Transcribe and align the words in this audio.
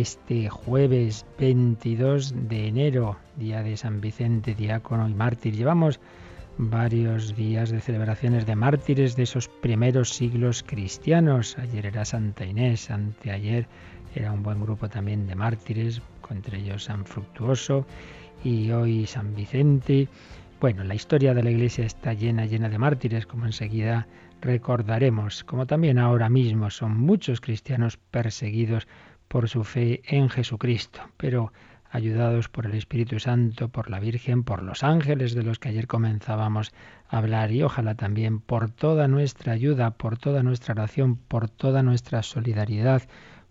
este 0.00 0.50
jueves 0.50 1.24
22 1.38 2.34
de 2.50 2.66
enero, 2.66 3.16
día 3.36 3.62
de 3.62 3.78
San 3.78 4.02
Vicente, 4.02 4.54
diácono 4.54 5.08
y 5.08 5.14
mártir. 5.14 5.56
Llevamos 5.56 6.00
varios 6.58 7.34
días 7.34 7.70
de 7.70 7.80
celebraciones 7.80 8.44
de 8.44 8.56
mártires 8.56 9.16
de 9.16 9.22
esos 9.22 9.48
primeros 9.48 10.10
siglos 10.10 10.62
cristianos. 10.62 11.56
Ayer 11.56 11.86
era 11.86 12.04
Santa 12.04 12.44
Inés, 12.44 12.90
anteayer 12.90 13.66
era 14.14 14.32
un 14.32 14.42
buen 14.42 14.60
grupo 14.60 14.86
también 14.90 15.26
de 15.26 15.34
mártires, 15.34 16.02
entre 16.28 16.58
ellos 16.58 16.84
San 16.84 17.06
Fructuoso 17.06 17.86
y 18.44 18.70
hoy 18.72 19.06
San 19.06 19.34
Vicente. 19.34 20.08
Bueno, 20.60 20.84
la 20.84 20.94
historia 20.94 21.32
de 21.32 21.42
la 21.42 21.50
Iglesia 21.50 21.86
está 21.86 22.12
llena, 22.12 22.44
llena 22.44 22.68
de 22.68 22.76
mártires, 22.76 23.24
como 23.24 23.46
enseguida 23.46 24.06
recordaremos, 24.42 25.42
como 25.44 25.66
también 25.66 25.98
ahora 25.98 26.28
mismo 26.28 26.68
son 26.68 26.98
muchos 26.98 27.40
cristianos 27.40 27.96
perseguidos 27.96 28.86
por 29.28 29.48
su 29.48 29.64
fe 29.64 30.02
en 30.04 30.28
Jesucristo, 30.28 31.00
pero 31.16 31.52
ayudados 31.90 32.48
por 32.48 32.66
el 32.66 32.74
Espíritu 32.74 33.18
Santo, 33.18 33.68
por 33.68 33.90
la 33.90 34.00
Virgen, 34.00 34.44
por 34.44 34.62
los 34.62 34.82
ángeles 34.82 35.34
de 35.34 35.42
los 35.42 35.58
que 35.58 35.70
ayer 35.70 35.86
comenzábamos 35.86 36.72
a 37.08 37.18
hablar 37.18 37.52
y 37.52 37.62
ojalá 37.62 37.94
también 37.94 38.40
por 38.40 38.70
toda 38.70 39.08
nuestra 39.08 39.52
ayuda, 39.52 39.92
por 39.92 40.18
toda 40.18 40.42
nuestra 40.42 40.72
oración, 40.74 41.16
por 41.16 41.48
toda 41.48 41.82
nuestra 41.82 42.22
solidaridad, 42.22 43.02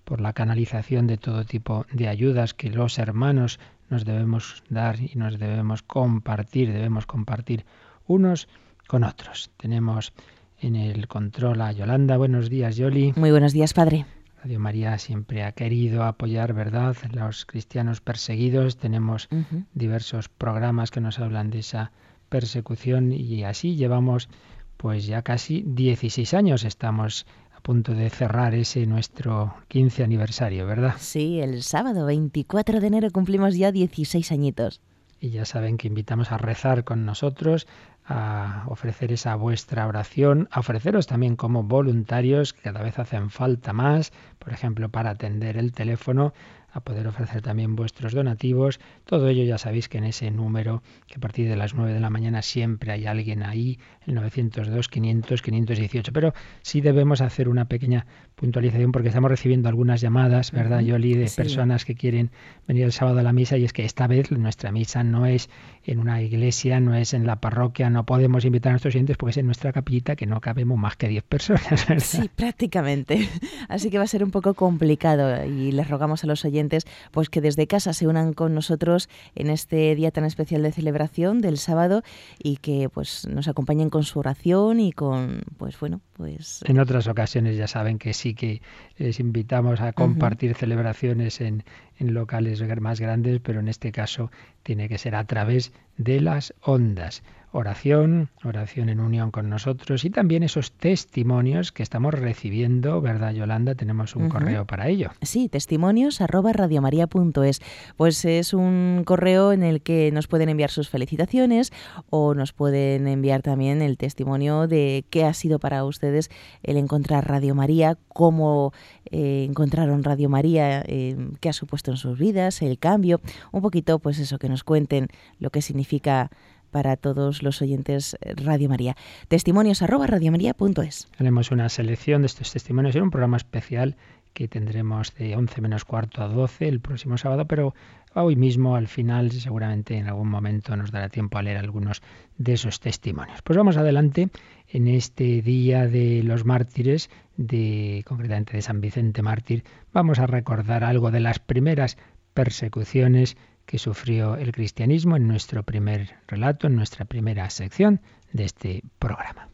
por 0.03 0.21
la 0.21 0.33
canalización 0.33 1.07
de 1.07 1.17
todo 1.17 1.45
tipo 1.45 1.85
de 1.91 2.07
ayudas 2.07 2.53
que 2.53 2.69
los 2.69 2.99
hermanos 2.99 3.59
nos 3.89 4.05
debemos 4.05 4.63
dar 4.69 4.99
y 4.99 5.13
nos 5.15 5.39
debemos 5.39 5.81
compartir, 5.81 6.71
debemos 6.71 7.05
compartir 7.05 7.65
unos 8.07 8.47
con 8.87 9.03
otros. 9.03 9.51
Tenemos 9.57 10.13
en 10.59 10.75
el 10.75 11.07
control 11.07 11.61
a 11.61 11.71
Yolanda. 11.71 12.17
Buenos 12.17 12.49
días, 12.49 12.77
Yoli. 12.77 13.13
Muy 13.15 13.31
buenos 13.31 13.53
días, 13.53 13.73
Padre. 13.73 14.05
Radio 14.45 14.59
María 14.59 14.99
siempre 14.99 15.41
ha 15.43 15.53
querido 15.53 16.03
apoyar, 16.03 16.53
¿verdad?, 16.53 16.95
los 17.11 17.47
cristianos 17.47 17.99
perseguidos. 17.99 18.77
Tenemos 18.77 19.27
diversos 19.73 20.29
programas 20.29 20.91
que 20.91 21.01
nos 21.01 21.17
hablan 21.17 21.49
de 21.49 21.57
esa 21.57 21.91
persecución 22.29 23.11
y 23.11 23.43
así 23.43 23.75
llevamos 23.75 24.29
pues 24.77 25.07
ya 25.07 25.23
casi 25.23 25.63
16 25.65 26.35
años 26.35 26.63
estamos 26.63 27.25
punto 27.63 27.95
de 27.95 28.11
cerrar 28.11 28.53
ese 28.53 28.85
nuestro 28.85 29.55
15 29.69 30.03
aniversario, 30.03 30.67
¿verdad? 30.67 30.93
Sí, 30.99 31.39
el 31.39 31.63
sábado 31.63 32.05
24 32.05 32.79
de 32.79 32.85
enero 32.85 33.09
cumplimos 33.09 33.57
ya 33.57 33.71
16 33.71 34.31
añitos. 34.31 34.79
Y 35.19 35.29
ya 35.29 35.45
saben 35.45 35.77
que 35.77 35.87
invitamos 35.87 36.31
a 36.31 36.37
rezar 36.37 36.83
con 36.83 37.05
nosotros, 37.05 37.67
a 38.05 38.65
ofrecer 38.67 39.11
esa 39.11 39.35
vuestra 39.35 39.87
oración, 39.87 40.47
a 40.51 40.59
ofreceros 40.59 41.07
también 41.07 41.35
como 41.35 41.63
voluntarios, 41.63 42.53
que 42.53 42.61
cada 42.61 42.83
vez 42.83 42.99
hacen 42.99 43.29
falta 43.29 43.73
más, 43.73 44.11
por 44.39 44.53
ejemplo, 44.53 44.89
para 44.89 45.11
atender 45.11 45.57
el 45.57 45.71
teléfono 45.71 46.33
a 46.75 46.81
poder 46.81 47.07
ofrecer 47.07 47.41
también 47.41 47.77
vuestros 47.77 48.13
donativos. 48.13 48.81
Todo 49.05 49.29
ello 49.29 49.45
ya 49.45 49.57
sabéis 49.57 49.87
que 49.87 49.97
en 49.97 50.03
ese 50.03 50.29
número, 50.29 50.83
que 51.07 51.15
a 51.15 51.19
partir 51.19 51.47
de 51.47 51.55
las 51.55 51.73
9 51.73 51.93
de 51.93 52.01
la 52.01 52.09
mañana 52.09 52.41
siempre 52.41 52.91
hay 52.91 53.05
alguien 53.05 53.43
ahí, 53.43 53.79
el 54.05 54.13
902, 54.15 54.89
500, 54.89 55.41
518. 55.41 56.11
Pero 56.11 56.33
sí 56.63 56.81
debemos 56.81 57.21
hacer 57.21 57.47
una 57.47 57.69
pequeña 57.69 58.05
puntualización 58.35 58.91
porque 58.91 59.07
estamos 59.07 59.31
recibiendo 59.31 59.69
algunas 59.69 60.01
llamadas, 60.01 60.51
¿verdad, 60.51 60.81
Yoli, 60.81 61.13
de 61.13 61.31
personas 61.33 61.85
que 61.85 61.95
quieren 61.95 62.29
venir 62.67 62.83
el 62.83 62.91
sábado 62.91 63.19
a 63.19 63.23
la 63.23 63.31
misa 63.31 63.55
y 63.55 63.63
es 63.63 63.71
que 63.71 63.85
esta 63.85 64.07
vez 64.07 64.29
nuestra 64.31 64.73
misa 64.73 65.01
no 65.05 65.25
es 65.25 65.49
en 65.85 65.99
una 65.99 66.21
iglesia, 66.21 66.81
no 66.81 66.93
es 66.93 67.13
en 67.13 67.25
la 67.25 67.39
parroquia, 67.39 67.89
no 67.89 68.05
podemos 68.05 68.43
invitar 68.43 68.71
a 68.71 68.73
nuestros 68.73 68.95
oyentes 68.95 69.15
porque 69.15 69.31
es 69.31 69.37
en 69.37 69.45
nuestra 69.45 69.71
capillita 69.71 70.17
que 70.17 70.25
no 70.25 70.41
cabemos 70.41 70.77
más 70.77 70.97
que 70.97 71.07
10 71.07 71.23
personas, 71.23 71.63
¿verdad? 71.87 72.03
Sí, 72.03 72.29
prácticamente. 72.35 73.29
Así 73.69 73.89
que 73.89 73.97
va 73.97 74.03
a 74.03 74.07
ser 74.07 74.25
un 74.25 74.31
poco 74.31 74.53
complicado 74.55 75.45
y 75.45 75.71
les 75.71 75.89
rogamos 75.89 76.25
a 76.25 76.27
los 76.27 76.43
oyentes 76.43 76.64
pues 77.11 77.29
que 77.29 77.41
desde 77.41 77.67
casa 77.67 77.93
se 77.93 78.07
unan 78.07 78.33
con 78.33 78.53
nosotros 78.53 79.09
en 79.35 79.49
este 79.49 79.95
día 79.95 80.11
tan 80.11 80.25
especial 80.25 80.63
de 80.63 80.71
celebración 80.71 81.41
del 81.41 81.57
sábado 81.57 82.03
y 82.41 82.57
que 82.57 82.89
pues 82.89 83.27
nos 83.27 83.47
acompañen 83.47 83.89
con 83.89 84.03
su 84.03 84.19
oración 84.19 84.79
y 84.79 84.91
con 84.91 85.41
pues 85.57 85.79
bueno, 85.79 86.01
pues 86.13 86.61
en 86.65 86.79
otras 86.79 87.07
ocasiones 87.07 87.57
ya 87.57 87.67
saben 87.67 87.99
que 87.99 88.13
sí 88.13 88.33
que 88.33 88.61
les 88.97 89.19
invitamos 89.19 89.81
a 89.81 89.93
compartir 89.93 90.55
celebraciones 90.55 91.41
en, 91.41 91.63
en 91.97 92.13
locales 92.13 92.61
más 92.79 92.99
grandes, 92.99 93.39
pero 93.41 93.59
en 93.59 93.67
este 93.67 93.91
caso 93.91 94.31
tiene 94.63 94.89
que 94.89 94.97
ser 94.97 95.15
a 95.15 95.23
través 95.25 95.71
de 95.97 96.19
las 96.19 96.53
ondas 96.61 97.23
oración, 97.55 98.29
oración 98.43 98.89
en 98.89 98.99
unión 98.99 99.31
con 99.31 99.49
nosotros 99.49 100.03
y 100.03 100.09
también 100.09 100.43
esos 100.43 100.73
testimonios 100.73 101.71
que 101.71 101.83
estamos 101.83 102.13
recibiendo, 102.13 102.99
¿verdad, 102.99 103.31
Yolanda? 103.33 103.75
Tenemos 103.75 104.15
un 104.15 104.27
correo 104.29 104.65
para 104.65 104.89
ello. 104.89 105.11
Sí, 105.21 105.47
testimonios 105.47 106.19
arroba 106.19 106.51
radiomaria.es. 106.51 107.61
Pues 107.95 108.25
es 108.25 108.53
un 108.53 109.03
correo 109.05 109.53
en 109.53 109.63
el 109.63 109.81
que 109.81 110.11
nos 110.11 110.27
pueden 110.27 110.49
enviar 110.49 110.69
sus 110.69 110.89
felicitaciones 110.89 111.71
o 112.09 112.33
nos 112.33 112.51
pueden 112.51 113.07
enviar 113.07 113.41
también 113.41 113.81
el 113.81 113.97
testimonio 113.97 114.67
de 114.67 115.05
qué 115.09 115.23
ha 115.23 115.33
sido 115.33 115.57
para 115.57 115.85
ustedes 115.85 116.29
el 116.61 116.75
encontrar 116.75 117.27
Radio 117.29 117.55
María, 117.55 117.97
cómo 118.09 118.73
eh, 119.05 119.45
encontraron 119.47 120.03
Radio 120.03 120.27
María, 120.27 120.83
eh, 120.87 121.15
qué 121.39 121.49
ha 121.49 121.53
supuesto 121.53 121.91
en 121.91 121.97
sus 121.97 122.19
vidas, 122.19 122.61
el 122.61 122.77
cambio, 122.79 123.21
un 123.53 123.61
poquito, 123.61 123.99
pues 123.99 124.19
eso, 124.19 124.39
que 124.39 124.49
nos 124.49 124.65
cuenten 124.65 125.07
lo 125.39 125.51
que 125.51 125.61
significa 125.61 126.29
para 126.75 126.97
todos 126.97 127.41
los 127.41 127.61
oyentes 127.61 128.17
eh, 128.19 128.33
Radio 128.35 128.67
María. 128.67 128.97
Testimonios 129.29 129.81
arroba 129.81 130.07
radiomaria.es. 130.07 131.07
Haremos 131.17 131.51
una 131.51 131.69
selección 131.69 132.21
de 132.21 132.25
estos 132.25 132.51
testimonios 132.51 132.97
en 132.97 133.03
un 133.03 133.11
programa 133.11 133.37
especial 133.37 133.95
que 134.33 134.49
tendremos 134.49 135.15
de 135.15 135.37
11 135.37 135.61
menos 135.61 135.85
cuarto 135.85 136.21
a 136.21 136.27
12 136.27 136.67
el 136.67 136.81
próximo 136.81 137.17
sábado, 137.17 137.47
pero 137.47 137.73
hoy 138.13 138.35
mismo 138.35 138.75
al 138.75 138.89
final 138.89 139.31
seguramente 139.31 139.95
en 139.95 140.07
algún 140.09 140.27
momento 140.27 140.75
nos 140.75 140.91
dará 140.91 141.07
tiempo 141.07 141.37
a 141.37 141.43
leer 141.43 141.55
algunos 141.55 142.01
de 142.37 142.51
esos 142.51 142.81
testimonios. 142.81 143.41
Pues 143.41 143.55
vamos 143.55 143.77
adelante 143.77 144.27
en 144.67 144.89
este 144.89 145.41
día 145.41 145.87
de 145.87 146.23
los 146.23 146.43
mártires, 146.43 147.09
de 147.37 148.03
concretamente 148.05 148.51
de 148.57 148.61
San 148.61 148.81
Vicente 148.81 149.21
mártir, 149.21 149.63
vamos 149.93 150.19
a 150.19 150.27
recordar 150.27 150.83
algo 150.83 151.09
de 151.09 151.21
las 151.21 151.39
primeras 151.39 151.97
persecuciones 152.33 153.37
que 153.65 153.79
sufrió 153.79 154.35
el 154.35 154.51
cristianismo 154.51 155.15
en 155.15 155.27
nuestro 155.27 155.63
primer 155.63 156.15
relato, 156.27 156.67
en 156.67 156.75
nuestra 156.75 157.05
primera 157.05 157.49
sección 157.49 158.01
de 158.31 158.45
este 158.45 158.83
programa. 158.99 159.49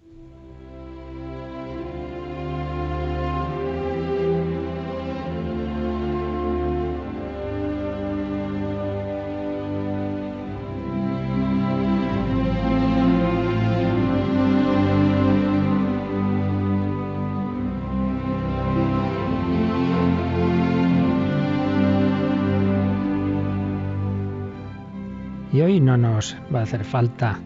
No 25.98 25.98
nos 25.98 26.38
va 26.54 26.60
a 26.60 26.64
hacer 26.64 26.86
falta 26.86 27.40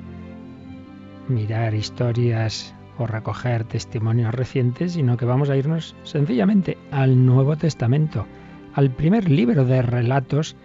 mirar 1.27 1.73
historias 1.73 2.75
o 2.99 3.07
recoger 3.07 3.63
testimonios 3.63 4.35
recientes, 4.35 4.93
sino 4.93 5.17
que 5.17 5.25
vamos 5.25 5.49
a 5.49 5.57
irnos 5.57 5.95
sencillamente 6.03 6.77
al 6.91 7.25
Nuevo 7.25 7.55
Testamento, 7.55 8.27
al 8.75 8.91
primer 8.91 9.31
libro 9.31 9.65
de 9.65 9.81
relatos 9.81 10.55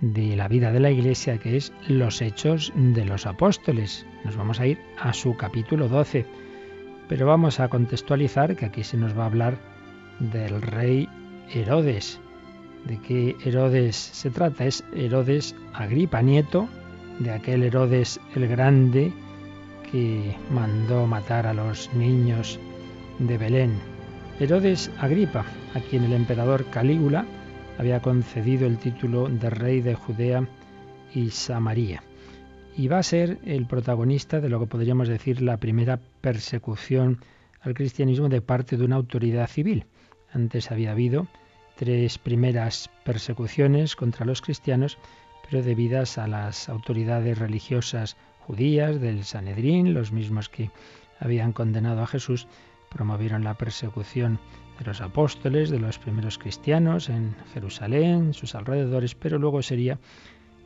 de 0.00 0.34
la 0.34 0.48
vida 0.48 0.72
de 0.72 0.80
la 0.80 0.90
Iglesia, 0.90 1.38
que 1.38 1.56
es 1.56 1.72
Los 1.86 2.20
Hechos 2.22 2.72
de 2.74 3.04
los 3.04 3.24
Apóstoles. 3.24 4.04
Nos 4.24 4.36
vamos 4.36 4.58
a 4.58 4.66
ir 4.66 4.78
a 4.98 5.12
su 5.12 5.36
capítulo 5.36 5.88
12, 5.88 6.26
pero 7.08 7.26
vamos 7.26 7.60
a 7.60 7.68
contextualizar 7.68 8.56
que 8.56 8.66
aquí 8.66 8.82
se 8.82 8.96
nos 8.96 9.16
va 9.16 9.22
a 9.22 9.26
hablar 9.26 9.58
del 10.18 10.60
rey 10.60 11.08
Herodes. 11.54 12.20
¿De 12.84 12.98
qué 12.98 13.36
Herodes 13.44 13.94
se 13.94 14.30
trata? 14.30 14.66
Es 14.66 14.84
Herodes 14.92 15.54
Agripa, 15.72 16.20
nieto 16.20 16.68
de 17.18 17.30
aquel 17.32 17.62
Herodes 17.62 18.20
el 18.34 18.48
Grande 18.48 19.12
que 19.90 20.36
mandó 20.50 21.06
matar 21.06 21.46
a 21.46 21.54
los 21.54 21.92
niños 21.94 22.58
de 23.18 23.38
Belén. 23.38 23.78
Herodes 24.38 24.90
Agripa, 24.98 25.44
a 25.74 25.80
quien 25.80 26.04
el 26.04 26.12
emperador 26.12 26.64
Calígula 26.66 27.26
había 27.78 28.00
concedido 28.00 28.66
el 28.66 28.78
título 28.78 29.28
de 29.28 29.50
rey 29.50 29.80
de 29.80 29.94
Judea 29.94 30.46
y 31.14 31.30
Samaria. 31.30 32.02
y 32.76 32.86
va 32.86 32.98
a 32.98 33.02
ser 33.02 33.38
el 33.44 33.66
protagonista 33.66 34.40
de 34.40 34.48
lo 34.48 34.60
que 34.60 34.66
podríamos 34.66 35.08
decir 35.08 35.42
la 35.42 35.56
primera 35.56 35.98
persecución 36.20 37.18
al 37.60 37.74
cristianismo 37.74 38.28
de 38.28 38.40
parte 38.40 38.76
de 38.76 38.84
una 38.84 38.96
autoridad 38.96 39.48
civil. 39.48 39.86
Antes 40.32 40.70
había 40.70 40.92
habido 40.92 41.26
tres 41.76 42.18
primeras 42.18 42.88
persecuciones 43.04 43.96
contra 43.96 44.24
los 44.26 44.42
cristianos, 44.42 44.96
pero 45.48 45.62
debidas 45.62 46.18
a 46.18 46.26
las 46.26 46.68
autoridades 46.68 47.38
religiosas 47.38 48.16
judías 48.40 49.00
del 49.00 49.24
Sanedrín, 49.24 49.94
los 49.94 50.12
mismos 50.12 50.48
que 50.48 50.70
habían 51.20 51.52
condenado 51.52 52.02
a 52.02 52.06
Jesús, 52.06 52.46
promovieron 52.90 53.44
la 53.44 53.54
persecución 53.54 54.38
de 54.78 54.84
los 54.84 55.00
apóstoles, 55.00 55.70
de 55.70 55.78
los 55.78 55.98
primeros 55.98 56.38
cristianos 56.38 57.08
en 57.08 57.34
Jerusalén, 57.52 58.32
sus 58.32 58.54
alrededores, 58.54 59.14
pero 59.14 59.38
luego 59.38 59.62
sería 59.62 59.98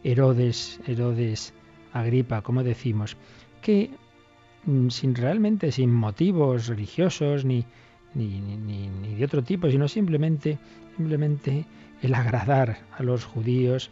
Herodes, 0.05 0.81
Herodes 0.87 1.55
Agripa, 1.93 2.43
como 2.43 2.63
decimos, 2.63 3.17
que 3.61 3.91
mm, 4.65 4.89
sin 4.89 5.15
realmente 5.15 5.73
sin 5.73 5.93
motivos 5.93 6.67
religiosos 6.67 7.45
ni, 7.45 7.65
ni, 8.15 8.41
ni, 8.41 9.15
de 9.15 9.25
otro 9.25 9.43
tipo, 9.43 9.71
sino 9.71 9.89
simplemente, 9.89 10.59
simplemente 10.97 11.65
el 12.03 12.15
agradar 12.15 12.81
a 12.97 13.03
los 13.03 13.25
judíos, 13.25 13.91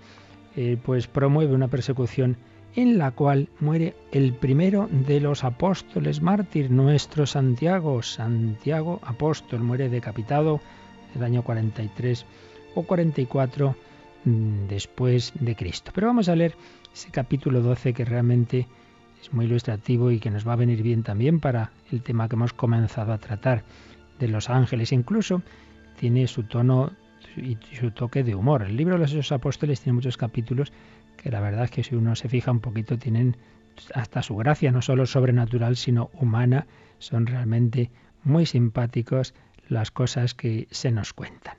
eh, 0.57 0.77
pues 0.83 1.07
promueve 1.07 1.55
una 1.55 1.69
persecución 1.69 2.37
en 2.77 2.99
la 2.99 3.11
cual 3.11 3.49
muere 3.59 3.95
el 4.13 4.33
primero 4.33 4.89
de 4.91 5.21
los 5.21 5.45
apóstoles 5.45 6.23
mártir, 6.23 6.71
nuestro 6.71 7.27
Santiago, 7.27 8.03
Santiago 8.03 9.01
apóstol, 9.03 9.61
muere 9.61 9.89
decapitado 9.89 10.61
el 11.15 11.25
año 11.25 11.43
43 11.43 12.25
o 12.75 12.83
44 12.85 13.77
mm, 14.25 14.67
después 14.69 15.33
de 15.41 15.57
Cristo. 15.57 15.91
Pero 15.95 16.07
vamos 16.09 16.29
a 16.29 16.37
leer 16.37 16.55
ese 16.93 17.11
capítulo 17.11 17.61
12 17.61 17.93
que 17.93 18.05
realmente 18.05 18.67
es 19.21 19.33
muy 19.33 19.47
ilustrativo 19.47 20.11
y 20.11 20.21
que 20.21 20.31
nos 20.31 20.47
va 20.47 20.55
a 20.55 20.57
venir 20.57 20.83
bien 20.83 21.03
también 21.03 21.41
para 21.41 21.73
el 21.91 22.03
tema 22.03 22.29
que 22.29 22.37
hemos 22.37 22.53
comenzado 22.53 23.13
a 23.13 23.19
tratar 23.19 23.65
de 24.19 24.29
los 24.29 24.49
ángeles. 24.49 24.93
Incluso 24.93 25.43
tiene 25.99 26.27
su 26.27 26.45
tono 26.45 26.93
y 27.37 27.59
su 27.75 27.91
toque 27.91 28.23
de 28.23 28.35
humor. 28.35 28.63
El 28.63 28.77
libro 28.77 28.99
de 28.99 29.07
los 29.09 29.33
apóstoles 29.33 29.81
tiene 29.81 29.95
muchos 29.95 30.17
capítulos 30.17 30.73
que 31.17 31.31
la 31.31 31.41
verdad 31.41 31.65
es 31.65 31.71
que 31.71 31.85
si 31.85 31.95
uno 31.95 32.15
se 32.17 32.29
fija 32.29 32.51
un 32.51 32.61
poquito 32.61 32.99
tienen 32.99 33.37
hasta 33.95 34.23
su 34.23 34.37
gracia, 34.37 34.73
no 34.73 34.83
solo 34.83 35.07
sobrenatural, 35.07 35.77
sino 35.77 36.11
humana. 36.15 36.67
Son 36.99 37.27
realmente 37.27 37.91
muy 38.25 38.47
simpáticos 38.47 39.35
las 39.69 39.91
cosas 39.91 40.35
que 40.35 40.67
se 40.71 40.91
nos 40.91 41.13
cuentan. 41.13 41.57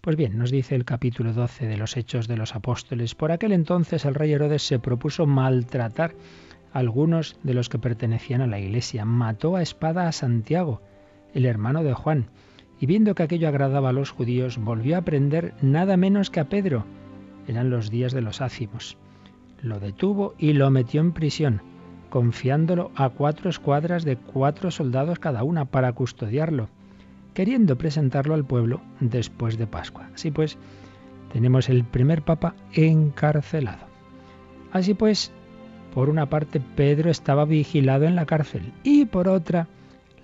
Pues 0.00 0.16
bien, 0.16 0.38
nos 0.38 0.50
dice 0.50 0.74
el 0.74 0.84
capítulo 0.84 1.32
12 1.32 1.66
de 1.66 1.76
los 1.76 1.96
Hechos 1.96 2.28
de 2.28 2.36
los 2.36 2.54
Apóstoles, 2.54 3.14
por 3.14 3.32
aquel 3.32 3.52
entonces 3.52 4.04
el 4.04 4.14
rey 4.14 4.32
Herodes 4.32 4.62
se 4.62 4.78
propuso 4.78 5.26
maltratar 5.26 6.14
a 6.72 6.78
algunos 6.78 7.36
de 7.42 7.54
los 7.54 7.68
que 7.68 7.78
pertenecían 7.78 8.40
a 8.40 8.46
la 8.46 8.60
iglesia. 8.60 9.04
Mató 9.04 9.56
a 9.56 9.62
espada 9.62 10.06
a 10.06 10.12
Santiago, 10.12 10.82
el 11.34 11.46
hermano 11.46 11.82
de 11.82 11.94
Juan, 11.94 12.30
y 12.80 12.86
viendo 12.86 13.14
que 13.14 13.22
aquello 13.22 13.48
agradaba 13.48 13.90
a 13.90 13.92
los 13.92 14.10
judíos, 14.10 14.58
volvió 14.58 14.96
a 14.96 15.02
prender 15.02 15.54
nada 15.62 15.96
menos 15.96 16.30
que 16.30 16.40
a 16.40 16.48
Pedro, 16.48 16.84
eran 17.46 17.70
los 17.70 17.90
días 17.90 18.12
de 18.12 18.20
los 18.20 18.40
ácimos. 18.40 18.96
Lo 19.62 19.80
detuvo 19.80 20.34
y 20.38 20.52
lo 20.52 20.70
metió 20.70 21.00
en 21.00 21.12
prisión, 21.12 21.62
confiándolo 22.10 22.90
a 22.94 23.08
cuatro 23.08 23.50
escuadras 23.50 24.04
de 24.04 24.16
cuatro 24.16 24.70
soldados 24.70 25.18
cada 25.18 25.42
una 25.42 25.64
para 25.64 25.92
custodiarlo, 25.92 26.68
queriendo 27.34 27.76
presentarlo 27.76 28.34
al 28.34 28.44
pueblo 28.44 28.80
después 29.00 29.58
de 29.58 29.66
Pascua. 29.66 30.08
Así 30.14 30.30
pues, 30.30 30.58
tenemos 31.32 31.68
el 31.68 31.84
primer 31.84 32.22
papa 32.22 32.54
encarcelado. 32.72 33.86
Así 34.72 34.94
pues, 34.94 35.32
por 35.94 36.10
una 36.10 36.26
parte 36.26 36.60
Pedro 36.60 37.10
estaba 37.10 37.44
vigilado 37.44 38.04
en 38.04 38.14
la 38.14 38.26
cárcel 38.26 38.72
y 38.84 39.06
por 39.06 39.26
otra 39.26 39.66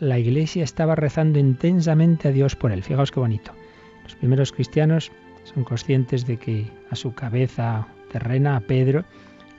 la 0.00 0.18
iglesia 0.18 0.64
estaba 0.64 0.94
rezando 0.94 1.38
intensamente 1.38 2.28
a 2.28 2.32
Dios 2.32 2.56
por 2.56 2.72
él. 2.72 2.82
Fijaos 2.82 3.10
qué 3.10 3.20
bonito. 3.20 3.52
Los 4.04 4.14
primeros 4.16 4.52
cristianos 4.52 5.12
son 5.44 5.64
conscientes 5.64 6.26
de 6.26 6.36
que 6.36 6.70
a 6.90 6.96
su 6.96 7.14
cabeza 7.14 7.86
terrena, 8.10 8.56
a 8.56 8.60
Pedro, 8.60 9.04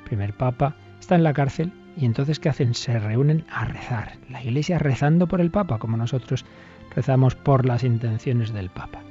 primer 0.05 0.33
papa, 0.33 0.75
está 0.99 1.15
en 1.15 1.23
la 1.23 1.33
cárcel 1.33 1.71
y 1.97 2.05
entonces 2.05 2.39
¿qué 2.39 2.49
hacen? 2.49 2.73
Se 2.73 2.99
reúnen 2.99 3.45
a 3.49 3.65
rezar. 3.65 4.13
La 4.29 4.43
iglesia 4.43 4.79
rezando 4.79 5.27
por 5.27 5.41
el 5.41 5.51
papa, 5.51 5.79
como 5.79 5.97
nosotros 5.97 6.45
rezamos 6.93 7.35
por 7.35 7.65
las 7.65 7.83
intenciones 7.83 8.53
del 8.53 8.69
papa. 8.69 9.01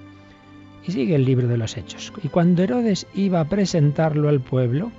Y 0.87 0.93
sigue 0.93 1.15
el 1.15 1.25
libro 1.25 1.49
de 1.49 1.57
los 1.57 1.77
hechos. 1.77 2.13
Y 2.23 2.29
cuando 2.29 2.63
Herodes 2.63 3.07
iba 3.15 3.41
a 3.41 3.49
presentarlo 3.49 4.29
al 4.29 4.41
pueblo, 4.41 4.93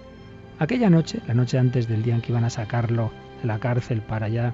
aquella 0.57 0.89
noche, 0.89 1.19
la 1.27 1.36
noche 1.36 1.60
antes 1.60 1.88
del 1.88 2.01
día 2.01 2.16
en 2.16 2.22
que 2.22 2.31
iban 2.31 2.44
a 2.44 2.50
sacarlo 2.50 3.12
de 3.42 3.48
la 3.48 3.60
cárcel 3.60 4.01
para 4.01 4.27
ya 4.27 4.54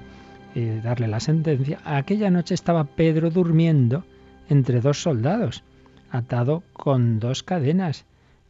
darle 0.54 1.08
la 1.08 1.20
sentencia, 1.20 1.78
aquella 1.84 2.30
noche 2.30 2.54
estaba 2.54 2.84
Pedro 2.84 3.30
durmiendo 3.30 4.04
entre 4.48 4.80
dos 4.80 5.02
soldados 5.02 5.64
atado 6.12 6.62
con 6.74 7.18
dos 7.18 7.42
cadenas, 7.42 8.04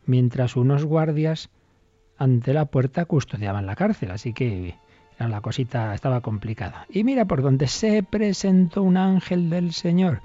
mientras 0.05 0.57
unos 0.57 0.85
guardias 0.85 1.49
ante 2.19 2.53
la 2.53 2.67
puerta 2.67 3.05
custodiaban 3.05 3.67
la 3.67 3.77
cárcel, 3.77 4.11
así 4.11 4.33
que 4.33 4.75
la 5.19 5.41
cosita 5.41 5.95
estaba 5.95 6.21
complicada. 6.21 6.87
Y 6.91 7.05
mira 7.05 7.25
por 7.25 7.43
donde 7.43 7.69
se 7.69 8.03
presentó 8.03 8.83
un 8.83 8.97
ángel 8.97 9.49
del 9.49 9.73
Señor 9.73 10.21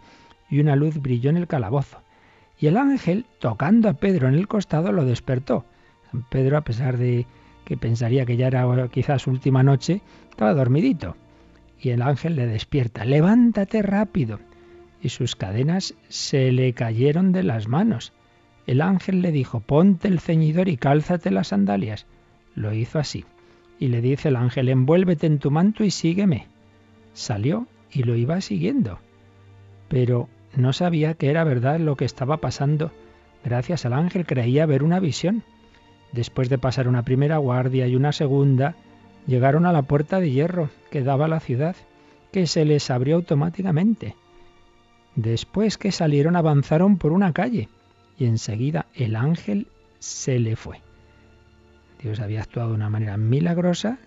y 0.49 0.59
una 0.59 0.75
luz 0.75 0.99
brilló 0.99 1.29
en 1.29 1.37
el 1.37 1.47
calabozo. 1.47 2.01
Y 2.59 2.67
el 2.67 2.77
ángel, 2.77 3.25
tocando 3.39 3.87
a 3.87 3.93
Pedro 3.93 4.27
en 4.27 4.33
el 4.33 4.47
costado, 4.47 4.91
lo 4.91 5.05
despertó. 5.05 5.65
San 6.11 6.23
Pedro, 6.23 6.57
a 6.57 6.61
pesar 6.61 6.97
de 6.97 7.27
que 7.65 7.77
pensaría 7.77 8.25
que 8.25 8.37
ya 8.37 8.47
era 8.47 8.87
quizás 8.87 9.27
última 9.27 9.61
noche, 9.61 10.01
estaba 10.31 10.55
dormidito. 10.55 11.15
Y 11.81 11.89
el 11.89 12.01
ángel 12.01 12.35
le 12.35 12.47
despierta, 12.47 13.05
levántate 13.05 13.81
rápido 13.81 14.39
y 15.01 15.09
sus 15.09 15.35
cadenas 15.35 15.95
se 16.09 16.51
le 16.51 16.73
cayeron 16.73 17.31
de 17.31 17.43
las 17.43 17.67
manos. 17.67 18.13
El 18.65 18.81
ángel 18.81 19.21
le 19.21 19.31
dijo, 19.31 19.59
ponte 19.59 20.07
el 20.07 20.19
ceñidor 20.19 20.67
y 20.67 20.77
cálzate 20.77 21.31
las 21.31 21.49
sandalias. 21.49 22.05
Lo 22.55 22.73
hizo 22.73 22.99
así. 22.99 23.25
Y 23.79 23.87
le 23.87 24.01
dice 24.01 24.29
el 24.29 24.35
ángel, 24.35 24.69
envuélvete 24.69 25.27
en 25.27 25.39
tu 25.39 25.51
manto 25.51 25.83
y 25.83 25.91
sígueme. 25.91 26.47
Salió 27.13 27.67
y 27.91 28.03
lo 28.03 28.15
iba 28.15 28.41
siguiendo. 28.41 28.99
Pero 29.87 30.27
no 30.55 30.73
sabía 30.73 31.13
que 31.13 31.29
era 31.29 31.43
verdad 31.43 31.79
lo 31.79 31.95
que 31.95 32.05
estaba 32.05 32.37
pasando. 32.37 32.91
Gracias 33.45 33.85
al 33.85 33.93
ángel 33.93 34.25
creía 34.25 34.65
ver 34.65 34.83
una 34.83 34.99
visión. 34.99 35.43
Después 36.11 36.49
de 36.49 36.57
pasar 36.57 36.87
una 36.87 37.03
primera 37.03 37.37
guardia 37.37 37.87
y 37.87 37.95
una 37.95 38.11
segunda, 38.11 38.75
llegaron 39.27 39.65
a 39.65 39.73
la 39.73 39.83
puerta 39.83 40.19
de 40.19 40.31
hierro 40.31 40.69
que 40.89 41.03
daba 41.03 41.25
a 41.25 41.29
la 41.29 41.39
ciudad, 41.39 41.75
que 42.31 42.47
se 42.47 42.65
les 42.65 42.89
abrió 42.89 43.17
automáticamente. 43.17 44.15
Después 45.15 45.77
que 45.77 45.91
salieron 45.91 46.35
avanzaron 46.35 46.97
por 46.97 47.11
una 47.11 47.33
calle 47.33 47.69
y 48.17 48.25
enseguida 48.25 48.87
el 48.95 49.15
ángel 49.15 49.67
se 49.99 50.39
le 50.39 50.55
fue. 50.55 50.81
Dios 52.01 52.19
había 52.19 52.41
actuado 52.41 52.69
de 52.69 52.75
una 52.75 52.89
manera 52.89 53.17
milagrosa, 53.17 53.99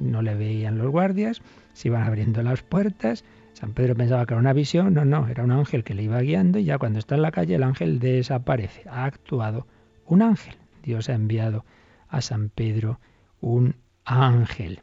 no 0.00 0.22
le 0.22 0.34
veían 0.34 0.78
los 0.78 0.90
guardias, 0.90 1.40
se 1.72 1.88
iban 1.88 2.02
abriendo 2.02 2.42
las 2.42 2.62
puertas, 2.62 3.24
San 3.52 3.72
Pedro 3.72 3.94
pensaba 3.94 4.26
que 4.26 4.34
era 4.34 4.40
una 4.40 4.52
visión, 4.52 4.94
no, 4.94 5.04
no, 5.04 5.28
era 5.28 5.44
un 5.44 5.52
ángel 5.52 5.84
que 5.84 5.94
le 5.94 6.02
iba 6.02 6.20
guiando 6.20 6.58
y 6.58 6.64
ya 6.64 6.78
cuando 6.78 6.98
está 6.98 7.14
en 7.14 7.22
la 7.22 7.30
calle 7.30 7.54
el 7.54 7.62
ángel 7.62 8.00
desaparece. 8.00 8.88
Ha 8.88 9.04
actuado 9.04 9.66
un 10.06 10.22
ángel. 10.22 10.56
Dios 10.82 11.08
ha 11.08 11.14
enviado 11.14 11.64
a 12.08 12.20
San 12.20 12.48
Pedro 12.48 12.98
un 13.40 13.76
ángel. 14.04 14.80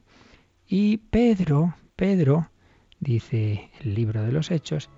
Y 0.67 0.97
Pedro, 0.97 1.75
Pedro, 1.95 2.49
dice 2.99 3.69
el 3.81 3.95
libro 3.95 4.23
de 4.23 4.31
los 4.31 4.51
Hechos, 4.51 4.89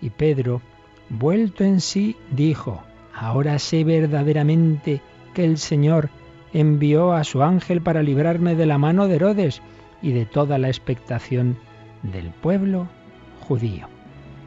y 0.00 0.10
Pedro, 0.10 0.60
vuelto 1.08 1.64
en 1.64 1.80
sí, 1.80 2.16
dijo, 2.30 2.82
Ahora 3.14 3.58
sé 3.58 3.84
verdaderamente 3.84 5.00
que 5.34 5.44
el 5.44 5.58
Señor 5.58 6.10
envió 6.52 7.12
a 7.12 7.24
su 7.24 7.42
ángel 7.42 7.80
para 7.80 8.02
librarme 8.02 8.54
de 8.54 8.66
la 8.66 8.78
mano 8.78 9.06
de 9.06 9.16
Herodes 9.16 9.62
y 10.00 10.12
de 10.12 10.26
toda 10.26 10.58
la 10.58 10.68
expectación 10.68 11.56
del 12.02 12.30
pueblo 12.30 12.88
judío. 13.40 13.88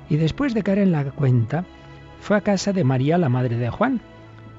Y 0.10 0.18
después 0.18 0.54
de 0.54 0.64
caer 0.64 0.80
en 0.80 0.92
la 0.92 1.06
cuenta, 1.06 1.66
fue 2.20 2.38
a 2.38 2.42
casa 2.42 2.74
de 2.74 2.84
María, 2.84 3.18
la 3.18 3.30
madre 3.30 3.58
de 3.58 3.70
Juan, 3.70 4.02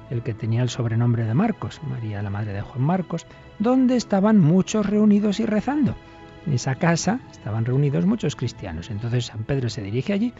el 0.09 0.23
que 0.23 0.33
tenía 0.33 0.61
el 0.61 0.69
sobrenombre 0.69 1.25
de 1.25 1.33
Marcos, 1.33 1.81
María, 1.83 2.21
la 2.21 2.29
madre 2.29 2.53
de 2.53 2.61
Juan 2.61 2.81
Marcos, 2.81 3.25
donde 3.59 3.95
estaban 3.95 4.39
muchos 4.39 4.85
reunidos 4.85 5.39
y 5.39 5.45
rezando. 5.45 5.95
En 6.45 6.53
esa 6.53 6.75
casa 6.75 7.19
estaban 7.31 7.65
reunidos 7.65 8.05
muchos 8.05 8.35
cristianos. 8.35 8.89
Entonces 8.89 9.25
San 9.25 9.43
Pedro 9.43 9.69
se 9.69 9.81
dirige 9.81 10.13
allí 10.13 10.33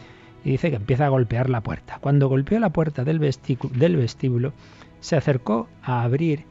y 0.44 0.52
dice 0.52 0.70
que 0.70 0.76
empieza 0.76 1.06
a 1.06 1.10
golpear 1.10 1.50
la 1.50 1.62
puerta. 1.62 1.98
Cuando 2.00 2.28
golpeó 2.28 2.58
la 2.58 2.70
puerta 2.70 3.04
del 3.04 3.18
vestíbulo, 3.18 4.52
se 5.00 5.16
acercó 5.16 5.68
a 5.82 6.02
abrir 6.02 6.44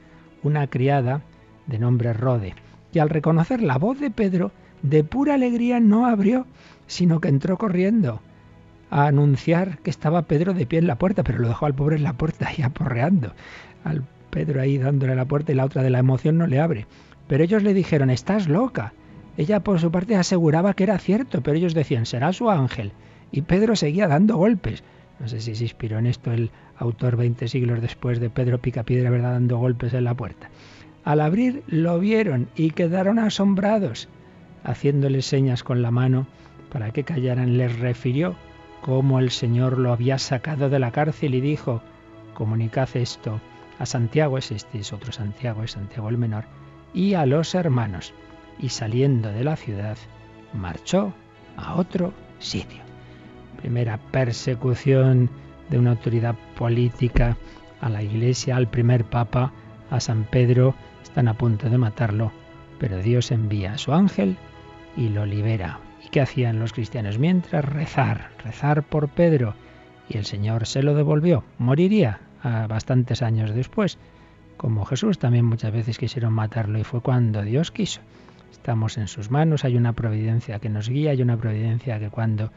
una 0.43 0.67
criada 0.67 1.21
de 1.65 1.79
nombre 1.79 2.13
Rode, 2.13 2.55
y 2.93 2.99
al 2.99 3.09
reconocer 3.09 3.61
la 3.61 3.77
voz 3.77 3.99
de 3.99 4.11
Pedro, 4.11 4.51
de 4.81 5.03
pura 5.03 5.33
alegría 5.33 5.79
no 5.79 6.05
abrió, 6.05 6.45
sino 6.85 7.19
que 7.19 7.29
entró 7.29 7.57
corriendo 7.57 8.21
a 8.89 9.07
anunciar 9.07 9.79
que 9.79 9.89
estaba 9.89 10.23
Pedro 10.23 10.53
de 10.53 10.65
pie 10.65 10.79
en 10.79 10.87
la 10.87 10.97
puerta, 10.97 11.23
pero 11.23 11.39
lo 11.39 11.47
dejó 11.47 11.65
al 11.65 11.75
pobre 11.75 11.97
en 11.97 12.03
la 12.03 12.13
puerta 12.13 12.49
y 12.57 12.61
aporreando. 12.61 13.33
Al 13.83 14.03
Pedro 14.29 14.61
ahí 14.61 14.77
dándole 14.77 15.15
la 15.15 15.25
puerta 15.25 15.51
y 15.51 15.55
la 15.55 15.65
otra 15.65 15.83
de 15.83 15.89
la 15.89 15.99
emoción 15.99 16.37
no 16.37 16.47
le 16.47 16.59
abre. 16.59 16.85
Pero 17.27 17.43
ellos 17.43 17.63
le 17.63 17.73
dijeron, 17.73 18.09
estás 18.09 18.47
loca. 18.47 18.93
Ella 19.37 19.59
por 19.59 19.79
su 19.79 19.91
parte 19.91 20.15
aseguraba 20.15 20.73
que 20.73 20.83
era 20.83 20.97
cierto, 20.97 21.41
pero 21.41 21.57
ellos 21.57 21.73
decían, 21.73 22.05
será 22.05 22.33
su 22.33 22.49
ángel. 22.49 22.91
Y 23.31 23.41
Pedro 23.41 23.75
seguía 23.75 24.07
dando 24.07 24.37
golpes. 24.37 24.83
No 25.19 25.27
sé 25.27 25.41
si 25.41 25.55
se 25.55 25.63
inspiró 25.63 25.97
en 25.99 26.07
esto 26.07 26.31
el 26.31 26.51
autor 26.77 27.17
20 27.17 27.47
siglos 27.47 27.81
después 27.81 28.19
de 28.19 28.29
Pedro 28.29 28.59
Picapiedra, 28.59 29.09
¿verdad?, 29.09 29.33
dando 29.33 29.57
golpes 29.57 29.93
en 29.93 30.03
la 30.03 30.13
puerta. 30.13 30.49
Al 31.03 31.21
abrir 31.21 31.63
lo 31.67 31.99
vieron 31.99 32.47
y 32.55 32.71
quedaron 32.71 33.19
asombrados. 33.19 34.09
Haciéndoles 34.63 35.25
señas 35.25 35.63
con 35.63 35.81
la 35.81 35.91
mano 35.91 36.27
para 36.71 36.91
que 36.91 37.03
callaran, 37.03 37.57
les 37.57 37.79
refirió 37.79 38.35
cómo 38.87 39.19
el 39.19 39.31
Señor 39.31 39.77
lo 39.77 39.91
había 39.91 40.17
sacado 40.17 40.69
de 40.69 40.79
la 40.79 40.91
cárcel 40.91 41.35
y 41.35 41.41
dijo, 41.41 41.81
comunicad 42.33 42.87
esto 42.93 43.41
a 43.79 43.85
Santiago, 43.85 44.37
es 44.37 44.49
este, 44.49 44.79
es 44.79 44.93
otro 44.93 45.11
Santiago, 45.11 45.61
es 45.61 45.71
Santiago 45.71 46.07
el 46.07 46.17
menor, 46.17 46.45
y 46.93 47.13
a 47.15 47.25
los 47.25 47.53
hermanos. 47.53 48.13
Y 48.57 48.69
saliendo 48.69 49.29
de 49.29 49.43
la 49.43 49.57
ciudad, 49.57 49.97
marchó 50.53 51.11
a 51.57 51.75
otro 51.75 52.13
sitio. 52.39 52.81
Primera 53.57 53.97
persecución 53.97 55.29
de 55.67 55.79
una 55.79 55.91
autoridad 55.91 56.35
política 56.57 57.35
a 57.81 57.89
la 57.89 58.01
iglesia, 58.01 58.55
al 58.55 58.69
primer 58.69 59.03
papa, 59.03 59.51
a 59.91 59.99
San 59.99 60.23
Pedro, 60.23 60.75
están 61.03 61.27
a 61.27 61.33
punto 61.33 61.69
de 61.69 61.77
matarlo, 61.77 62.31
pero 62.79 62.99
Dios 62.99 63.31
envía 63.31 63.73
a 63.73 63.77
su 63.77 63.91
ángel 63.93 64.37
y 64.95 65.09
lo 65.09 65.25
libera. 65.25 65.81
¿Y 66.07 66.09
qué 66.09 66.21
hacían 66.21 66.57
los 66.57 66.71
cristianos? 66.71 67.19
Mientras 67.19 67.65
rezar, 67.65 68.29
rezar 68.41 68.83
por 68.83 69.09
Pedro. 69.09 69.55
Y 70.07 70.17
el 70.17 70.23
Señor 70.23 70.65
se 70.65 70.81
lo 70.81 70.95
devolvió. 70.95 71.43
Moriría 71.57 72.21
a 72.41 72.65
bastantes 72.65 73.21
años 73.21 73.53
después. 73.53 73.97
Como 74.55 74.85
Jesús 74.85 75.19
también 75.19 75.43
muchas 75.43 75.73
veces 75.73 75.97
quisieron 75.97 76.31
matarlo 76.31 76.79
y 76.79 76.85
fue 76.85 77.01
cuando 77.01 77.41
Dios 77.41 77.71
quiso. 77.71 77.99
Estamos 78.53 78.97
en 78.97 79.09
sus 79.09 79.31
manos, 79.31 79.65
hay 79.65 79.75
una 79.75 79.91
providencia 79.91 80.59
que 80.59 80.69
nos 80.69 80.87
guía, 80.87 81.11
hay 81.11 81.21
una 81.21 81.35
providencia 81.35 81.99
que 81.99 82.09
cuando 82.09 82.51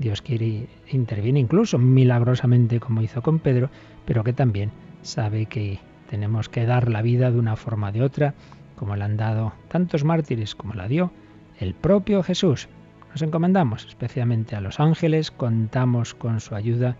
Dios 0.00 0.20
quiere 0.20 0.66
interviene 0.90 1.38
incluso 1.38 1.78
milagrosamente 1.78 2.80
como 2.80 3.02
hizo 3.02 3.22
con 3.22 3.38
Pedro, 3.38 3.70
pero 4.04 4.24
que 4.24 4.32
también 4.32 4.72
sabe 5.02 5.46
que 5.46 5.78
tenemos 6.10 6.48
que 6.48 6.66
dar 6.66 6.88
la 6.88 7.02
vida 7.02 7.30
de 7.30 7.38
una 7.38 7.54
forma 7.54 7.90
o 7.90 7.92
de 7.92 8.02
otra, 8.02 8.34
como 8.74 8.96
le 8.96 9.04
han 9.04 9.16
dado 9.16 9.52
tantos 9.68 10.02
mártires 10.02 10.56
como 10.56 10.74
la 10.74 10.88
dio 10.88 11.12
el 11.60 11.72
propio 11.72 12.24
Jesús. 12.24 12.68
Nos 13.16 13.22
encomendamos 13.22 13.86
especialmente 13.86 14.56
a 14.56 14.60
los 14.60 14.78
ángeles, 14.78 15.30
contamos 15.30 16.14
con 16.14 16.38
su 16.38 16.54
ayuda 16.54 16.98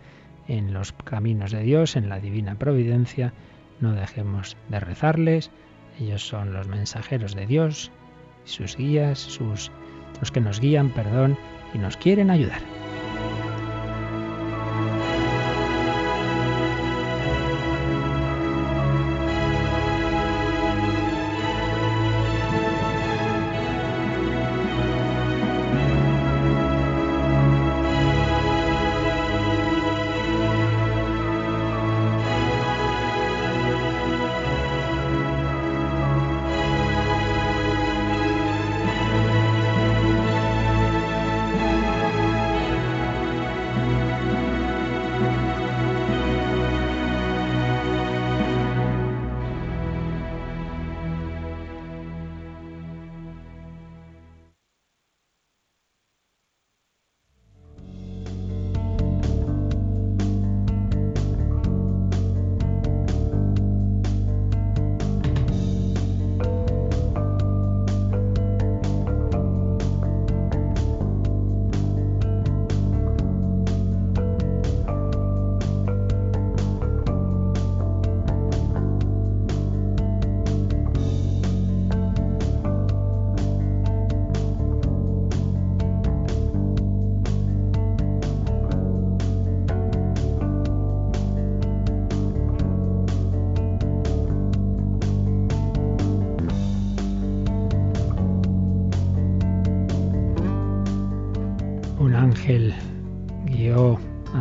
en 0.48 0.72
los 0.72 0.92
caminos 0.92 1.52
de 1.52 1.60
Dios, 1.60 1.94
en 1.94 2.08
la 2.08 2.20
divina 2.20 2.54
providencia. 2.54 3.34
No 3.80 3.92
dejemos 3.92 4.56
de 4.70 4.80
rezarles. 4.80 5.50
Ellos 6.00 6.26
son 6.26 6.54
los 6.54 6.68
mensajeros 6.68 7.34
de 7.34 7.46
Dios, 7.46 7.90
sus 8.44 8.78
guías, 8.78 9.18
sus 9.18 9.70
los 10.18 10.30
que 10.30 10.40
nos 10.40 10.58
guían, 10.58 10.88
perdón, 10.88 11.36
y 11.74 11.78
nos 11.80 11.98
quieren 11.98 12.30
ayudar. 12.30 12.62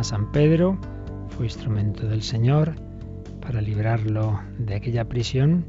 San 0.06 0.30
Pedro, 0.30 0.78
fue 1.30 1.46
instrumento 1.46 2.06
del 2.06 2.22
Señor 2.22 2.76
para 3.40 3.60
librarlo 3.60 4.38
de 4.58 4.76
aquella 4.76 5.08
prisión 5.08 5.64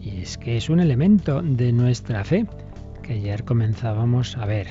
y 0.00 0.20
es 0.20 0.38
que 0.38 0.56
es 0.56 0.70
un 0.70 0.78
elemento 0.78 1.42
de 1.42 1.72
nuestra 1.72 2.22
fe 2.22 2.46
que 3.02 3.14
ayer 3.14 3.42
comenzábamos 3.42 4.36
a 4.36 4.46
ver. 4.46 4.68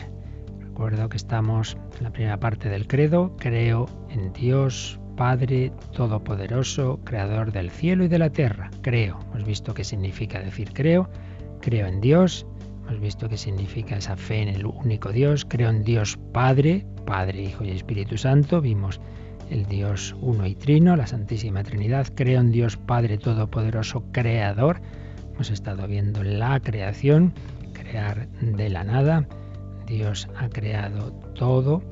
Recuerdo 0.62 1.10
que 1.10 1.17
estamos 1.17 1.75
en 1.98 2.03
la 2.05 2.13
primera 2.13 2.39
parte 2.39 2.69
del 2.69 2.88
credo, 2.88 3.36
creo 3.36 3.88
en 4.10 4.31
Dios, 4.31 4.98
Padre 5.17 5.74
Todopoderoso, 5.91 7.01
Creador 7.03 7.51
del 7.51 7.69
cielo 7.69 8.05
y 8.05 8.07
de 8.07 8.19
la 8.19 8.29
tierra. 8.29 8.72
Creo, 8.81 9.19
hemos 9.33 9.43
visto 9.45 9.74
qué 9.74 9.83
significa 9.83 10.39
decir 10.39 10.72
creo, 10.72 11.10
creo 11.60 11.88
en 11.88 12.00
Dios, 12.00 12.48
hemos 12.87 12.99
visto 12.99 13.29
qué 13.29 13.37
significa 13.37 13.97
esa 13.97 14.15
fe 14.15 14.41
en 14.41 14.49
el 14.49 14.65
único 14.65 15.11
Dios, 15.11 15.45
creo 15.47 15.69
en 15.69 15.83
Dios 15.83 16.17
Padre, 16.31 16.85
Padre, 17.05 17.43
Hijo 17.43 17.63
y 17.63 17.71
Espíritu 17.71 18.17
Santo, 18.17 18.61
vimos 18.61 18.99
el 19.49 19.65
Dios 19.65 20.15
uno 20.21 20.45
y 20.45 20.55
trino, 20.55 20.95
la 20.95 21.07
Santísima 21.07 21.63
Trinidad, 21.63 22.07
creo 22.15 22.41
en 22.41 22.51
Dios 22.51 22.77
Padre 22.77 23.17
Todopoderoso, 23.17 24.03
Creador. 24.11 24.81
Hemos 25.33 25.49
estado 25.51 25.87
viendo 25.87 26.23
la 26.23 26.59
creación, 26.59 27.33
crear 27.73 28.27
de 28.39 28.69
la 28.69 28.83
nada. 28.83 29.27
Dios 29.87 30.27
ha 30.37 30.49
creado 30.49 31.11
todo, 31.35 31.83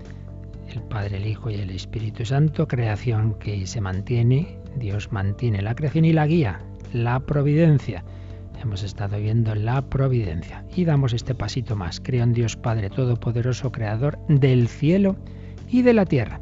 el 0.74 0.82
Padre, 0.84 1.18
el 1.18 1.28
Hijo 1.28 1.50
y 1.50 1.56
el 1.56 1.70
Espíritu 1.70 2.26
Santo, 2.26 2.68
creación 2.68 3.36
que 3.36 3.66
se 3.68 3.82
mantiene, 3.82 4.58
Dios 4.78 5.12
mantiene 5.12 5.62
la 5.62 5.76
creación 5.76 6.06
y 6.06 6.14
la 6.14 6.28
guía, 6.28 6.62
la 6.94 7.20
providencia. 7.20 8.04
Hemos 8.62 8.84
estado 8.84 9.18
viendo 9.18 9.56
la 9.56 9.90
providencia 9.90 10.64
y 10.76 10.86
damos 10.86 11.14
este 11.14 11.34
pasito 11.34 11.76
más. 11.76 12.00
Creo 12.00 12.22
en 12.24 12.34
Dios 12.34 12.58
Padre 12.58 12.92
Todopoderoso, 12.92 13.72
Creador 13.72 14.20
del 14.28 14.68
cielo 14.68 15.16
y 15.68 15.82
de 15.82 15.94
la 15.94 16.06
tierra. 16.06 16.42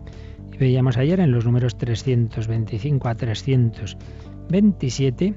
Y 0.52 0.58
veíamos 0.58 0.98
ayer 0.98 1.22
en 1.22 1.32
los 1.32 1.46
números 1.46 1.78
325 1.78 3.08
a 3.08 3.16
327 3.16 5.34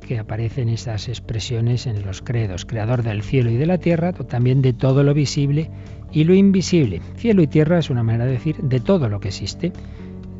que 0.00 0.18
aparecen 0.18 0.68
esas 0.68 1.08
expresiones 1.08 1.86
en 1.86 2.04
los 2.04 2.22
credos. 2.22 2.66
Creador 2.66 3.04
del 3.04 3.22
cielo 3.22 3.50
y 3.50 3.56
de 3.56 3.66
la 3.66 3.78
tierra, 3.78 4.12
también 4.12 4.62
de 4.62 4.72
todo 4.72 5.04
lo 5.04 5.14
visible 5.14 5.70
y 6.10 6.24
lo 6.24 6.34
invisible. 6.34 7.02
Cielo 7.16 7.40
y 7.42 7.46
tierra 7.46 7.78
es 7.78 7.88
una 7.88 8.02
manera 8.02 8.24
de 8.24 8.32
decir 8.32 8.56
de 8.56 8.80
todo 8.80 9.08
lo 9.08 9.20
que 9.20 9.28
existe. 9.28 9.72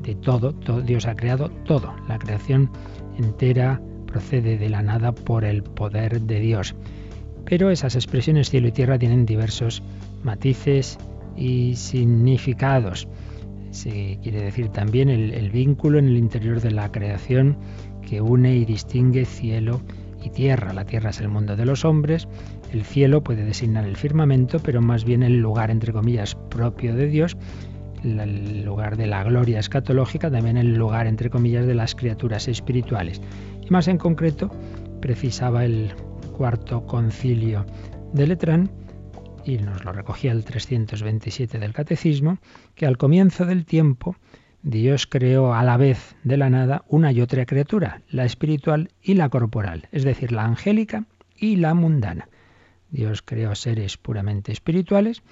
De 0.03 0.17
todo, 0.17 0.53
todo 0.53 0.81
Dios 0.81 1.07
ha 1.07 1.15
creado 1.15 1.49
todo. 1.65 1.95
La 2.09 2.19
creación 2.19 2.71
entera 3.19 3.81
procede 4.17 4.57
de 4.57 4.71
la 4.71 4.81
nada 4.81 5.13
por 5.13 5.45
el 5.45 5.63
poder 5.63 6.23
de 6.23 6.41
Dios. 6.41 6.75
Pero 7.45 7.71
esas 7.71 7.97
expresiones 7.97 8.49
cielo 8.49 8.69
y 8.69 8.73
tierra 8.73 8.99
tienen 8.99 9.27
diversos 9.27 9.83
matices 10.23 10.97
y 11.37 11.77
significados. 11.77 13.09
Se 13.73 14.19
quiere 14.23 14.41
decir 14.41 14.71
también 14.71 15.11
el, 15.11 15.35
el 15.35 15.51
vínculo 15.51 15.99
en 15.99 16.07
el 16.07 16.17
interior 16.17 16.63
de 16.63 16.71
la 16.71 16.91
creación 16.91 17.59
que 18.09 18.23
une 18.23 18.57
y 18.57 18.65
distingue 18.65 19.27
cielo 19.27 19.83
y 20.25 20.31
tierra. 20.31 20.73
La 20.73 20.87
tierra 20.87 21.11
es 21.11 21.21
el 21.21 21.29
mundo 21.29 21.55
de 21.55 21.67
los 21.67 21.85
hombres, 21.85 22.27
el 22.73 22.85
cielo 22.85 23.23
puede 23.23 23.45
designar 23.45 23.85
el 23.85 23.99
firmamento, 23.99 24.61
pero 24.61 24.81
más 24.81 25.05
bien 25.05 25.25
el 25.25 25.41
lugar, 25.41 25.71
entre 25.71 25.93
comillas, 25.93 26.37
propio 26.49 26.97
de 26.97 27.09
Dios, 27.09 27.37
el 28.03 28.65
lugar 28.65 28.97
de 28.97 29.07
la 29.07 29.25
gloria 29.25 29.59
escatológica, 29.59 30.31
también 30.31 30.57
el 30.57 30.75
lugar, 30.75 31.07
entre 31.07 31.29
comillas, 31.29 31.67
de 31.67 31.75
las 31.75 31.95
criaturas 31.95 32.49
espirituales. 32.49 33.21
Y 33.67 33.71
más 33.71 33.89
en 33.89 33.99
concreto, 33.99 34.51
precisaba 35.01 35.65
el 35.65 35.93
cuarto 36.37 36.87
concilio 36.87 37.67
de 38.13 38.29
Letrán, 38.29 38.71
y 39.45 39.59
nos 39.59 39.85
lo 39.85 39.93
recogía 39.93 40.33
el 40.33 40.45
327 40.45 41.59
del 41.59 41.73
Catecismo, 41.73 42.39
que 42.77 42.87
al 42.87 42.97
comienzo 42.97 43.45
del 43.45 43.65
tiempo 43.65 44.17
Dios 44.63 45.07
creó 45.07 45.53
a 45.53 45.65
la 45.65 45.77
vez 45.77 46.17
de 46.23 46.37
la 46.37 46.49
nada 46.49 46.85
una 46.89 47.11
y 47.13 47.21
otra 47.21 47.45
criatura, 47.45 48.03
la 48.09 48.25
espiritual 48.25 48.91
y 49.03 49.15
la 49.15 49.29
corporal, 49.29 49.89
es 49.93 50.05
decir, 50.05 50.33
la 50.33 50.45
angélica 50.45 51.05
y 51.37 51.57
la 51.57 51.75
mundana. 51.75 52.29
Dios 52.91 53.23
creó 53.23 53.55
seres 53.55 53.97
puramente 53.97 54.53
espirituales 54.53 55.23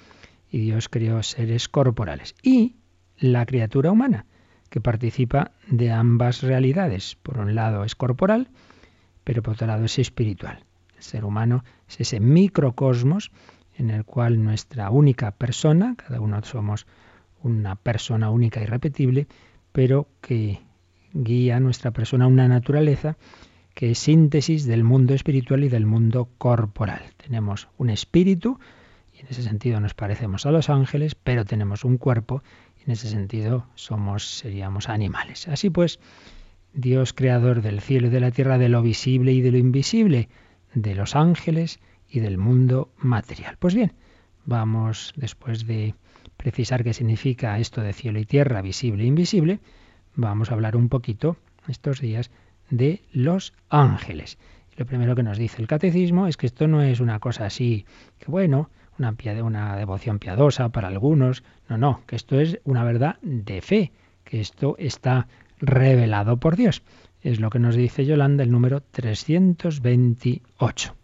y 0.51 0.59
Dios 0.59 0.89
creó 0.89 1.23
seres 1.23 1.69
corporales. 1.69 2.35
Y 2.41 2.75
la 3.17 3.45
criatura 3.45 3.91
humana, 3.91 4.25
que 4.69 4.81
participa 4.81 5.51
de 5.67 5.91
ambas 5.91 6.41
realidades. 6.41 7.15
Por 7.21 7.37
un 7.39 7.55
lado 7.55 7.83
es 7.83 7.95
corporal, 7.95 8.49
pero 9.23 9.41
por 9.41 9.53
otro 9.53 9.67
lado 9.67 9.85
es 9.85 9.99
espiritual. 9.99 10.63
El 10.95 11.03
ser 11.03 11.25
humano 11.25 11.63
es 11.87 12.01
ese 12.01 12.19
microcosmos 12.19 13.31
en 13.77 13.89
el 13.89 14.05
cual 14.05 14.43
nuestra 14.43 14.89
única 14.89 15.31
persona, 15.31 15.95
cada 15.95 16.21
uno 16.21 16.41
somos 16.43 16.87
una 17.43 17.75
persona 17.75 18.29
única 18.29 18.61
y 18.61 18.65
repetible, 18.65 19.27
pero 19.71 20.07
que 20.21 20.61
guía 21.13 21.57
a 21.57 21.59
nuestra 21.59 21.91
persona 21.91 22.27
una 22.27 22.47
naturaleza 22.47 23.17
que 23.73 23.91
es 23.91 23.99
síntesis 23.99 24.65
del 24.65 24.83
mundo 24.83 25.13
espiritual 25.13 25.63
y 25.65 25.69
del 25.69 25.85
mundo 25.85 26.29
corporal. 26.37 27.01
Tenemos 27.17 27.67
un 27.77 27.89
espíritu, 27.89 28.57
y 29.13 29.19
en 29.19 29.27
ese 29.27 29.43
sentido 29.43 29.79
nos 29.81 29.93
parecemos 29.93 30.45
a 30.45 30.51
los 30.51 30.69
ángeles, 30.69 31.13
pero 31.15 31.43
tenemos 31.43 31.83
un 31.83 31.97
cuerpo, 31.97 32.41
en 32.85 32.93
ese 32.93 33.09
sentido 33.09 33.65
somos, 33.75 34.25
seríamos 34.25 34.89
animales. 34.89 35.47
Así 35.47 35.69
pues, 35.69 35.99
Dios 36.73 37.13
creador 37.13 37.61
del 37.61 37.81
cielo 37.81 38.07
y 38.07 38.09
de 38.11 38.19
la 38.19 38.31
tierra, 38.31 38.57
de 38.57 38.69
lo 38.69 38.81
visible 38.81 39.31
y 39.31 39.41
de 39.41 39.51
lo 39.51 39.57
invisible, 39.57 40.29
de 40.73 40.93
los 40.93 41.15
ángeles 41.15 41.79
y 42.09 42.19
del 42.19 42.37
mundo 42.37 42.89
material. 42.97 43.57
Pues 43.57 43.73
bien, 43.73 43.93
vamos 44.45 45.13
después 45.15 45.65
de 45.65 45.95
precisar 46.37 46.83
qué 46.83 46.93
significa 46.93 47.57
esto 47.59 47.81
de 47.81 47.93
cielo 47.93 48.19
y 48.19 48.25
tierra, 48.25 48.61
visible 48.61 49.03
e 49.03 49.07
invisible, 49.07 49.59
vamos 50.15 50.51
a 50.51 50.53
hablar 50.53 50.75
un 50.75 50.89
poquito 50.89 51.37
estos 51.67 51.99
días 52.01 52.29
de 52.69 53.01
los 53.11 53.53
ángeles. 53.69 54.37
lo 54.77 54.85
primero 54.85 55.15
que 55.15 55.23
nos 55.23 55.37
dice 55.37 55.61
el 55.61 55.67
catecismo 55.67 56.27
es 56.27 56.35
que 56.35 56.45
esto 56.45 56.67
no 56.67 56.81
es 56.81 56.99
una 56.99 57.19
cosa 57.19 57.45
así, 57.45 57.85
que 58.19 58.29
bueno, 58.29 58.69
una, 58.97 59.15
una 59.43 59.75
devoción 59.75 60.19
piadosa 60.19 60.69
para 60.69 60.87
algunos, 60.87 61.43
no, 61.69 61.77
no, 61.77 62.01
que 62.07 62.15
esto 62.15 62.39
es 62.39 62.59
una 62.63 62.83
verdad 62.83 63.17
de 63.21 63.61
fe, 63.61 63.91
que 64.23 64.41
esto 64.41 64.75
está 64.77 65.27
revelado 65.59 66.37
por 66.37 66.55
Dios. 66.55 66.83
Es 67.21 67.39
lo 67.39 67.49
que 67.49 67.59
nos 67.59 67.75
dice 67.75 68.05
Yolanda 68.05 68.43
el 68.43 68.51
número 68.51 68.81
328. 68.81 70.95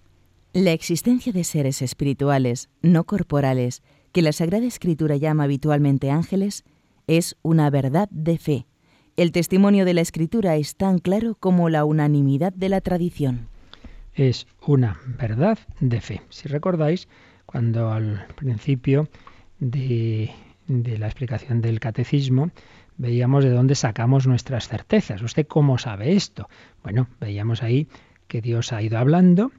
La 0.54 0.72
existencia 0.72 1.32
de 1.32 1.44
seres 1.44 1.82
espirituales, 1.82 2.70
no 2.82 3.06
corporales, 3.06 3.82
que 4.12 4.22
la 4.22 4.34
Sagrada 4.34 4.66
Escritura 4.66 5.16
llama 5.16 5.46
habitualmente 5.46 6.12
ángeles, 6.12 6.66
es 7.08 7.38
una 7.42 7.70
verdad 7.70 8.10
de 8.12 8.38
fe 8.38 8.66
el 9.18 9.32
testimonio 9.32 9.86
de 9.86 9.94
la 9.94 10.02
Escritura 10.02 10.56
es 10.56 10.76
tan 10.76 11.00
claro 11.00 11.36
como 11.36 11.70
la 11.70 11.86
unanimidad 11.86 12.54
de 12.54 12.70
la 12.70 12.82
tradición. 12.82 13.48
Es 14.14 14.48
una 14.66 15.00
verdad 15.06 15.60
de 15.80 16.02
fe. 16.02 16.22
Si 16.30 16.48
recordáis, 16.48 17.08
cuando 17.52 17.92
al 17.92 18.26
principio 18.36 19.10
de, 19.60 20.32
la 20.68 21.08
explicación 21.08 21.62
del 21.62 21.80
catecismo 21.80 22.52
veíamos 22.98 23.44
de 23.44 23.52
dónde 23.52 23.76
sacamos 23.76 24.28
nuestras 24.28 24.68
certezas. 24.68 25.22
¿Usted 25.22 25.48
cómo 25.48 25.78
sabe 25.78 26.14
esto? 26.14 26.50
Bueno, 26.84 27.08
veíamos 27.20 27.64
ahí 27.64 27.88
que 28.28 28.42
Dios 28.42 28.72
ha 28.74 28.82
ido 28.82 28.98
hablando. 28.98 29.52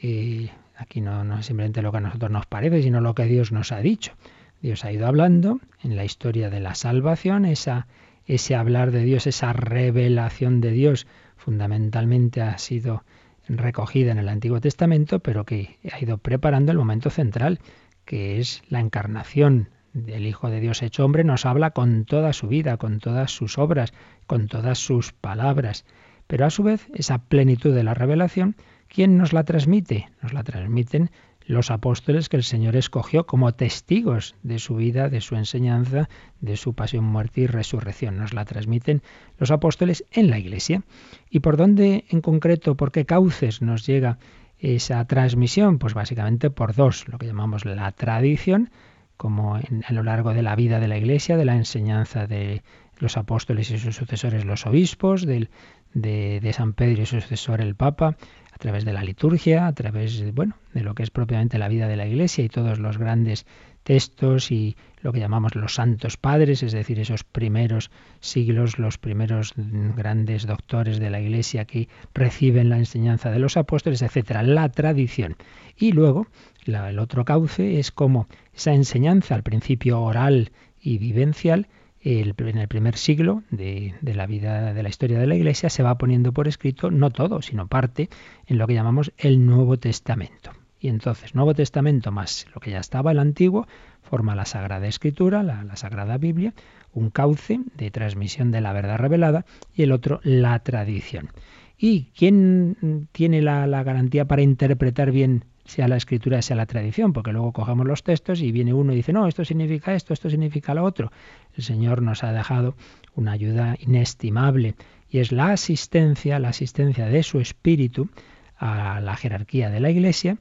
y 0.00 0.50
aquí 0.76 1.00
no, 1.00 1.24
no 1.24 1.38
es 1.38 1.46
simplemente 1.46 1.82
lo 1.82 1.92
que 1.92 1.98
a 1.98 2.00
nosotros 2.00 2.30
nos 2.30 2.46
parece, 2.46 2.82
sino 2.82 3.00
lo 3.00 3.14
que 3.14 3.24
Dios 3.24 3.52
nos 3.52 3.72
ha 3.72 3.80
dicho. 3.80 4.12
Dios 4.60 4.84
ha 4.84 4.92
ido 4.92 5.06
hablando 5.06 5.60
en 5.82 5.96
la 5.96 6.04
historia 6.04 6.50
de 6.50 6.60
la 6.60 6.74
salvación, 6.74 7.44
esa 7.44 7.86
ese 8.26 8.56
hablar 8.56 8.90
de 8.90 9.04
Dios, 9.04 9.26
esa 9.26 9.52
revelación 9.52 10.60
de 10.60 10.72
Dios, 10.72 11.06
fundamentalmente 11.36 12.42
ha 12.42 12.58
sido 12.58 13.04
recogida 13.48 14.12
en 14.12 14.18
el 14.18 14.28
Antiguo 14.28 14.60
Testamento, 14.60 15.20
pero 15.20 15.44
que 15.44 15.78
ha 15.92 16.00
ido 16.00 16.18
preparando 16.18 16.72
el 16.72 16.78
momento 16.78 17.10
central, 17.10 17.60
que 18.04 18.38
es 18.38 18.62
la 18.68 18.80
encarnación 18.80 19.70
del 19.92 20.26
Hijo 20.26 20.50
de 20.50 20.60
Dios 20.60 20.82
hecho 20.82 21.04
hombre, 21.04 21.24
nos 21.24 21.46
habla 21.46 21.70
con 21.70 22.04
toda 22.04 22.32
su 22.32 22.48
vida, 22.48 22.76
con 22.76 23.00
todas 23.00 23.30
sus 23.30 23.58
obras, 23.58 23.94
con 24.26 24.46
todas 24.46 24.78
sus 24.78 25.12
palabras. 25.12 25.84
Pero 26.26 26.44
a 26.44 26.50
su 26.50 26.62
vez, 26.62 26.88
esa 26.94 27.18
plenitud 27.18 27.74
de 27.74 27.84
la 27.84 27.94
revelación, 27.94 28.56
¿quién 28.88 29.16
nos 29.16 29.32
la 29.32 29.44
transmite? 29.44 30.08
Nos 30.22 30.32
la 30.32 30.42
transmiten 30.42 31.10
los 31.46 31.70
apóstoles 31.70 32.28
que 32.28 32.36
el 32.36 32.42
Señor 32.42 32.76
escogió 32.76 33.26
como 33.26 33.54
testigos 33.54 34.34
de 34.42 34.58
su 34.58 34.76
vida, 34.76 35.08
de 35.08 35.20
su 35.20 35.36
enseñanza, 35.36 36.08
de 36.40 36.56
su 36.56 36.74
pasión, 36.74 37.04
muerte 37.04 37.42
y 37.42 37.46
resurrección. 37.46 38.16
Nos 38.16 38.34
la 38.34 38.44
transmiten 38.44 39.02
los 39.38 39.50
apóstoles 39.50 40.04
en 40.12 40.28
la 40.28 40.38
Iglesia. 40.38 40.82
¿Y 41.30 41.40
por 41.40 41.56
dónde 41.56 42.04
en 42.10 42.20
concreto, 42.20 42.76
por 42.76 42.90
qué 42.90 43.06
cauces 43.06 43.62
nos 43.62 43.86
llega 43.86 44.18
esa 44.58 45.04
transmisión? 45.04 45.78
Pues 45.78 45.94
básicamente 45.94 46.50
por 46.50 46.74
dos, 46.74 47.06
lo 47.08 47.18
que 47.18 47.26
llamamos 47.26 47.64
la 47.64 47.90
tradición, 47.92 48.70
como 49.16 49.54
a 49.54 49.92
lo 49.92 50.02
largo 50.02 50.34
de 50.34 50.42
la 50.42 50.56
vida 50.56 50.80
de 50.80 50.88
la 50.88 50.98
Iglesia, 50.98 51.36
de 51.36 51.44
la 51.44 51.56
enseñanza 51.56 52.26
de 52.26 52.62
los 52.98 53.16
apóstoles 53.16 53.70
y 53.70 53.78
sus 53.78 53.96
sucesores, 53.96 54.44
los 54.44 54.66
obispos, 54.66 55.26
del, 55.26 55.50
de, 55.94 56.40
de 56.40 56.52
San 56.52 56.72
Pedro 56.72 57.02
y 57.02 57.06
su 57.06 57.20
sucesor, 57.20 57.60
el 57.60 57.74
Papa, 57.74 58.16
a 58.52 58.58
través 58.58 58.84
de 58.84 58.92
la 58.92 59.02
liturgia, 59.02 59.66
a 59.66 59.72
través 59.72 60.34
bueno, 60.34 60.56
de 60.72 60.82
lo 60.82 60.94
que 60.94 61.02
es 61.02 61.10
propiamente 61.10 61.58
la 61.58 61.68
vida 61.68 61.88
de 61.88 61.96
la 61.96 62.06
Iglesia 62.06 62.42
y 62.44 62.48
todos 62.48 62.78
los 62.78 62.96
grandes 62.96 63.46
textos 63.82 64.50
y 64.50 64.76
lo 65.00 65.12
que 65.12 65.20
llamamos 65.20 65.54
los 65.54 65.74
santos 65.74 66.16
padres, 66.16 66.62
es 66.64 66.72
decir, 66.72 66.98
esos 66.98 67.22
primeros 67.22 67.92
siglos, 68.20 68.78
los 68.78 68.98
primeros 68.98 69.52
grandes 69.56 70.46
doctores 70.46 70.98
de 70.98 71.10
la 71.10 71.20
Iglesia 71.20 71.66
que 71.66 71.88
reciben 72.12 72.68
la 72.68 72.78
enseñanza 72.78 73.30
de 73.30 73.38
los 73.38 73.56
apóstoles, 73.56 74.02
etcétera, 74.02 74.42
la 74.42 74.68
tradición. 74.70 75.36
Y 75.76 75.92
luego, 75.92 76.26
el 76.64 76.98
otro 76.98 77.24
cauce 77.24 77.78
es 77.78 77.92
como 77.92 78.26
esa 78.52 78.72
enseñanza, 78.72 79.36
al 79.36 79.44
principio 79.44 80.00
oral 80.00 80.50
y 80.80 80.98
vivencial, 80.98 81.68
en 82.06 82.58
el 82.58 82.68
primer 82.68 82.96
siglo 82.96 83.42
de, 83.50 83.94
la 84.02 84.26
vida 84.26 84.72
de 84.72 84.82
la 84.82 84.88
historia 84.88 85.18
de 85.18 85.26
la 85.26 85.34
Iglesia 85.34 85.70
se 85.70 85.82
va 85.82 85.98
poniendo 85.98 86.32
por 86.32 86.46
escrito 86.46 86.90
no 86.90 87.10
todo, 87.10 87.42
sino 87.42 87.66
parte 87.66 88.08
en 88.46 88.58
lo 88.58 88.66
que 88.68 88.74
llamamos 88.74 89.12
el 89.18 89.44
Nuevo 89.44 89.76
Testamento. 89.76 90.52
Y 90.78 90.88
entonces, 90.88 91.34
Nuevo 91.34 91.54
Testamento 91.54 92.12
más 92.12 92.46
lo 92.54 92.60
que 92.60 92.70
ya 92.70 92.78
estaba 92.78 93.10
el 93.10 93.18
Antiguo, 93.18 93.66
forma 94.02 94.36
la 94.36 94.44
Sagrada 94.44 94.86
Escritura, 94.86 95.42
la, 95.42 95.74
Sagrada 95.74 96.16
Biblia, 96.16 96.54
un 96.92 97.10
cauce 97.10 97.60
de 97.76 97.90
transmisión 97.90 98.52
de 98.52 98.60
la 98.60 98.72
verdad 98.72 98.98
revelada 98.98 99.44
y 99.74 99.82
el 99.82 99.90
otro 99.90 100.20
la 100.22 100.60
tradición. 100.60 101.30
¿Y 101.76 102.12
quién 102.16 103.08
tiene 103.10 103.42
la, 103.42 103.66
la 103.66 103.82
garantía 103.82 104.26
para 104.26 104.42
interpretar 104.42 105.10
bien 105.10 105.44
sea 105.66 105.88
la 105.88 105.96
escritura, 105.96 106.42
sea 106.42 106.56
la 106.56 106.66
tradición, 106.66 107.12
porque 107.12 107.32
luego 107.32 107.52
cogemos 107.52 107.86
los 107.86 108.02
textos 108.02 108.40
y 108.40 108.52
viene 108.52 108.72
uno 108.72 108.92
y 108.92 108.96
dice, 108.96 109.12
no, 109.12 109.26
esto 109.26 109.44
significa 109.44 109.94
esto, 109.94 110.12
esto 110.12 110.30
significa 110.30 110.74
lo 110.74 110.84
otro. 110.84 111.12
El 111.54 111.62
Señor 111.62 112.02
nos 112.02 112.24
ha 112.24 112.32
dejado 112.32 112.76
una 113.14 113.32
ayuda 113.32 113.76
inestimable 113.80 114.74
y 115.10 115.18
es 115.18 115.32
la 115.32 115.52
asistencia, 115.52 116.38
la 116.38 116.48
asistencia 116.48 117.06
de 117.06 117.22
su 117.22 117.40
espíritu 117.40 118.08
a 118.56 119.00
la 119.00 119.16
jerarquía 119.16 119.70
de 119.70 119.80
la 119.80 119.90
Iglesia 119.90 120.38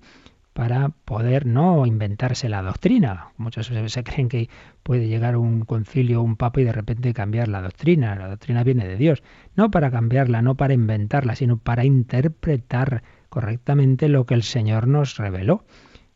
para 0.56 0.88
poder 0.88 1.46
no 1.46 1.86
inventarse 1.86 2.48
la 2.48 2.62
doctrina. 2.62 3.32
Muchos 3.36 3.68
se 3.68 4.04
creen 4.06 4.30
que 4.30 4.50
puede 4.84 5.10
llegar 5.10 5.36
un 5.36 5.66
concilio, 5.66 6.22
un 6.22 6.38
papa 6.38 6.62
y 6.62 6.64
de 6.64 6.72
repente 6.72 7.14
cambiar 7.14 7.50
la 7.50 7.62
doctrina. 7.62 8.16
La 8.16 8.30
doctrina 8.30 8.64
viene 8.64 8.88
de 8.88 8.96
Dios. 8.96 9.22
No 9.58 9.70
para 9.70 9.92
cambiarla, 9.92 10.42
no 10.42 10.56
para 10.56 10.74
inventarla, 10.74 11.36
sino 11.36 11.58
para 11.58 11.84
interpretar 11.84 13.04
correctamente 13.36 14.08
lo 14.08 14.26
que 14.26 14.34
el 14.34 14.44
Señor 14.44 14.88
nos 14.88 15.18
reveló 15.18 15.66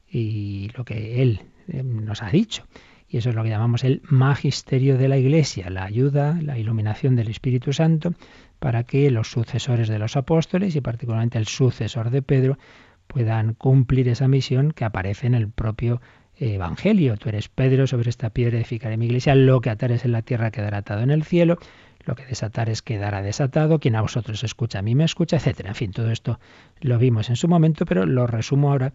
y 0.10 0.70
lo 0.78 0.86
que 0.86 1.22
Él 1.22 1.42
eh, 1.68 1.84
nos 1.84 2.24
ha 2.24 2.30
dicho. 2.30 2.64
Y 3.10 3.18
eso 3.18 3.32
es 3.32 3.36
lo 3.36 3.44
que 3.44 3.50
llamamos 3.50 3.84
el 3.84 4.02
magisterio 4.06 4.98
de 4.98 5.10
la 5.10 5.18
Iglesia, 5.18 5.70
la 5.70 5.84
ayuda, 5.84 6.40
la 6.42 6.58
iluminación 6.58 7.18
del 7.18 7.28
Espíritu 7.28 7.74
Santo 7.74 8.14
para 8.60 8.86
que 8.86 9.12
los 9.12 9.30
sucesores 9.30 9.90
de 9.90 10.00
los 10.00 10.16
apóstoles 10.16 10.78
y 10.78 10.80
particularmente 10.80 11.38
el 11.38 11.46
sucesor 11.46 12.10
de 12.10 12.22
Pedro 12.22 12.58
puedan 13.08 13.54
cumplir 13.54 14.08
esa 14.08 14.30
misión 14.30 14.72
que 14.72 14.86
aparece 14.86 15.28
en 15.28 15.34
el 15.34 15.50
propio 15.50 16.00
Evangelio. 16.38 17.18
Tú 17.18 17.28
eres 17.28 17.50
Pedro, 17.50 17.86
sobre 17.86 18.10
esta 18.10 18.30
piedra 18.30 18.56
edificaré 18.56 18.96
mi 18.96 19.08
iglesia, 19.08 19.36
lo 19.36 19.60
que 19.60 19.72
atares 19.72 20.06
en 20.06 20.14
la 20.14 20.22
tierra 20.22 20.52
quedará 20.52 20.78
atado 20.78 21.02
en 21.02 21.12
el 21.12 21.24
cielo, 21.26 21.58
lo 22.06 22.16
que 22.16 22.26
desatares 22.26 22.82
quedará 22.82 23.22
desatado, 23.22 23.80
quien 23.80 23.96
a 23.96 24.02
vosotros 24.02 24.44
escucha, 24.44 24.80
a 24.80 24.82
mí 24.82 24.96
me 24.96 25.04
escucha, 25.04 25.38
etcétera. 25.38 25.70
En 25.70 25.76
fin, 25.76 25.92
todo 25.92 26.12
esto 26.12 26.40
lo 26.80 26.98
vimos 26.98 27.30
en 27.30 27.36
su 27.36 27.48
momento, 27.48 27.86
pero 27.86 28.06
lo 28.06 28.28
resumo 28.28 28.72
ahora 28.72 28.94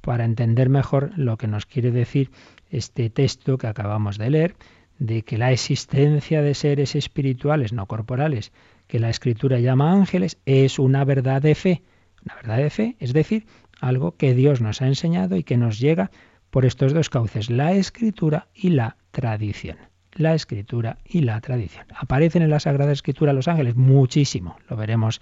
para 0.00 0.24
entender 0.24 0.68
mejor 0.68 1.12
lo 1.16 1.36
que 1.36 1.48
nos 1.48 1.66
quiere 1.66 1.90
decir 1.90 2.30
este 2.70 3.10
texto 3.10 3.58
que 3.58 3.66
acabamos 3.66 4.18
de 4.18 4.30
leer, 4.30 4.56
de 4.98 5.22
que 5.22 5.38
la 5.38 5.52
existencia 5.52 6.42
de 6.42 6.54
seres 6.54 6.94
espirituales, 6.94 7.72
no 7.72 7.86
corporales, 7.86 8.52
que 8.86 8.98
la 8.98 9.10
escritura 9.10 9.60
llama 9.60 9.92
ángeles, 9.92 10.38
es 10.46 10.78
una 10.78 11.04
verdad 11.04 11.42
de 11.42 11.54
fe. 11.54 11.82
Una 12.24 12.34
verdad 12.36 12.56
de 12.58 12.70
fe, 12.70 12.96
es 12.98 13.12
decir, 13.12 13.46
algo 13.80 14.16
que 14.16 14.34
Dios 14.34 14.60
nos 14.60 14.82
ha 14.82 14.86
enseñado 14.86 15.36
y 15.36 15.44
que 15.44 15.56
nos 15.56 15.78
llega 15.78 16.10
por 16.50 16.64
estos 16.64 16.94
dos 16.94 17.10
cauces, 17.10 17.50
la 17.50 17.72
escritura 17.72 18.48
y 18.54 18.70
la 18.70 18.96
tradición. 19.10 19.87
La 20.18 20.34
escritura 20.34 20.98
y 21.04 21.20
la 21.20 21.40
tradición. 21.40 21.86
¿Aparecen 21.96 22.42
en 22.42 22.50
la 22.50 22.58
Sagrada 22.58 22.90
Escritura 22.90 23.32
los 23.32 23.46
ángeles? 23.46 23.76
Muchísimo. 23.76 24.56
Lo 24.68 24.76
veremos 24.76 25.20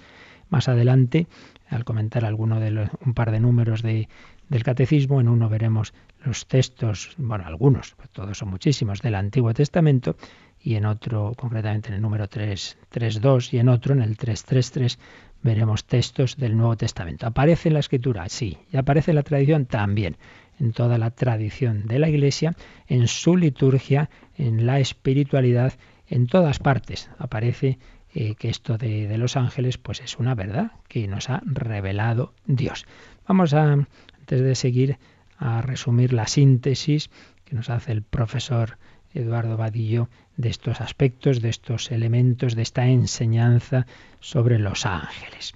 más 0.48 0.68
adelante 0.68 1.26
al 1.68 1.84
comentar 1.84 2.24
alguno 2.24 2.60
de 2.60 2.88
un 3.04 3.12
par 3.12 3.30
de 3.30 3.38
números 3.38 3.82
de, 3.82 4.08
del 4.48 4.64
catecismo. 4.64 5.20
En 5.20 5.28
uno 5.28 5.50
veremos 5.50 5.92
los 6.24 6.46
textos, 6.46 7.14
bueno, 7.18 7.44
algunos, 7.46 7.94
pues 7.96 8.08
todos 8.08 8.38
son 8.38 8.48
muchísimos, 8.48 9.02
del 9.02 9.16
Antiguo 9.16 9.52
Testamento 9.52 10.16
y 10.62 10.76
en 10.76 10.86
otro, 10.86 11.34
concretamente 11.36 11.88
en 11.88 11.96
el 11.96 12.00
número 12.00 12.26
3.2 12.26 13.52
y 13.52 13.58
en 13.58 13.68
otro, 13.68 13.92
en 13.92 14.00
el 14.00 14.16
3.3.3, 14.16 14.98
veremos 15.42 15.84
textos 15.84 16.38
del 16.38 16.56
Nuevo 16.56 16.78
Testamento. 16.78 17.26
¿Aparece 17.26 17.68
en 17.68 17.74
la 17.74 17.80
Escritura? 17.80 18.30
Sí. 18.30 18.56
¿Y 18.72 18.78
aparece 18.78 19.10
en 19.10 19.16
la 19.16 19.22
tradición? 19.22 19.66
También 19.66 20.16
en 20.58 20.72
toda 20.72 20.98
la 20.98 21.10
tradición 21.10 21.86
de 21.86 21.98
la 21.98 22.08
Iglesia, 22.08 22.54
en 22.86 23.08
su 23.08 23.36
liturgia, 23.36 24.10
en 24.36 24.66
la 24.66 24.80
espiritualidad, 24.80 25.74
en 26.08 26.26
todas 26.26 26.58
partes 26.58 27.10
aparece 27.18 27.78
eh, 28.14 28.34
que 28.36 28.48
esto 28.48 28.78
de, 28.78 29.14
los 29.18 29.36
ángeles 29.36 29.78
pues 29.78 30.00
es 30.00 30.18
una 30.18 30.34
verdad 30.34 30.72
que 30.88 31.06
nos 31.08 31.28
ha 31.28 31.42
revelado 31.44 32.32
Dios. 32.46 32.86
Vamos 33.26 33.52
a, 33.54 33.72
antes 33.72 34.40
de 34.40 34.54
seguir, 34.54 34.98
a 35.38 35.60
resumir 35.62 36.12
la 36.12 36.26
síntesis 36.26 37.10
que 37.44 37.54
nos 37.54 37.68
hace 37.68 37.92
el 37.92 38.02
profesor 38.02 38.78
Eduardo 39.12 39.56
Vadillo 39.56 40.08
de 40.36 40.48
estos 40.48 40.80
aspectos, 40.80 41.42
de 41.42 41.48
estos 41.48 41.90
elementos, 41.90 42.54
de 42.54 42.62
esta 42.62 42.86
enseñanza 42.86 43.86
sobre 44.20 44.58
los 44.58 44.86
ángeles. 44.86 45.54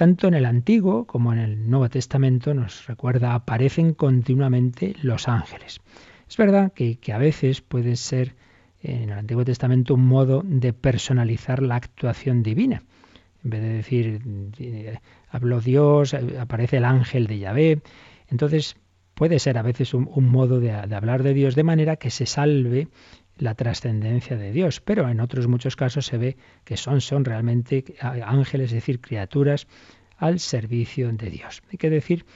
Tanto 0.00 0.28
en 0.28 0.32
el 0.32 0.46
Antiguo 0.46 1.04
como 1.04 1.34
en 1.34 1.38
el 1.38 1.68
Nuevo 1.68 1.90
Testamento 1.90 2.54
nos 2.54 2.86
recuerda, 2.86 3.34
aparecen 3.34 3.92
continuamente 3.92 4.96
los 5.02 5.28
ángeles. 5.28 5.82
Es 6.26 6.38
verdad 6.38 6.72
que, 6.72 6.98
a 7.12 7.18
veces 7.18 7.60
puede 7.60 7.96
ser 7.96 8.34
en 8.82 9.10
el 9.10 9.18
Antiguo 9.18 9.44
Testamento 9.44 9.92
un 9.92 10.06
modo 10.06 10.40
de 10.42 10.72
personalizar 10.72 11.62
la 11.62 11.76
actuación 11.76 12.42
divina. 12.42 12.82
En 13.44 13.50
vez 13.50 13.60
de 13.60 13.68
decir, 13.68 15.00
habló 15.28 15.60
Dios, 15.60 16.14
aparece 16.14 16.78
el 16.78 16.86
ángel 16.86 17.26
de 17.26 17.38
Yahvé. 17.38 17.82
Entonces 18.28 18.76
puede 19.12 19.38
ser 19.38 19.58
a 19.58 19.62
veces 19.62 19.92
un, 19.92 20.08
modo 20.30 20.60
de, 20.60 20.72
hablar 20.72 21.22
de 21.22 21.34
Dios 21.34 21.54
de 21.54 21.62
manera 21.62 21.96
que 21.96 22.08
se 22.08 22.24
salve 22.24 22.88
la 23.40 23.54
trascendencia 23.54 24.36
de 24.36 24.52
Dios, 24.52 24.80
pero 24.80 25.08
en 25.08 25.20
otros 25.20 25.48
muchos 25.48 25.74
casos 25.74 26.06
se 26.06 26.18
ve 26.18 26.36
que 26.64 26.76
son, 26.76 27.00
son 27.00 27.24
realmente 27.24 27.84
ángeles, 28.00 28.66
es 28.66 28.74
decir, 28.74 29.00
criaturas 29.00 29.66
al 30.18 30.38
servicio 30.38 31.10
de 31.12 31.30
Dios. 31.30 31.62
Hay 31.72 31.78
que 31.78 31.90
decir 31.90 32.26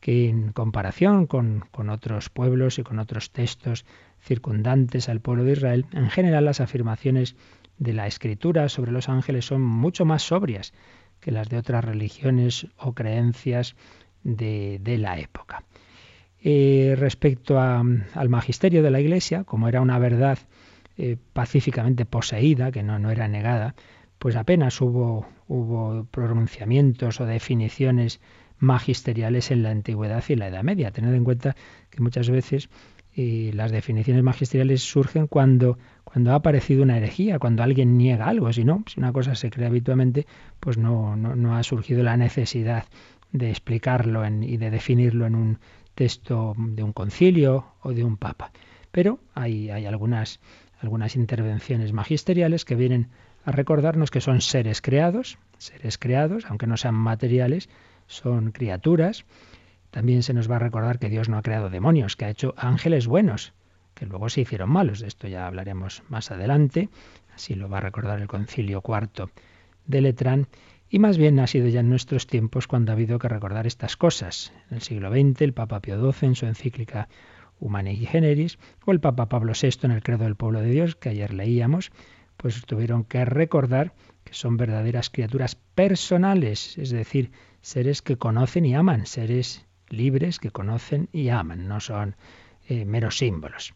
que 0.00 0.28
en 0.28 0.52
comparación 0.52 1.26
con, 1.26 1.64
con 1.70 1.88
otros 1.88 2.28
pueblos 2.28 2.78
y 2.78 2.82
con 2.82 2.98
otros 2.98 3.32
textos 3.32 3.86
circundantes 4.22 5.08
al 5.08 5.20
pueblo 5.20 5.44
de 5.44 5.52
Israel, 5.52 5.86
en 5.92 6.10
general 6.10 6.44
las 6.44 6.60
afirmaciones 6.60 7.36
de 7.78 7.94
la 7.94 8.06
escritura 8.06 8.68
sobre 8.68 8.92
los 8.92 9.08
ángeles 9.08 9.46
son 9.46 9.62
mucho 9.62 10.04
más 10.04 10.22
sobrias 10.22 10.74
que 11.20 11.30
las 11.30 11.48
de 11.48 11.56
otras 11.56 11.84
religiones 11.84 12.66
o 12.76 12.92
creencias 12.92 13.76
de, 14.22 14.78
de 14.82 14.98
la 14.98 15.18
época. 15.18 15.64
Eh, 16.42 16.96
respecto 16.98 17.60
al 17.60 18.28
magisterio 18.28 18.82
de 18.82 18.90
la 18.90 19.00
Iglesia, 19.00 19.44
como 19.44 19.68
era 19.68 19.82
una 19.82 19.98
verdad 19.98 20.38
eh, 20.96 21.16
pacíficamente 21.32 22.06
poseída, 22.06 22.72
que 22.72 22.82
no, 22.82 22.98
no 22.98 23.10
era 23.10 23.28
negada, 23.28 23.74
pues 24.18 24.36
apenas 24.36 24.80
hubo, 24.80 25.26
hubo 25.48 26.04
pronunciamientos 26.10 27.20
o 27.20 27.26
definiciones 27.26 28.20
magisteriales 28.58 29.50
en 29.50 29.62
la 29.62 29.70
antigüedad 29.70 30.22
y 30.28 30.36
la 30.36 30.48
Edad 30.48 30.62
Media. 30.62 30.90
Tened 30.92 31.14
en 31.14 31.24
cuenta 31.24 31.56
que 31.90 32.02
muchas 32.02 32.30
veces 32.30 32.68
eh, 33.16 33.50
las 33.54 33.72
definiciones 33.72 34.22
magisteriales 34.22 34.82
surgen 34.82 35.26
cuando, 35.26 35.78
cuando 36.04 36.32
ha 36.32 36.36
aparecido 36.36 36.82
una 36.82 36.96
herejía, 36.96 37.38
cuando 37.38 37.62
alguien 37.62 37.98
niega 37.98 38.26
algo. 38.26 38.52
Si 38.52 38.64
no, 38.64 38.84
si 38.86 39.00
una 39.00 39.12
cosa 39.12 39.34
se 39.34 39.50
cree 39.50 39.66
habitualmente, 39.66 40.26
pues 40.60 40.78
no, 40.78 41.16
no, 41.16 41.34
no 41.34 41.56
ha 41.56 41.62
surgido 41.62 42.02
la 42.02 42.16
necesidad 42.16 42.84
de 43.32 43.50
explicarlo 43.50 44.26
y 44.26 44.56
de 44.56 44.70
definirlo 44.70 45.26
en 45.26 45.34
un 45.34 45.58
texto 45.94 46.54
de 46.56 46.82
un 46.82 46.92
concilio 46.92 47.66
o 47.82 47.92
de 47.92 48.04
un 48.04 48.16
papa. 48.16 48.52
Pero 48.90 49.20
hay, 49.34 49.70
hay 49.70 49.86
algunas, 49.86 50.40
algunas 50.80 51.16
intervenciones 51.16 51.92
magisteriales 51.92 52.64
que 52.64 52.74
vienen 52.74 53.08
a 53.44 53.52
recordarnos 53.52 54.10
que 54.10 54.20
son 54.20 54.40
seres 54.40 54.82
creados, 54.82 55.38
seres 55.58 55.98
creados, 55.98 56.44
aunque 56.46 56.66
no 56.66 56.76
sean 56.76 56.94
materiales, 56.94 57.68
son 58.06 58.52
criaturas. 58.52 59.24
También 59.90 60.22
se 60.22 60.34
nos 60.34 60.50
va 60.50 60.56
a 60.56 60.60
recordar 60.60 60.98
que 60.98 61.08
Dios 61.08 61.28
no 61.28 61.38
ha 61.38 61.42
creado 61.42 61.70
demonios, 61.70 62.16
que 62.16 62.24
ha 62.24 62.30
hecho 62.30 62.54
ángeles 62.56 63.06
buenos, 63.06 63.52
que 63.94 64.06
luego 64.06 64.28
se 64.28 64.42
hicieron 64.42 64.70
malos. 64.70 65.00
De 65.00 65.08
esto 65.08 65.26
ya 65.28 65.46
hablaremos 65.46 66.02
más 66.08 66.30
adelante. 66.30 66.88
Así 67.34 67.54
lo 67.54 67.68
va 67.68 67.78
a 67.78 67.82
recordar 67.82 68.20
el 68.20 68.28
concilio 68.28 68.82
cuarto 68.82 69.30
de 69.86 70.00
Letrán. 70.00 70.48
Y 70.92 70.98
más 70.98 71.18
bien 71.18 71.38
ha 71.38 71.46
sido 71.46 71.68
ya 71.68 71.80
en 71.80 71.88
nuestros 71.88 72.26
tiempos 72.26 72.66
cuando 72.66 72.90
ha 72.90 72.94
habido 72.94 73.20
que 73.20 73.28
recordar 73.28 73.68
estas 73.68 73.96
cosas. 73.96 74.52
En 74.70 74.78
el 74.78 74.82
siglo 74.82 75.08
XX, 75.10 75.40
el 75.42 75.54
Papa 75.54 75.80
Pío 75.80 76.12
XII, 76.12 76.28
en 76.30 76.34
su 76.34 76.46
encíclica 76.46 77.08
Humani 77.60 77.94
Generis, 77.94 78.58
o 78.84 78.90
el 78.90 78.98
Papa 78.98 79.28
Pablo 79.28 79.52
VI 79.60 79.68
en 79.84 79.92
el 79.92 80.02
Credo 80.02 80.24
del 80.24 80.34
Pueblo 80.34 80.60
de 80.60 80.70
Dios, 80.70 80.96
que 80.96 81.10
ayer 81.10 81.32
leíamos, 81.32 81.92
pues 82.36 82.60
tuvieron 82.66 83.04
que 83.04 83.24
recordar 83.24 83.94
que 84.24 84.34
son 84.34 84.56
verdaderas 84.56 85.10
criaturas 85.10 85.54
personales, 85.54 86.76
es 86.76 86.90
decir, 86.90 87.30
seres 87.62 88.02
que 88.02 88.16
conocen 88.16 88.64
y 88.64 88.74
aman, 88.74 89.06
seres 89.06 89.66
libres 89.88 90.40
que 90.40 90.50
conocen 90.50 91.08
y 91.12 91.28
aman, 91.28 91.68
no 91.68 91.78
son 91.78 92.16
eh, 92.68 92.84
meros 92.84 93.18
símbolos. 93.18 93.74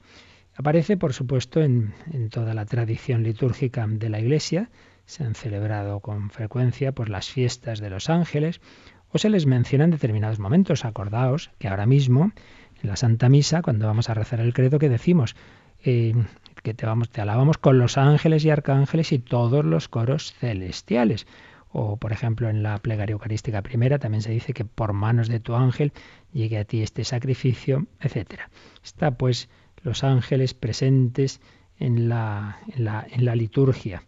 Aparece, 0.57 0.97
por 0.97 1.13
supuesto, 1.13 1.63
en 1.63 1.93
toda 2.31 2.55
la 2.55 2.65
tradición 2.65 3.23
litúrgica 3.23 3.87
de 3.87 4.09
la 4.09 4.19
Iglesia, 4.19 4.71
se 5.07 5.25
han 5.25 5.35
celebrado 5.35 6.01
con 6.01 6.31
frecuencia 6.31 6.93
por 6.93 7.09
las 7.09 7.31
fiestas 7.31 7.81
de 7.81 7.91
los 7.91 8.11
ángeles 8.11 8.61
o 9.11 9.19
se 9.19 9.31
les 9.31 9.47
menciona 9.47 9.85
en 9.85 9.91
determinados 9.91 10.39
momentos. 10.39 10.85
Acordaos 10.85 11.51
que 11.59 11.69
ahora 11.69 11.87
mismo 11.87 12.33
en 12.83 12.89
la 12.89 12.97
Santa 12.97 13.29
Misa, 13.29 13.63
cuando 13.63 13.87
vamos 13.87 14.11
a 14.11 14.15
rezar 14.15 14.41
el 14.41 14.53
credo, 14.53 14.79
que 14.79 14.89
decimos 14.89 15.37
eh, 15.85 16.15
que 16.63 16.75
te, 16.75 16.87
vamos, 16.87 17.11
te 17.11 17.21
alabamos 17.21 17.59
con 17.59 17.79
los 17.79 17.99
ángeles 17.99 18.45
y 18.45 18.51
arcángeles 18.51 19.13
y 19.13 19.19
todos 19.19 19.65
los 19.65 19.89
coros 19.89 20.33
celestiales. 20.35 21.27
O, 21.71 21.97
por 21.97 22.13
ejemplo, 22.13 22.49
en 22.49 22.63
la 22.63 22.79
plegaria 22.79 23.13
eucarística 23.13 23.61
primera 23.63 23.99
también 23.99 24.23
se 24.23 24.31
dice 24.31 24.53
que 24.53 24.65
por 24.65 24.93
manos 24.93 25.29
de 25.29 25.41
tu 25.41 25.55
ángel 25.55 25.93
llegue 26.33 26.59
a 26.59 26.65
ti 26.65 26.83
este 26.83 27.05
sacrificio, 27.05 27.87
etc. 28.01 28.41
Está 28.83 29.13
pues 29.13 29.49
los 29.83 30.05
ángeles 30.05 30.55
presentes 30.55 31.41
en 31.79 32.09
la, 32.09 32.59
en 32.75 32.85
la, 32.85 33.07
en 33.11 33.25
la 33.25 33.35
liturgia. 33.35 34.05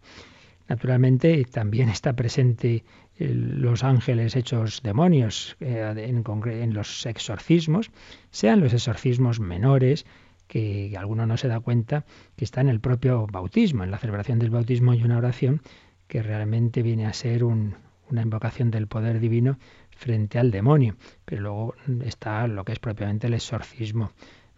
Naturalmente 0.67 1.43
también 1.45 1.89
está 1.89 2.13
presente 2.13 2.83
los 3.19 3.83
ángeles 3.83 4.35
hechos 4.35 4.81
demonios 4.83 5.55
eh, 5.59 5.93
en, 5.97 6.73
los 6.73 7.05
exorcismos, 7.05 7.89
sean 8.31 8.59
los 8.59 8.73
exorcismos 8.73 9.39
menores, 9.39 10.05
que 10.47 10.93
alguno 10.97 11.25
no 11.25 11.35
se 11.37 11.47
da 11.47 11.59
cuenta 11.59 12.05
que 12.35 12.45
está 12.45 12.61
en 12.61 12.69
el 12.69 12.79
propio 12.79 13.27
bautismo. 13.27 13.83
En 13.83 13.91
la 13.91 13.97
celebración 13.97 14.39
del 14.39 14.49
bautismo 14.49 14.91
hay 14.91 15.03
una 15.03 15.17
oración 15.17 15.61
que 16.07 16.23
realmente 16.23 16.83
viene 16.83 17.05
a 17.05 17.13
ser 17.13 17.43
una 17.43 18.21
invocación 18.21 18.71
del 18.71 18.87
poder 18.87 19.19
divino 19.19 19.57
frente 19.91 20.39
al 20.39 20.51
demonio. 20.51 20.95
Pero 21.25 21.41
luego 21.41 21.75
está 22.05 22.47
lo 22.47 22.63
que 22.63 22.71
es 22.71 22.79
propiamente 22.79 23.27
el 23.27 23.33
exorcismo 23.33 24.11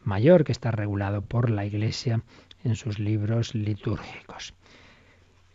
mayor, 0.04 0.44
que 0.44 0.52
está 0.52 0.70
regulado 0.72 1.22
por 1.24 1.50
la 1.50 1.66
Iglesia 1.66 2.24
en 2.64 2.76
sus 2.76 3.00
libros 3.00 3.56
litúrgicos. 3.56 4.54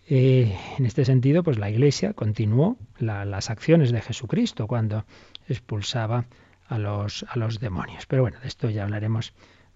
Eh, 0.06 0.54
en 0.78 0.84
este 0.84 1.04
sentido, 1.04 1.42
pues 1.42 1.58
la 1.58 1.70
Iglesia 1.70 2.12
continuó 2.12 2.76
las 2.98 3.50
acciones 3.50 3.90
de 3.90 4.02
Jesucristo 4.02 4.66
cuando 4.66 5.04
expulsaba 5.48 6.26
a 6.66 6.78
los, 6.78 7.24
demonios. 7.60 8.06
Pero 8.06 8.22
bueno, 8.22 8.38
de 8.40 8.48
esto 8.48 8.68
ya 8.68 8.84
hablaremos 8.84 9.32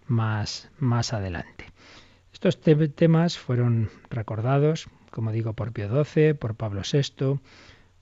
más, 0.06 0.70
más 0.78 1.12
adelante. 1.12 1.66
Estos 2.32 2.60
temas 2.60 3.38
fueron 3.38 3.90
recordados, 4.10 4.88
como 5.10 5.32
digo, 5.32 5.54
por 5.54 5.72
Pío 5.72 6.04
XII, 6.04 6.34
por 6.34 6.54
Pablo 6.54 6.82
VI, 6.90 7.40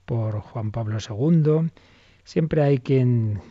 por 0.05 0.39
Juan 0.41 0.71
Pablo 0.71 0.97
II. 0.99 1.69
Siempre 2.23 2.61
hay 2.61 2.79
quien, 2.79 3.41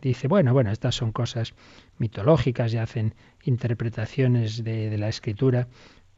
dice, 0.00 0.28
bueno, 0.28 0.54
bueno, 0.54 0.70
estas 0.70 0.94
son 0.94 1.12
cosas 1.12 1.52
mitológicas 1.98 2.72
y 2.72 2.78
hacen 2.78 3.14
interpretaciones 3.44 4.64
de 4.64 4.96
la 4.96 5.10
escritura 5.10 5.68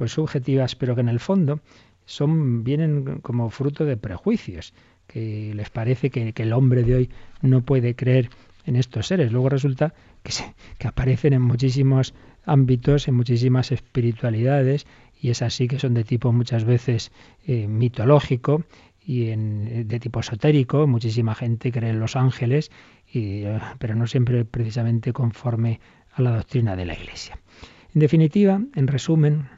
pues 0.00 0.12
subjetivas, 0.12 0.76
pero 0.76 0.94
que 0.94 1.02
en 1.02 1.10
el 1.10 1.20
fondo 1.20 1.60
son, 2.06 2.64
vienen 2.64 3.20
como 3.20 3.50
fruto 3.50 3.84
de 3.84 3.98
prejuicios, 3.98 4.72
que 5.06 5.52
les 5.54 5.68
parece 5.68 6.08
que, 6.08 6.32
el 6.34 6.54
hombre 6.54 6.84
de 6.84 6.94
hoy 6.94 7.10
no 7.42 7.60
puede 7.60 7.94
creer 7.94 8.30
en 8.64 8.76
estos 8.76 9.08
seres. 9.08 9.30
Luego 9.30 9.50
resulta 9.50 9.92
que, 10.22 10.32
que 10.78 10.88
aparecen 10.88 11.34
en 11.34 11.42
muchísimos 11.42 12.14
ámbitos, 12.46 13.08
en 13.08 13.14
muchísimas 13.14 13.72
espiritualidades, 13.72 14.86
y 15.20 15.28
es 15.28 15.42
así 15.42 15.68
que 15.68 15.78
son 15.78 15.92
de 15.92 16.04
tipo 16.04 16.32
muchas 16.32 16.64
veces 16.64 17.12
eh, 17.46 17.66
mitológico 17.68 18.64
y 19.04 19.28
en, 19.28 19.86
de 19.86 20.00
tipo 20.00 20.20
esotérico. 20.20 20.86
Muchísima 20.86 21.34
gente 21.34 21.70
cree 21.72 21.90
en 21.90 22.00
los 22.00 22.16
ángeles 22.16 22.70
y, 23.12 23.42
pero 23.78 23.94
no 23.96 24.06
siempre 24.06 24.46
precisamente 24.46 25.12
conforme 25.12 25.78
a 26.14 26.22
la 26.22 26.36
doctrina 26.36 26.74
de 26.74 26.86
la 26.86 26.94
Iglesia. 26.94 27.38
En 27.92 28.00
definitiva, 28.00 28.60
en 28.76 28.86
resumen, 28.86 29.48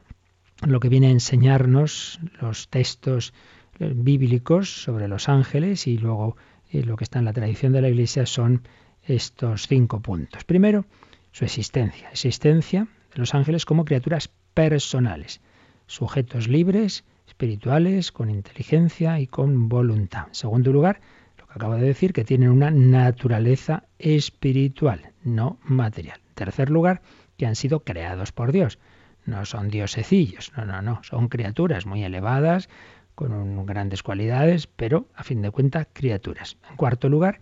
lo 0.67 0.81
que 0.81 0.89
viene 0.89 1.09
a 1.09 1.11
enseñarnos 1.11 2.21
los 2.41 2.69
textos 2.69 3.33
bíblicos 3.79 4.83
sobre 4.83 5.09
los 5.09 5.29
ángeles 5.29 5.87
y 5.87 5.99
luego 5.99 6.37
eh, 6.71 6.83
lo 6.85 6.97
que 6.97 7.05
está 7.05 7.19
en 7.19 7.25
la 7.25 7.33
tradición 7.33 7.73
de 7.73 7.83
la 7.83 7.89
Iglesia 7.89 8.27
son 8.27 8.63
estos 9.05 9.67
cinco 9.67 10.01
puntos. 10.01 10.45
Primero, 10.45 10.85
su 11.33 11.45
existencia. 11.45 12.09
Existencia 12.11 12.87
de 13.13 13.19
los 13.19 13.35
ángeles 13.35 13.65
como 13.65 13.85
criaturas 13.85 14.31
personales, 14.55 15.41
sujetos 15.87 16.49
libres, 16.49 17.05
espirituales, 17.27 18.13
con 18.13 18.31
inteligencia 18.31 19.19
y 19.21 19.27
con 19.27 19.69
voluntad. 19.69 20.29
En 20.29 20.35
segundo 20.35 20.73
lugar, 20.73 21.01
lo 21.39 21.47
que 21.47 21.53
acabo 21.55 21.75
de 21.75 21.87
decir, 21.87 22.13
que 22.13 22.25
tienen 22.25 22.51
una 22.51 22.71
naturaleza 22.71 23.85
espiritual, 23.99 25.13
no 25.25 25.59
material. 25.65 26.21
Tercer 26.35 26.71
lugar, 26.71 27.03
que 27.37 27.47
han 27.47 27.57
sido 27.57 27.81
creados 27.81 28.33
por 28.33 28.53
Dios. 28.53 28.79
No 29.25 29.45
son 29.45 29.69
diosecillos, 29.69 30.53
no, 30.57 30.65
no, 30.65 30.83
no, 30.83 31.01
son 31.05 31.29
criaturas 31.29 31.87
muy 31.87 32.03
elevadas, 32.03 32.69
con 33.15 33.67
grandes 33.67 34.03
cualidades, 34.03 34.67
pero 34.67 35.09
a 35.15 35.23
fin 35.23 35.43
de 35.43 35.51
cuentas 35.51 35.87
criaturas. 35.93 36.57
En 36.71 36.77
cuarto 36.77 37.09
lugar, 37.09 37.41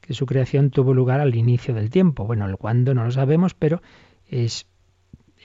que 0.00 0.14
su 0.14 0.26
creación 0.26 0.70
tuvo 0.70 0.94
lugar 0.94 1.20
al 1.20 1.34
inicio 1.34 1.74
del 1.74 1.90
tiempo. 1.90 2.26
Bueno, 2.26 2.46
el 2.46 2.56
cuándo 2.56 2.92
no 2.92 3.04
lo 3.04 3.10
sabemos, 3.10 3.54
pero 3.54 3.80
es, 4.26 4.66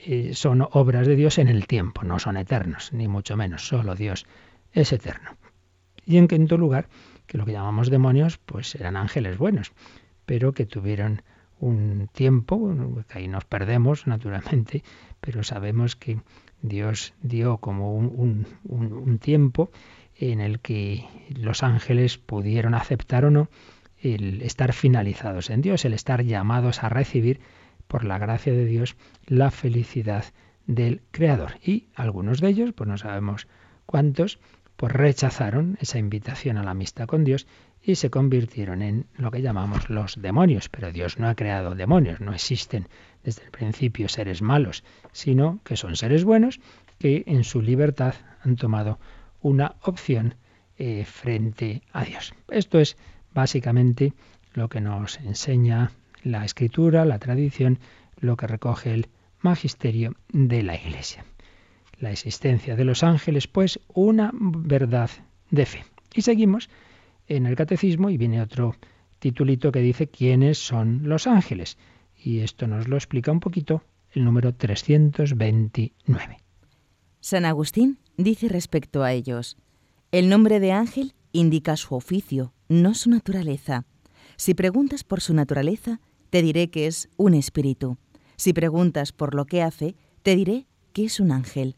eh, 0.04 0.34
son 0.34 0.66
obras 0.72 1.06
de 1.06 1.16
Dios 1.16 1.38
en 1.38 1.48
el 1.48 1.66
tiempo, 1.66 2.02
no 2.02 2.18
son 2.18 2.36
eternos, 2.36 2.92
ni 2.92 3.08
mucho 3.08 3.36
menos, 3.36 3.66
solo 3.66 3.94
Dios 3.94 4.26
es 4.72 4.92
eterno. 4.92 5.36
Y 6.04 6.16
en 6.16 6.28
quinto 6.28 6.56
lugar, 6.56 6.88
que 7.26 7.38
lo 7.38 7.44
que 7.44 7.52
llamamos 7.52 7.90
demonios, 7.90 8.38
pues 8.38 8.74
eran 8.74 8.96
ángeles 8.96 9.38
buenos, 9.38 9.72
pero 10.26 10.52
que 10.52 10.66
tuvieron 10.66 11.22
un 11.60 12.08
tiempo, 12.12 12.74
que 13.08 13.18
ahí 13.18 13.28
nos 13.28 13.44
perdemos 13.44 14.06
naturalmente, 14.06 14.82
pero 15.20 15.42
sabemos 15.42 15.96
que 15.96 16.20
Dios 16.62 17.14
dio 17.22 17.58
como 17.58 17.96
un, 17.96 18.46
tiempo 19.20 19.70
en 20.16 20.40
el 20.40 20.60
que 20.60 21.04
los 21.28 21.62
ángeles 21.62 22.18
pudieron 22.18 22.74
aceptar 22.74 23.24
o 23.24 23.30
no 23.30 23.48
el 24.00 24.42
estar 24.42 24.72
finalizados 24.72 25.50
en 25.50 25.60
Dios, 25.60 25.84
el 25.84 25.92
estar 25.92 26.22
llamados 26.24 26.82
a 26.82 26.88
recibir 26.88 27.40
por 27.86 28.04
la 28.04 28.18
gracia 28.18 28.52
de 28.52 28.64
Dios 28.64 28.96
la 29.26 29.50
felicidad 29.50 30.24
del 30.66 31.02
Creador. 31.10 31.54
Y 31.64 31.88
algunos 31.94 32.40
de 32.40 32.48
ellos, 32.48 32.72
pues 32.74 32.88
no 32.88 32.98
sabemos 32.98 33.48
cuántos, 33.86 34.38
pues 34.76 34.92
rechazaron 34.92 35.76
esa 35.80 35.98
invitación 35.98 36.56
a 36.58 36.62
la 36.62 36.70
amistad 36.70 37.06
con 37.06 37.24
Dios 37.24 37.48
y 37.88 37.94
se 37.94 38.10
convirtieron 38.10 38.82
en 38.82 39.06
lo 39.16 39.30
que 39.30 39.40
llamamos 39.40 39.88
los 39.88 40.20
demonios. 40.20 40.68
Pero 40.68 40.92
Dios 40.92 41.18
no 41.18 41.26
ha 41.26 41.34
creado 41.34 41.74
demonios, 41.74 42.20
no 42.20 42.34
existen 42.34 42.86
desde 43.24 43.44
el 43.44 43.50
principio 43.50 44.10
seres 44.10 44.42
malos, 44.42 44.84
sino 45.12 45.60
que 45.64 45.74
son 45.74 45.96
seres 45.96 46.22
buenos 46.22 46.60
que 46.98 47.24
en 47.26 47.44
su 47.44 47.62
libertad 47.62 48.14
han 48.44 48.56
tomado 48.56 48.98
una 49.40 49.76
opción 49.80 50.34
eh, 50.76 51.06
frente 51.06 51.80
a 51.92 52.04
Dios. 52.04 52.34
Esto 52.50 52.78
es 52.78 52.98
básicamente 53.32 54.12
lo 54.52 54.68
que 54.68 54.82
nos 54.82 55.18
enseña 55.20 55.90
la 56.22 56.44
escritura, 56.44 57.06
la 57.06 57.18
tradición, 57.18 57.78
lo 58.20 58.36
que 58.36 58.48
recoge 58.48 58.92
el 58.92 59.08
magisterio 59.40 60.14
de 60.28 60.62
la 60.62 60.76
Iglesia. 60.76 61.24
La 61.98 62.10
existencia 62.10 62.76
de 62.76 62.84
los 62.84 63.02
ángeles, 63.02 63.48
pues, 63.48 63.80
una 63.94 64.30
verdad 64.34 65.08
de 65.50 65.64
fe. 65.64 65.84
Y 66.14 66.20
seguimos 66.20 66.68
en 67.28 67.46
el 67.46 67.56
catecismo 67.56 68.10
y 68.10 68.16
viene 68.16 68.42
otro 68.42 68.76
titulito 69.18 69.72
que 69.72 69.80
dice 69.80 70.08
quiénes 70.08 70.58
son 70.58 71.02
los 71.04 71.26
ángeles. 71.26 71.78
Y 72.16 72.40
esto 72.40 72.66
nos 72.66 72.88
lo 72.88 72.96
explica 72.96 73.30
un 73.30 73.40
poquito 73.40 73.82
el 74.12 74.24
número 74.24 74.54
329. 74.54 76.38
San 77.20 77.44
Agustín 77.44 77.98
dice 78.16 78.48
respecto 78.48 79.02
a 79.02 79.12
ellos, 79.12 79.56
el 80.10 80.28
nombre 80.28 80.60
de 80.60 80.72
ángel 80.72 81.14
indica 81.32 81.76
su 81.76 81.94
oficio, 81.94 82.52
no 82.68 82.94
su 82.94 83.10
naturaleza. 83.10 83.84
Si 84.36 84.54
preguntas 84.54 85.04
por 85.04 85.20
su 85.20 85.34
naturaleza, 85.34 86.00
te 86.30 86.42
diré 86.42 86.70
que 86.70 86.86
es 86.86 87.08
un 87.16 87.34
espíritu. 87.34 87.98
Si 88.36 88.52
preguntas 88.52 89.12
por 89.12 89.34
lo 89.34 89.46
que 89.46 89.62
hace, 89.62 89.96
te 90.22 90.36
diré 90.36 90.66
que 90.92 91.04
es 91.04 91.20
un 91.20 91.32
ángel. 91.32 91.76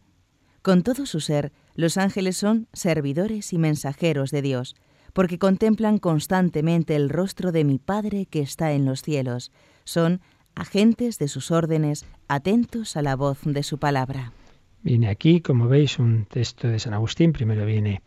Con 0.62 0.82
todo 0.82 1.06
su 1.06 1.20
ser, 1.20 1.52
los 1.74 1.96
ángeles 1.96 2.36
son 2.36 2.68
servidores 2.72 3.52
y 3.52 3.58
mensajeros 3.58 4.30
de 4.30 4.42
Dios, 4.42 4.76
porque 5.12 5.38
contemplan 5.38 5.98
constantemente 5.98 6.96
el 6.96 7.08
rostro 7.08 7.52
de 7.52 7.64
mi 7.64 7.78
Padre 7.78 8.26
que 8.26 8.40
está 8.40 8.72
en 8.72 8.84
los 8.84 9.02
cielos. 9.02 9.52
Son 9.84 10.20
agentes 10.54 11.18
de 11.18 11.28
sus 11.28 11.50
órdenes, 11.50 12.06
atentos 12.28 12.96
a 12.96 13.02
la 13.02 13.16
voz 13.16 13.40
de 13.44 13.62
su 13.62 13.78
palabra. 13.78 14.32
Viene 14.82 15.08
aquí, 15.08 15.40
como 15.40 15.68
veis, 15.68 15.98
un 15.98 16.24
texto 16.24 16.68
de 16.68 16.78
San 16.78 16.94
Agustín. 16.94 17.32
Primero 17.32 17.66
viene 17.66 18.02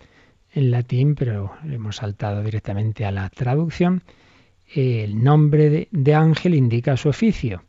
en 0.52 0.72
latín, 0.72 1.16
pero 1.16 1.52
hemos 1.66 1.98
saltado 1.98 2.44
directamente 2.44 3.06
a 3.06 3.12
la 3.12 3.30
traducción. 3.30 4.04
El 4.68 5.24
nombre 5.24 5.88
de, 5.92 6.16
ángel 6.16 6.56
indica 6.56 6.98
su 6.98 7.10
oficio, 7.10 7.64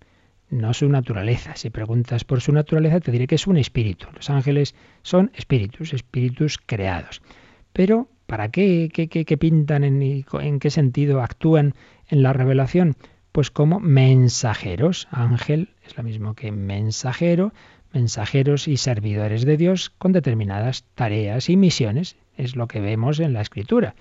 no 0.48 0.72
su 0.72 0.88
naturaleza. 0.88 1.54
Si 1.56 1.68
preguntas 1.68 2.24
por 2.24 2.40
su 2.40 2.52
naturaleza, 2.52 3.00
te 3.00 3.12
diré 3.12 3.26
que 3.26 3.34
es 3.34 3.46
un 3.46 3.58
espíritu. 3.58 4.06
Los 4.14 4.30
ángeles 4.30 4.74
son 5.02 5.30
espíritus, 5.34 5.92
espíritus 5.92 6.58
creados. 6.58 7.20
Pero 7.72 8.08
¿Para 8.34 8.48
qué? 8.48 8.88
¿Qué, 8.92 9.36
pintan? 9.38 9.84
En, 9.84 10.02
¿En 10.02 10.58
qué 10.58 10.70
sentido 10.70 11.22
actúan 11.22 11.74
en 12.08 12.24
la 12.24 12.32
revelación? 12.32 12.96
Pues 13.30 13.52
como 13.52 13.78
mensajeros. 13.78 15.06
Ángel 15.12 15.68
es 15.86 15.96
lo 15.96 16.02
mismo 16.02 16.34
que 16.34 16.50
mensajero, 16.50 17.52
mensajeros 17.92 18.66
y 18.66 18.76
servidores 18.76 19.44
de 19.44 19.56
Dios 19.56 19.90
con 19.98 20.10
determinadas 20.10 20.82
tareas 20.96 21.48
y 21.48 21.56
misiones. 21.56 22.16
Es 22.36 22.56
lo 22.56 22.66
que 22.66 22.80
vemos 22.80 23.20
en 23.20 23.34
la 23.34 23.40
escritura. 23.40 23.94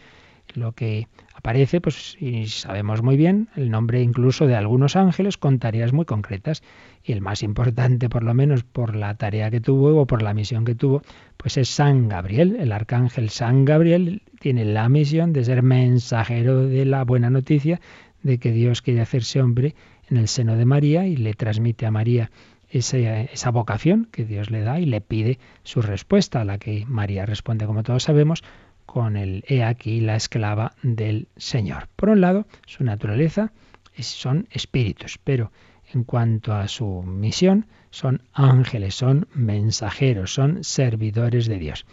Lo 0.56 0.74
que 0.74 1.08
aparece, 1.34 1.82
pues, 1.82 2.16
y 2.20 2.48
sabemos 2.48 3.02
muy 3.02 3.18
bien, 3.18 3.50
el 3.56 3.72
nombre 3.72 4.02
incluso 4.02 4.46
de 4.46 4.56
algunos 4.56 4.96
ángeles 4.96 5.38
con 5.38 5.60
tareas 5.60 5.94
muy 5.94 6.06
concretas. 6.06 6.64
Y 7.04 7.12
el 7.12 7.22
más 7.22 7.44
importante, 7.44 8.08
por 8.08 8.24
lo 8.24 8.34
menos 8.34 8.64
por 8.64 8.96
la 8.96 9.16
tarea 9.16 9.52
que 9.52 9.60
tuvo 9.60 10.00
o 10.00 10.06
por 10.06 10.22
la 10.22 10.34
misión 10.34 10.64
que 10.64 10.76
tuvo, 10.76 11.02
pues 11.38 11.58
es 11.58 11.70
San 11.70 12.08
Gabriel. 12.08 12.56
El 12.60 12.72
arcángel 12.72 13.30
San 13.30 13.66
Gabriel 13.66 14.22
tiene 14.40 14.64
la 14.64 14.88
misión 14.90 15.34
de 15.34 15.44
ser 15.44 15.64
mensajero 15.64 16.66
de 16.68 16.86
la 16.86 17.04
buena 17.04 17.30
noticia 17.30 17.82
de 18.22 18.38
que 18.38 18.52
Dios 18.52 18.82
quiere 18.82 19.02
hacerse 19.02 19.42
hombre 19.42 19.76
en 20.10 20.18
el 20.18 20.28
seno 20.28 20.56
de 20.56 20.66
María 20.66 21.06
y 21.08 21.18
le 21.18 21.34
transmite 21.34 21.86
a 21.86 21.92
María 21.92 22.32
esa, 22.70 22.98
esa, 22.98 23.52
vocación 23.52 24.08
que 24.12 24.26
Dios 24.26 24.50
le 24.50 24.62
da 24.62 24.80
y 24.80 24.86
le 24.86 25.02
pide 25.02 25.40
su 25.64 25.82
respuesta, 25.82 26.42
a 26.42 26.46
la 26.46 26.58
que 26.58 26.86
María 26.88 27.26
responde, 27.26 27.66
como 27.66 27.84
todos 27.84 28.04
sabemos, 28.04 28.44
con 28.86 29.18
el 29.18 29.44
he 29.48 29.64
aquí 29.64 30.00
la 30.02 30.16
esclava 30.16 30.74
del 30.82 31.28
Señor. 31.38 31.88
Por 31.96 32.10
un 32.10 32.22
lado, 32.22 32.46
su 32.66 32.84
naturaleza 32.84 33.52
son 33.98 34.48
espíritus, 34.52 35.20
pero 35.24 35.52
en 35.94 36.04
cuanto 36.04 36.54
a 36.54 36.68
su 36.68 37.04
misión, 37.04 37.68
son 37.92 38.24
ángeles, 38.34 38.96
son 38.96 39.28
mensajeros, 39.34 40.34
son 40.34 40.64
servidores 40.64 41.46
de 41.46 41.60
Dios. 41.60 41.86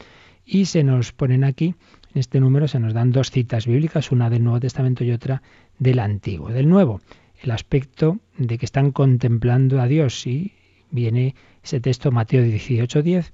Y 0.47 0.65
se 0.65 0.83
nos 0.83 1.13
ponen 1.13 1.45
aquí, 1.45 1.75
en 2.15 2.19
este 2.19 2.41
número 2.41 2.67
se 2.67 2.81
nos 2.81 2.95
dan 2.95 3.13
dos 3.13 3.31
citas 3.31 3.67
bíblicas, 3.67 4.11
una 4.11 4.31
del 4.31 4.43
Nuevo 4.43 4.61
Testamento 4.61 5.05
y 5.05 5.13
otra 5.13 5.43
del 5.79 5.99
Antiguo. 5.99 6.49
Del 6.49 6.69
Nuevo, 6.69 7.01
el 7.43 7.51
aspecto 7.51 8.19
de 8.37 8.59
que 8.59 8.65
están 8.65 8.93
contemplando 8.93 9.81
a 9.81 9.87
Dios 9.87 10.27
y 10.27 10.53
viene 10.91 11.35
ese 11.63 11.81
texto 11.81 12.11
Mateo 12.11 12.43
18:10 12.43 13.31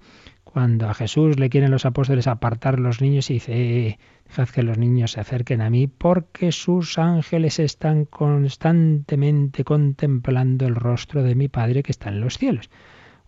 cuando 0.56 0.88
a 0.88 0.94
Jesús 0.94 1.38
le 1.38 1.50
quieren 1.50 1.70
los 1.70 1.84
apóstoles 1.84 2.26
apartar 2.26 2.80
los 2.80 3.02
niños 3.02 3.28
y 3.28 3.34
dice, 3.34 3.52
eh, 3.88 3.98
dejad 4.26 4.48
que 4.48 4.62
los 4.62 4.78
niños 4.78 5.10
se 5.10 5.20
acerquen 5.20 5.60
a 5.60 5.68
mí 5.68 5.86
porque 5.86 6.50
sus 6.50 6.96
ángeles 6.96 7.58
están 7.58 8.06
constantemente 8.06 9.64
contemplando 9.64 10.66
el 10.66 10.74
rostro 10.74 11.22
de 11.22 11.34
mi 11.34 11.48
Padre 11.48 11.82
que 11.82 11.92
está 11.92 12.08
en 12.08 12.22
los 12.22 12.38
cielos. 12.38 12.70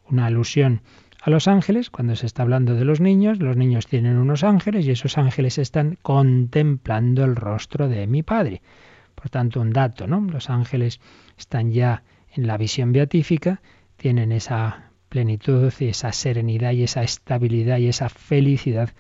Una 0.09 0.25
alusión 0.25 0.81
a 1.21 1.29
los 1.29 1.49
ángeles, 1.49 1.91
cuando 1.91 2.17
se 2.17 2.25
está 2.25 2.45
hablando 2.45 2.75
de 2.75 2.87
los 2.87 2.99
niños, 2.99 3.41
los 3.41 3.59
niños 3.59 3.87
tienen 3.87 4.17
unos 4.17 4.43
ángeles 4.43 4.87
y 4.87 4.93
esos 4.93 5.19
ángeles 5.19 5.59
están 5.59 5.99
contemplando 6.01 7.27
el 7.27 7.37
rostro 7.37 7.91
de 7.91 8.07
mi 8.07 8.23
Padre. 8.23 8.62
Por 9.14 9.29
tanto, 9.29 9.61
un 9.61 9.75
dato, 9.75 10.07
¿no? 10.07 10.23
Los 10.23 10.49
ángeles 10.49 10.99
están 11.37 11.73
ya 11.73 12.05
en 12.33 12.47
la 12.47 12.57
visión 12.57 12.93
beatífica, 12.93 13.61
tienen 13.99 14.33
esa 14.33 14.88
plenitud 15.09 15.73
y 15.81 15.87
esa 15.87 16.12
serenidad 16.12 16.73
y 16.73 16.85
esa 16.85 17.03
estabilidad 17.03 17.79
y 17.79 17.88
esa 17.88 18.09
felicidad 18.09 18.90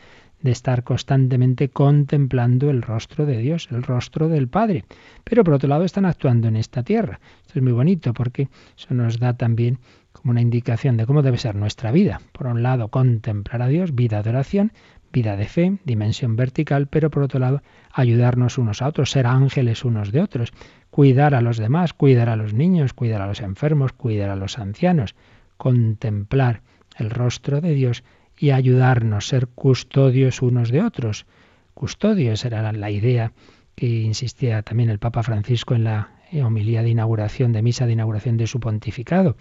de 0.40 0.52
estar 0.52 0.84
constantemente 0.84 1.68
contemplando 1.68 2.70
el 2.70 2.82
rostro 2.82 3.26
de 3.26 3.38
Dios, 3.38 3.68
el 3.72 3.82
rostro 3.82 4.28
del 4.28 4.48
Padre. 4.48 4.84
Pero 5.24 5.44
por 5.44 5.54
otro 5.54 5.68
lado 5.68 5.84
están 5.84 6.04
actuando 6.04 6.48
en 6.48 6.56
esta 6.56 6.82
tierra. 6.82 7.20
Esto 7.40 7.58
es 7.58 7.62
muy 7.62 7.72
bonito 7.72 8.14
porque 8.14 8.48
eso 8.76 8.94
nos 8.94 9.18
da 9.18 9.36
también 9.36 9.78
como 10.12 10.30
una 10.30 10.40
indicación 10.40 10.96
de 10.96 11.06
cómo 11.06 11.22
debe 11.22 11.38
ser 11.38 11.54
nuestra 11.54 11.92
vida. 11.92 12.20
Por 12.32 12.46
un 12.46 12.62
lado, 12.62 12.88
contemplar 12.88 13.62
a 13.62 13.68
Dios, 13.68 13.94
vida 13.94 14.22
de 14.22 14.30
oración, 14.30 14.72
vida 15.12 15.36
de 15.36 15.46
fe, 15.46 15.78
dimensión 15.84 16.36
vertical, 16.36 16.86
pero 16.86 17.10
por 17.10 17.22
otro 17.22 17.40
lado, 17.40 17.62
ayudarnos 17.92 18.58
unos 18.58 18.82
a 18.82 18.88
otros, 18.88 19.10
ser 19.10 19.26
ángeles 19.26 19.84
unos 19.84 20.12
de 20.12 20.20
otros. 20.20 20.52
cuidar 20.90 21.34
a 21.34 21.40
los 21.40 21.58
demás, 21.58 21.92
cuidar 21.92 22.28
a 22.28 22.36
los 22.36 22.54
niños, 22.54 22.92
cuidar 22.94 23.20
a 23.20 23.26
los 23.26 23.40
enfermos, 23.40 23.92
cuidar 23.92 24.30
a 24.30 24.36
los 24.36 24.58
ancianos, 24.58 25.14
contemplar 25.58 26.62
el 26.96 27.10
rostro 27.10 27.60
de 27.60 27.74
Dios 27.74 28.04
y 28.38 28.50
ayudarnos, 28.50 29.26
a 29.26 29.28
ser 29.28 29.48
custodios 29.48 30.40
unos 30.40 30.70
de 30.70 30.82
otros. 30.82 31.26
Custodios 31.74 32.44
era 32.44 32.72
la 32.72 32.90
idea 32.90 33.32
que 33.74 33.86
insistía 33.86 34.62
también 34.62 34.90
el 34.90 34.98
Papa 34.98 35.22
Francisco 35.22 35.74
en 35.74 35.84
la 35.84 36.10
homilía 36.42 36.82
de 36.82 36.90
inauguración, 36.90 37.52
de 37.52 37.62
misa 37.62 37.86
de 37.86 37.92
inauguración 37.92 38.36
de 38.36 38.46
su 38.46 38.60
pontificado, 38.60 39.36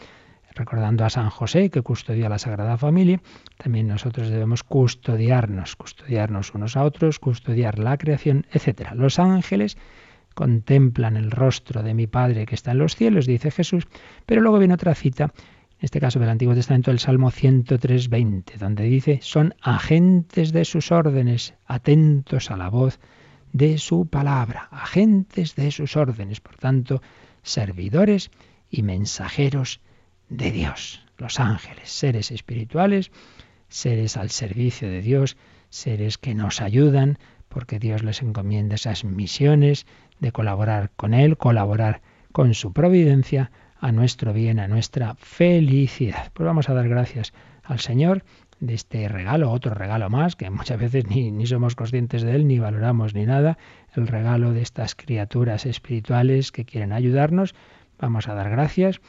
recordando 0.53 1.06
a 1.06 1.10
San 1.10 1.30
José 1.30 1.69
que 1.69 1.82
custodia 1.82 2.30
la 2.30 2.39
Sagrada 2.39 2.77
Familia, 2.77 3.21
también 3.58 3.88
nosotros 3.88 4.30
debemos 4.30 4.63
custodiarnos, 4.63 5.75
custodiarnos 5.75 6.53
unos 6.53 6.75
a 6.75 6.84
otros, 6.84 7.19
custodiar 7.19 7.80
la 7.80 7.97
creación, 7.97 8.45
etc. 8.51 8.91
Los 8.93 9.19
ángeles 9.19 9.77
contemplan 10.34 11.17
el 11.17 11.32
rostro 11.32 11.82
de 11.82 11.93
mi 11.93 12.06
Padre 12.08 12.45
que 12.45 12.56
está 12.56 12.71
en 12.71 12.77
los 12.80 12.95
cielos, 12.95 13.25
dice 13.25 13.49
Jesús, 13.51 13.88
pero 14.25 14.41
luego 14.41 14.60
viene 14.60 14.75
otra 14.75 14.93
cita, 14.93 15.34
en 15.79 15.85
este 15.85 15.99
caso 15.99 16.19
del 16.19 16.29
Antiguo 16.29 16.55
Testamento, 16.55 16.89
el 16.89 16.97
Salmo 16.97 17.29
103.20, 17.29 18.57
donde 18.57 18.85
dice, 18.85 19.19
son 19.21 19.53
agentes 19.61 20.51
de 20.51 20.65
sus 20.65 20.91
órdenes, 20.91 21.53
atentos 21.67 22.49
a 22.49 22.57
la 22.57 22.69
voz 22.69 22.99
de 23.53 23.77
su 23.77 24.07
palabra, 24.07 24.69
agentes 24.71 25.55
de 25.55 25.69
sus 25.69 25.95
órdenes, 25.95 26.41
por 26.41 26.55
tanto, 26.55 27.03
servidores 27.43 28.31
y 28.71 28.81
mensajeros 28.81 29.79
de 30.29 30.51
Dios, 30.51 31.05
los 31.19 31.39
ángeles, 31.39 31.89
seres 31.91 32.31
espirituales, 32.31 33.11
seres 33.69 34.17
al 34.17 34.31
servicio 34.31 34.89
de 34.89 35.03
Dios, 35.03 35.37
seres 35.69 36.17
que 36.17 36.33
nos 36.33 36.59
ayudan, 36.59 37.19
porque 37.49 37.77
Dios 37.77 38.01
les 38.03 38.23
encomienda 38.23 38.75
esas 38.75 39.03
misiones 39.03 39.85
de 40.19 40.31
colaborar 40.31 40.89
con 40.95 41.13
Él, 41.13 41.37
colaborar 41.37 42.01
con 42.31 42.55
su 42.55 42.73
providencia 42.73 43.51
a 43.79 43.91
nuestro 43.91 44.33
bien, 44.33 44.59
a 44.59 44.67
nuestra 44.67 45.15
felicidad. 45.15 46.31
Pues 46.33 46.45
vamos 46.45 46.69
a 46.69 46.73
dar 46.73 46.87
gracias 46.89 47.33
al 47.63 47.79
Señor 47.79 48.23
de 48.59 48.73
este 48.73 49.07
regalo, 49.07 49.51
otro 49.51 49.73
regalo 49.73 50.09
más, 50.09 50.35
que 50.35 50.49
muchas 50.49 50.79
veces 50.79 51.07
ni, 51.07 51.45
somos 51.45 51.75
conscientes 51.75 52.23
de 52.23 52.35
él, 52.35 52.47
ni 52.47 52.59
valoramos 52.59 53.13
ni 53.13 53.25
nada, 53.25 53.57
el 53.95 54.07
regalo 54.07 54.51
de 54.51 54.61
estas 54.61 54.95
criaturas 54.95 55.65
espirituales 55.65 56.51
que 56.51 56.65
quieren 56.65 56.91
ayudarnos. 56.91 57.53
Vamos 57.99 58.27
a 58.27 58.33
dar 58.33 58.49
gracias 58.49 59.01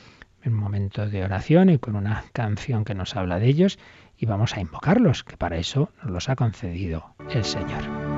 en 0.42 0.54
un 0.54 0.61
momento 0.61 1.09
de 1.09 1.24
oración 1.24 1.70
y 1.70 1.78
con 1.78 1.96
una 1.96 2.24
canción 2.33 2.85
que 2.85 2.94
nos 2.94 3.16
habla 3.16 3.38
de 3.38 3.48
ellos 3.48 3.78
y 4.16 4.26
vamos 4.26 4.57
a 4.57 4.61
invocarlos, 4.61 5.24
que 5.24 5.37
para 5.37 5.57
eso 5.57 5.90
nos 6.02 6.11
los 6.11 6.28
ha 6.28 6.37
concedido 6.37 7.14
el 7.31 7.44
Señor. 7.44 8.17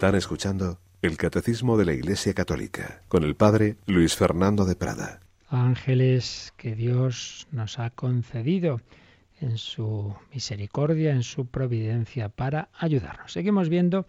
Están 0.00 0.14
escuchando 0.14 0.78
el 1.02 1.18
Catecismo 1.18 1.76
de 1.76 1.84
la 1.84 1.92
Iglesia 1.92 2.32
Católica 2.32 3.02
con 3.08 3.22
el 3.22 3.36
Padre 3.36 3.76
Luis 3.84 4.16
Fernando 4.16 4.64
de 4.64 4.74
Prada. 4.74 5.20
Ángeles 5.46 6.54
que 6.56 6.74
Dios 6.74 7.46
nos 7.52 7.78
ha 7.78 7.90
concedido 7.90 8.80
en 9.42 9.58
su 9.58 10.14
misericordia, 10.32 11.12
en 11.12 11.22
su 11.22 11.48
providencia 11.48 12.30
para 12.30 12.70
ayudarnos. 12.78 13.30
Seguimos 13.30 13.68
viendo 13.68 14.06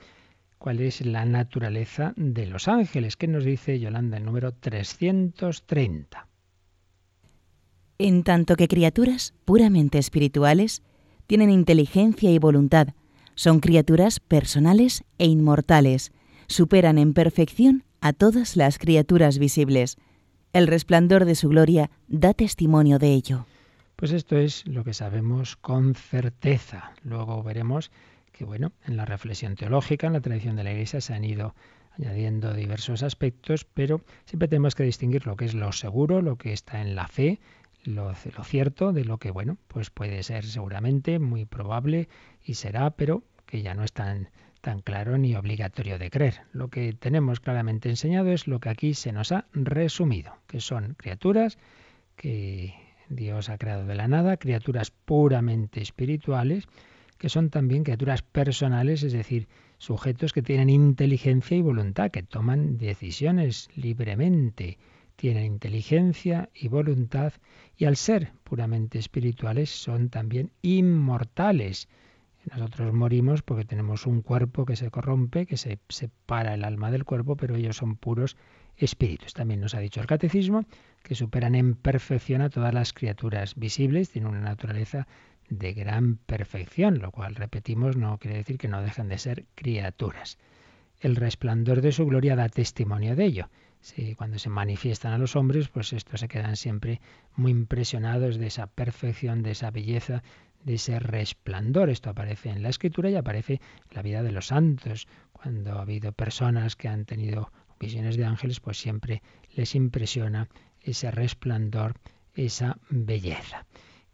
cuál 0.59 0.79
es 0.79 1.05
la 1.05 1.25
naturaleza 1.25 2.13
de 2.15 2.45
los 2.45 2.69
ángeles. 2.69 3.17
¿Qué 3.17 3.27
nos 3.27 3.43
dice 3.43 3.77
Yolanda 3.77 4.15
el 4.15 4.23
número 4.23 4.53
330? 4.53 6.25
En 7.97 8.23
tanto 8.23 8.55
que 8.55 8.69
criaturas 8.69 9.33
puramente 9.43 9.97
espirituales 9.97 10.83
tienen 11.27 11.49
inteligencia 11.49 12.31
y 12.31 12.39
voluntad, 12.39 12.93
son 13.35 13.59
criaturas 13.59 14.19
personales 14.19 15.03
e 15.17 15.25
inmortales, 15.25 16.11
superan 16.47 16.97
en 16.97 17.13
perfección 17.13 17.83
a 18.01 18.13
todas 18.13 18.57
las 18.57 18.77
criaturas 18.77 19.37
visibles. 19.37 19.97
El 20.53 20.67
resplandor 20.67 21.25
de 21.25 21.35
su 21.35 21.49
gloria 21.49 21.89
da 22.07 22.33
testimonio 22.33 22.99
de 22.99 23.13
ello. 23.13 23.45
Pues 23.95 24.11
esto 24.11 24.37
es 24.37 24.65
lo 24.67 24.83
que 24.83 24.93
sabemos 24.93 25.55
con 25.55 25.93
certeza. 25.93 26.91
Luego 27.03 27.43
veremos 27.43 27.91
que, 28.31 28.43
bueno, 28.45 28.71
en 28.85 28.97
la 28.97 29.05
reflexión 29.05 29.55
teológica, 29.55 30.07
en 30.07 30.13
la 30.13 30.21
tradición 30.21 30.55
de 30.55 30.63
la 30.63 30.71
Iglesia, 30.71 31.01
se 31.01 31.13
han 31.13 31.23
ido 31.23 31.53
añadiendo 31.91 32.53
diversos 32.53 33.03
aspectos, 33.03 33.65
pero 33.65 34.01
siempre 34.25 34.47
tenemos 34.47 34.75
que 34.75 34.83
distinguir 34.83 35.27
lo 35.27 35.35
que 35.35 35.45
es 35.45 35.53
lo 35.53 35.71
seguro, 35.71 36.21
lo 36.21 36.37
que 36.37 36.51
está 36.51 36.81
en 36.81 36.95
la 36.95 37.07
fe, 37.07 37.39
lo, 37.83 38.09
lo, 38.09 38.43
cierto 38.43 38.91
de 38.91 39.05
lo 39.05 39.17
que, 39.19 39.31
bueno, 39.31 39.57
pues 39.67 39.89
puede 39.89 40.23
ser 40.23 40.45
seguramente 40.45 41.19
muy 41.19 41.45
probable 41.45 42.09
y 42.43 42.55
será, 42.55 42.91
pero 42.91 43.23
que 43.45 43.61
ya 43.61 43.73
no 43.73 43.83
es 43.83 43.93
tan, 43.93 44.29
tan 44.61 44.81
claro 44.81 45.17
ni 45.17 45.35
obligatorio 45.35 45.99
de 45.99 46.09
creer. 46.09 46.41
Lo 46.53 46.69
que 46.69 46.93
tenemos 46.93 47.39
claramente 47.39 47.89
enseñado 47.89 48.31
es 48.31 48.47
lo 48.47 48.59
que 48.59 48.69
aquí 48.69 48.93
se 48.93 49.11
nos 49.11 49.31
ha 49.31 49.45
resumido, 49.53 50.37
que 50.47 50.61
son 50.61 50.95
criaturas 50.95 51.57
que 52.15 52.73
Dios 53.09 53.49
ha 53.49 53.57
creado 53.57 53.85
de 53.85 53.95
la 53.95 54.07
nada, 54.07 54.37
criaturas 54.37 54.91
puramente 54.91 55.81
espirituales, 55.81 56.67
que 57.17 57.29
son 57.29 57.49
también 57.49 57.83
criaturas 57.83 58.21
personales, 58.21 59.03
es 59.03 59.13
decir, 59.13 59.47
sujetos 59.77 60.33
que 60.33 60.41
tienen 60.41 60.69
inteligencia 60.69 61.57
y 61.57 61.61
voluntad, 61.61 62.11
que 62.11 62.23
toman 62.23 62.77
decisiones 62.77 63.69
libremente 63.75 64.77
tienen 65.21 65.45
inteligencia 65.45 66.49
y 66.51 66.67
voluntad 66.67 67.33
y 67.77 67.85
al 67.85 67.95
ser 67.95 68.31
puramente 68.43 68.97
espirituales 68.97 69.69
son 69.69 70.09
también 70.09 70.49
inmortales. 70.63 71.89
Nosotros 72.49 72.93
morimos 72.93 73.43
porque 73.43 73.65
tenemos 73.65 74.07
un 74.07 74.21
cuerpo 74.21 74.65
que 74.65 74.75
se 74.75 74.89
corrompe, 74.89 75.45
que 75.45 75.57
se 75.57 75.79
separa 75.89 76.55
el 76.55 76.63
alma 76.63 76.89
del 76.89 77.05
cuerpo, 77.05 77.35
pero 77.35 77.55
ellos 77.55 77.77
son 77.77 77.95
puros 77.95 78.35
espíritus. 78.77 79.33
También 79.33 79.61
nos 79.61 79.75
ha 79.75 79.79
dicho 79.79 80.01
el 80.01 80.07
catecismo 80.07 80.65
que 81.03 81.15
superan 81.15 81.55
en 81.55 81.75
perfección 81.75 82.41
a 82.41 82.49
todas 82.49 82.73
las 82.73 82.93
criaturas 82.93 83.55
visibles, 83.55 84.09
tienen 84.09 84.31
una 84.31 84.41
naturaleza 84.41 85.07
de 85.49 85.73
gran 85.73 86.15
perfección, 86.15 86.99
lo 86.99 87.11
cual, 87.11 87.35
repetimos, 87.35 87.95
no 87.97 88.17
quiere 88.17 88.37
decir 88.37 88.57
que 88.57 88.67
no 88.67 88.81
dejen 88.81 89.09
de 89.09 89.17
ser 89.17 89.45
criaturas. 89.55 90.37
El 90.99 91.15
resplandor 91.15 91.81
de 91.81 91.91
su 91.91 92.05
gloria 92.05 92.35
da 92.35 92.49
testimonio 92.49 93.15
de 93.15 93.25
ello 93.25 93.49
cuando 94.15 94.37
se 94.37 94.49
manifiestan 94.49 95.13
a 95.13 95.17
los 95.17 95.35
hombres, 95.35 95.67
pues 95.67 95.93
estos 95.93 96.19
se 96.19 96.27
quedan 96.27 96.55
siempre 96.55 97.01
muy 97.35 97.51
impresionados 97.51 98.37
de 98.37 98.47
esa 98.47 98.67
perfección, 98.67 99.41
de 99.41 99.51
esa 99.51 99.71
belleza, 99.71 100.23
de 100.63 100.75
ese 100.75 100.99
resplandor. 100.99 101.89
Esto 101.89 102.09
aparece 102.09 102.49
en 102.49 102.63
la 102.63 102.69
escritura 102.69 103.09
y 103.09 103.15
aparece 103.15 103.53
en 103.53 103.95
la 103.95 104.01
vida 104.01 104.23
de 104.23 104.31
los 104.31 104.47
santos. 104.47 105.07
Cuando 105.31 105.77
ha 105.77 105.81
habido 105.81 106.11
personas 106.11 106.75
que 106.75 106.87
han 106.87 107.05
tenido 107.05 107.51
visiones 107.79 108.17
de 108.17 108.25
ángeles, 108.25 108.59
pues 108.59 108.77
siempre 108.77 109.21
les 109.53 109.75
impresiona 109.75 110.47
ese 110.81 111.11
resplandor, 111.11 111.95
esa 112.35 112.77
belleza. 112.89 113.65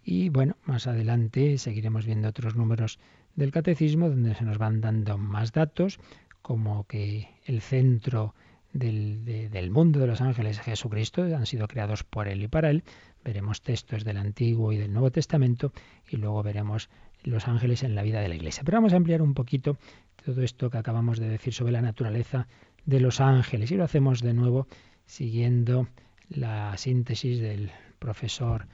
Y 0.04 0.30
bueno, 0.30 0.56
más 0.64 0.88
adelante 0.88 1.58
seguiremos 1.58 2.06
viendo 2.06 2.30
otros 2.30 2.56
números 2.56 3.00
del 3.36 3.52
catecismo 3.52 4.10
donde 4.10 4.36
se 4.36 4.46
nos 4.46 4.58
van 4.58 4.82
dando 4.82 5.18
más 5.18 5.52
datos, 5.52 6.00
como 6.42 6.86
que 6.86 7.30
el 7.46 7.62
centro 7.62 8.34
del, 8.74 9.70
mundo 9.72 10.00
de 10.00 10.08
los 10.08 10.22
ángeles 10.22 10.60
Jesucristo, 10.60 11.24
han 11.24 11.46
sido 11.46 11.68
creados 11.68 12.04
por 12.04 12.28
Él 12.28 12.44
y 12.44 12.48
para 12.48 12.70
Él. 12.70 12.84
Veremos 13.24 13.62
textos 13.62 14.04
del 14.04 14.18
Antiguo 14.18 14.72
y 14.72 14.78
del 14.78 14.94
Nuevo 14.94 15.12
Testamento 15.12 15.74
y 16.10 16.18
luego 16.18 16.44
veremos 16.44 16.90
los 17.24 17.48
ángeles 17.48 17.84
en 17.84 17.96
la 17.96 18.04
vida 18.04 18.22
de 18.22 18.30
la 18.30 18.36
Iglesia. 18.36 18.64
Pero 18.64 18.78
vamos 18.78 18.94
a 18.94 18.98
ampliar 18.98 19.22
un 19.22 19.34
poquito 19.34 19.78
todo 20.24 20.42
esto 20.42 20.70
que 20.70 20.78
acabamos 20.78 21.20
de 21.20 21.28
decir 21.28 21.54
sobre 21.54 21.72
la 21.74 21.82
naturaleza 21.82 22.48
de 22.86 23.00
los 23.00 23.20
ángeles 23.20 23.72
y 23.72 23.76
lo 23.76 23.84
hacemos 23.84 24.22
de 24.22 24.34
nuevo 24.34 24.68
siguiendo 25.06 25.88
la 26.30 26.78
síntesis 26.78 27.40
del 27.40 27.72
profesor 28.00 28.68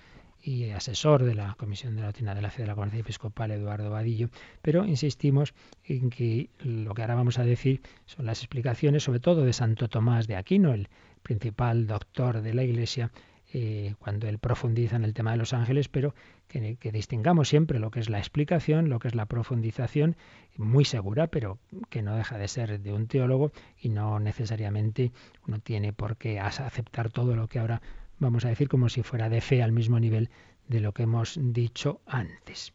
y 0.44 0.70
asesor 0.72 1.24
de 1.24 1.36
la 1.36 1.56
Comisión 1.56 1.96
de 1.96 2.04
Doctrina 2.04 2.36
de 2.36 2.42
la 2.42 2.52
Fe 2.52 2.64
de 2.64 2.68
la 2.68 2.76
Conferencia 2.76 3.02
Episcopal, 3.02 3.52
Eduardo 3.52 3.90
Vadillo, 3.90 4.30
pero 4.62 4.86
insistimos 4.86 5.54
en 5.86 6.10
que 6.10 6.50
lo 6.60 6.94
que 6.94 7.02
ahora 7.02 7.16
vamos 7.16 7.40
a 7.40 7.46
decir 7.46 7.82
son 8.06 8.26
las 8.26 8.40
explicaciones, 8.40 9.04
sobre 9.04 9.22
todo 9.22 9.46
de 9.46 9.54
Santo 9.54 9.88
Tomás 9.88 10.28
de 10.28 10.36
Aquino, 10.36 10.74
el 10.74 10.90
principal 11.24 11.88
doctor 11.88 12.42
de 12.42 12.54
la 12.54 12.64
Iglesia, 12.64 13.12
eh, 13.56 13.94
cuando 14.00 14.28
él 14.28 14.40
profundiza 14.40 14.96
en 14.96 15.04
el 15.04 15.14
tema 15.14 15.32
de 15.32 15.38
los 15.38 15.54
ángeles, 15.54 15.88
pero 15.88 16.16
que, 16.48 16.76
que, 16.76 16.92
distingamos 16.92 17.48
siempre 17.48 17.80
lo 17.80 17.92
que 17.92 18.00
es 18.00 18.10
la 18.10 18.18
explicación, 18.18 18.90
lo 18.90 19.00
que 19.00 19.08
es 19.08 19.16
la 19.16 19.28
profundización, 19.28 20.18
muy 20.58 20.86
segura, 20.86 21.28
pero 21.28 21.60
que 21.90 22.02
no 22.02 22.16
deja 22.16 22.38
de 22.38 22.48
ser 22.48 22.80
de 22.80 22.92
un 22.92 23.08
teólogo 23.08 23.52
y 23.80 23.90
no 23.90 24.20
necesariamente 24.20 25.12
uno 25.48 25.60
tiene 25.60 25.94
por 25.94 26.18
qué 26.18 26.40
aceptar 26.40 27.12
todo 27.12 27.36
lo 27.36 27.48
que 27.48 27.60
ahora 27.60 27.82
vamos 28.20 28.46
a 28.46 28.50
decir 28.50 28.70
como 28.70 28.90
si 28.90 29.04
fuera 29.04 29.30
de 29.30 29.42
fe 29.42 29.62
al 29.64 29.72
mismo 29.72 30.00
nivel 30.00 30.30
de 30.68 30.80
lo 30.80 30.94
que 30.94 31.04
hemos 31.04 31.38
dicho 31.42 32.02
antes. 32.06 32.74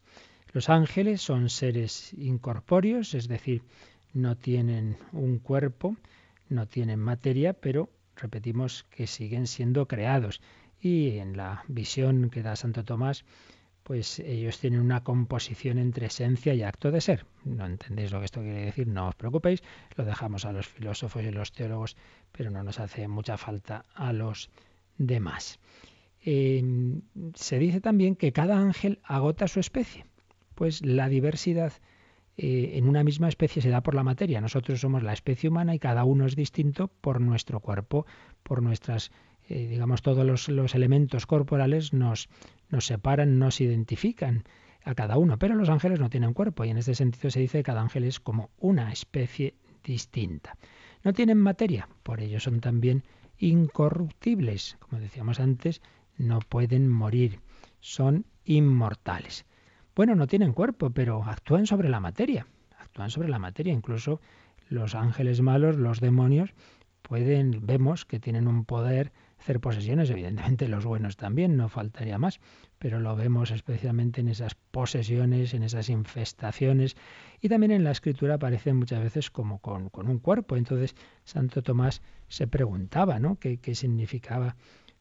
Los 0.51 0.69
ángeles 0.69 1.21
son 1.21 1.49
seres 1.49 2.13
incorpóreos, 2.13 3.13
es 3.13 3.27
decir, 3.27 3.63
no 4.13 4.35
tienen 4.35 4.97
un 5.11 5.39
cuerpo, 5.39 5.95
no 6.49 6.67
tienen 6.67 6.99
materia, 6.99 7.53
pero 7.53 7.89
repetimos 8.15 8.85
que 8.89 9.07
siguen 9.07 9.47
siendo 9.47 9.87
creados. 9.87 10.41
Y 10.81 11.17
en 11.17 11.37
la 11.37 11.63
visión 11.67 12.29
que 12.29 12.41
da 12.41 12.55
Santo 12.55 12.83
Tomás, 12.83 13.25
pues 13.83 14.19
ellos 14.19 14.59
tienen 14.59 14.81
una 14.81 15.03
composición 15.03 15.77
entre 15.77 16.07
esencia 16.07 16.53
y 16.53 16.63
acto 16.63 16.91
de 16.91 17.01
ser. 17.01 17.25
No 17.43 17.65
entendéis 17.65 18.11
lo 18.11 18.19
que 18.19 18.25
esto 18.25 18.41
quiere 18.41 18.65
decir, 18.65 18.87
no 18.87 19.07
os 19.07 19.15
preocupéis, 19.15 19.63
lo 19.95 20.05
dejamos 20.05 20.45
a 20.45 20.51
los 20.51 20.67
filósofos 20.67 21.23
y 21.23 21.31
los 21.31 21.51
teólogos, 21.51 21.97
pero 22.31 22.51
no 22.51 22.63
nos 22.63 22.79
hace 22.79 23.07
mucha 23.07 23.37
falta 23.37 23.85
a 23.95 24.13
los 24.13 24.49
demás. 24.99 25.59
Eh, 26.23 26.63
se 27.33 27.57
dice 27.57 27.81
también 27.81 28.15
que 28.15 28.31
cada 28.31 28.59
ángel 28.59 28.99
agota 29.03 29.47
su 29.47 29.59
especie, 29.59 30.05
pues 30.53 30.85
la 30.85 31.09
diversidad 31.09 31.73
eh, 32.37 32.77
en 32.77 32.87
una 32.87 33.03
misma 33.03 33.27
especie 33.27 33.61
se 33.61 33.69
da 33.69 33.81
por 33.81 33.95
la 33.95 34.03
materia. 34.03 34.39
Nosotros 34.39 34.79
somos 34.79 35.01
la 35.01 35.13
especie 35.13 35.49
humana 35.49 35.73
y 35.73 35.79
cada 35.79 36.03
uno 36.03 36.25
es 36.25 36.35
distinto 36.35 36.87
por 36.87 37.19
nuestro 37.19 37.59
cuerpo, 37.61 38.05
por 38.43 38.61
nuestras, 38.61 39.11
eh, 39.49 39.67
digamos, 39.67 40.01
todos 40.01 40.25
los, 40.25 40.47
los, 40.49 40.75
elementos 40.75 41.25
corporales 41.25 41.93
nos, 41.93 42.29
nos 42.69 42.85
separan, 42.85 43.39
nos 43.39 43.59
identifican 43.59 44.43
a 44.83 44.95
cada 44.95 45.17
uno, 45.17 45.37
pero 45.37 45.55
los 45.55 45.69
ángeles 45.69 45.99
no 45.99 46.09
tienen 46.09 46.33
cuerpo 46.33 46.63
y 46.63 46.69
en 46.69 46.77
este 46.77 46.95
sentido 46.95 47.29
se 47.29 47.41
dice 47.41 47.59
que 47.59 47.63
cada 47.63 47.81
ángel 47.81 48.05
es 48.05 48.19
como 48.19 48.51
una 48.57 48.91
especie 48.91 49.55
distinta. 49.83 50.57
No 51.03 51.13
tienen 51.13 51.37
materia, 51.37 51.89
por 52.03 52.21
ello 52.21 52.39
son 52.39 52.59
también 52.59 53.03
incorruptibles. 53.39 54.77
Como 54.79 55.01
decíamos 55.01 55.39
antes, 55.39 55.81
no 56.17 56.39
pueden 56.39 56.89
morir, 56.89 57.39
son 57.79 58.25
inmortales. 58.45 59.45
Bueno, 59.95 60.15
no 60.15 60.27
tienen 60.27 60.53
cuerpo, 60.53 60.91
pero 60.91 61.23
actúan 61.23 61.65
sobre 61.65 61.89
la 61.89 61.99
materia, 61.99 62.47
actúan 62.77 63.09
sobre 63.09 63.29
la 63.29 63.39
materia. 63.39 63.73
Incluso 63.73 64.21
los 64.69 64.95
ángeles 64.95 65.41
malos, 65.41 65.77
los 65.77 65.99
demonios, 65.99 66.53
pueden, 67.01 67.65
vemos 67.65 68.05
que 68.05 68.19
tienen 68.19 68.47
un 68.47 68.65
poder 68.65 69.11
hacer 69.39 69.59
posesiones, 69.59 70.09
evidentemente 70.09 70.67
los 70.67 70.85
buenos 70.85 71.17
también, 71.17 71.57
no 71.57 71.69
faltaría 71.69 72.17
más, 72.17 72.39
pero 72.79 72.99
lo 72.99 73.15
vemos 73.15 73.51
especialmente 73.51 74.21
en 74.21 74.29
esas 74.29 74.55
posesiones, 74.55 75.53
en 75.53 75.63
esas 75.63 75.89
infestaciones, 75.89 76.95
y 77.41 77.49
también 77.49 77.71
en 77.71 77.83
la 77.83 77.91
escritura 77.91 78.35
aparecen 78.35 78.77
muchas 78.77 79.03
veces 79.03 79.29
como 79.29 79.59
con, 79.59 79.89
un 79.93 80.19
cuerpo. 80.19 80.55
Entonces 80.55 80.95
Santo 81.25 81.61
Tomás 81.61 82.01
se 82.29 82.47
preguntaba, 82.47 83.19
¿no? 83.19 83.37
¿Qué, 83.37 83.57
¿Qué 83.57 83.75
significaba 83.75 84.55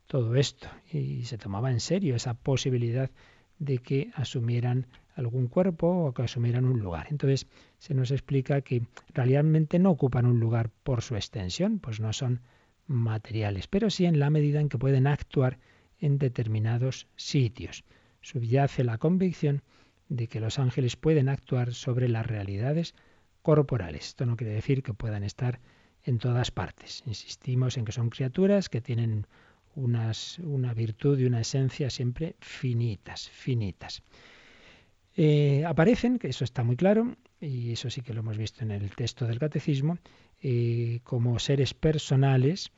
todo 0.06 0.34
esto? 0.34 0.68
Y 0.92 1.24
se 1.24 1.38
tomaba 1.38 1.70
en 1.70 1.80
serio 1.80 2.16
esa 2.16 2.34
posibilidad 2.34 3.10
de 3.58 3.78
que 3.78 4.10
asumieran 4.14 4.86
algún 5.14 5.48
cuerpo 5.48 6.06
o 6.06 6.12
que 6.12 6.22
asumieran 6.22 6.64
un 6.64 6.80
lugar. 6.80 7.06
Entonces 7.10 7.46
se 7.78 7.94
nos 7.94 8.10
explica 8.10 8.60
que 8.60 8.82
realmente 9.14 9.78
no 9.78 9.90
ocupan 9.90 10.26
un 10.26 10.40
lugar 10.40 10.70
por 10.82 11.02
su 11.02 11.16
extensión, 11.16 11.78
pues 11.78 12.00
no 12.00 12.12
son 12.12 12.40
materiales, 12.86 13.66
pero 13.66 13.90
sí 13.90 14.06
en 14.06 14.18
la 14.18 14.30
medida 14.30 14.60
en 14.60 14.68
que 14.68 14.78
pueden 14.78 15.06
actuar 15.06 15.58
en 16.00 16.18
determinados 16.18 17.06
sitios. 17.16 17.84
Subyace 18.20 18.84
la 18.84 18.98
convicción 18.98 19.62
de 20.08 20.26
que 20.26 20.40
los 20.40 20.58
ángeles 20.58 20.96
pueden 20.96 21.28
actuar 21.28 21.74
sobre 21.74 22.08
las 22.08 22.26
realidades 22.26 22.94
corporales. 23.42 24.08
Esto 24.08 24.26
no 24.26 24.36
quiere 24.36 24.54
decir 24.54 24.82
que 24.82 24.94
puedan 24.94 25.22
estar 25.22 25.60
en 26.04 26.18
todas 26.18 26.50
partes. 26.50 27.02
Insistimos 27.06 27.76
en 27.76 27.84
que 27.84 27.92
son 27.92 28.10
criaturas 28.10 28.68
que 28.68 28.80
tienen 28.80 29.26
una 29.74 30.74
virtud 30.74 31.18
y 31.18 31.26
una 31.26 31.40
esencia 31.40 31.90
siempre 31.90 32.36
finitas, 32.40 33.28
finitas. 33.30 34.02
Eh, 35.20 35.64
aparecen, 35.66 36.20
que 36.20 36.28
eso 36.28 36.44
está 36.44 36.62
muy 36.62 36.76
claro, 36.76 37.16
y 37.40 37.72
eso 37.72 37.90
sí 37.90 38.02
que 38.02 38.14
lo 38.14 38.20
hemos 38.20 38.38
visto 38.38 38.62
en 38.62 38.70
el 38.70 38.94
texto 38.94 39.26
del 39.26 39.40
catecismo, 39.40 39.98
eh, 40.40 41.00
como 41.02 41.40
seres 41.40 41.74
personales, 41.74 42.70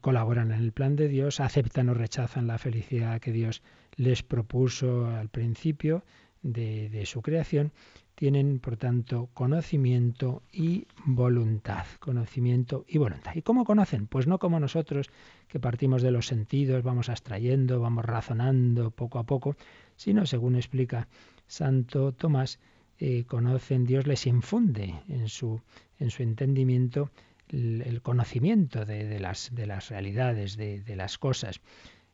colaboran 0.00 0.52
en 0.52 0.60
el 0.60 0.72
plan 0.72 0.96
de 0.96 1.08
Dios, 1.08 1.40
aceptan 1.40 1.88
o 1.88 1.94
rechazan 1.94 2.46
la 2.46 2.58
felicidad 2.58 3.20
que 3.20 3.32
Dios 3.32 3.62
les 3.96 4.22
propuso 4.22 5.06
al 5.06 5.28
principio 5.28 6.04
de 6.42 7.02
su 7.06 7.22
creación 7.22 7.72
tienen, 8.20 8.58
por 8.58 8.76
tanto, 8.76 9.30
conocimiento 9.32 10.42
y 10.52 10.86
voluntad. 11.06 11.86
Conocimiento 12.00 12.84
y 12.86 12.98
voluntad. 12.98 13.32
¿Y 13.34 13.40
cómo 13.40 13.64
conocen? 13.64 14.06
Pues 14.06 14.26
no 14.26 14.38
como 14.38 14.60
nosotros, 14.60 15.08
que 15.48 15.58
partimos 15.58 16.02
de 16.02 16.10
los 16.10 16.26
sentidos, 16.26 16.82
vamos 16.82 17.08
abstrayendo, 17.08 17.80
vamos 17.80 18.04
razonando 18.04 18.90
poco 18.90 19.20
a 19.20 19.24
poco, 19.24 19.56
sino, 19.96 20.26
según 20.26 20.56
explica 20.56 21.08
Santo 21.46 22.12
Tomás, 22.12 22.60
eh, 22.98 23.24
conocen, 23.24 23.86
Dios 23.86 24.06
les 24.06 24.26
infunde 24.26 25.00
en 25.08 25.30
su, 25.30 25.62
en 25.98 26.10
su 26.10 26.22
entendimiento 26.22 27.10
el, 27.50 28.00
conocimiento 28.02 28.84
de, 28.84 29.18
las, 29.18 29.54
de 29.54 29.66
las 29.66 29.88
realidades, 29.90 30.56
de, 30.56 30.80
de 30.80 30.96
las 30.96 31.18
cosas. 31.18 31.60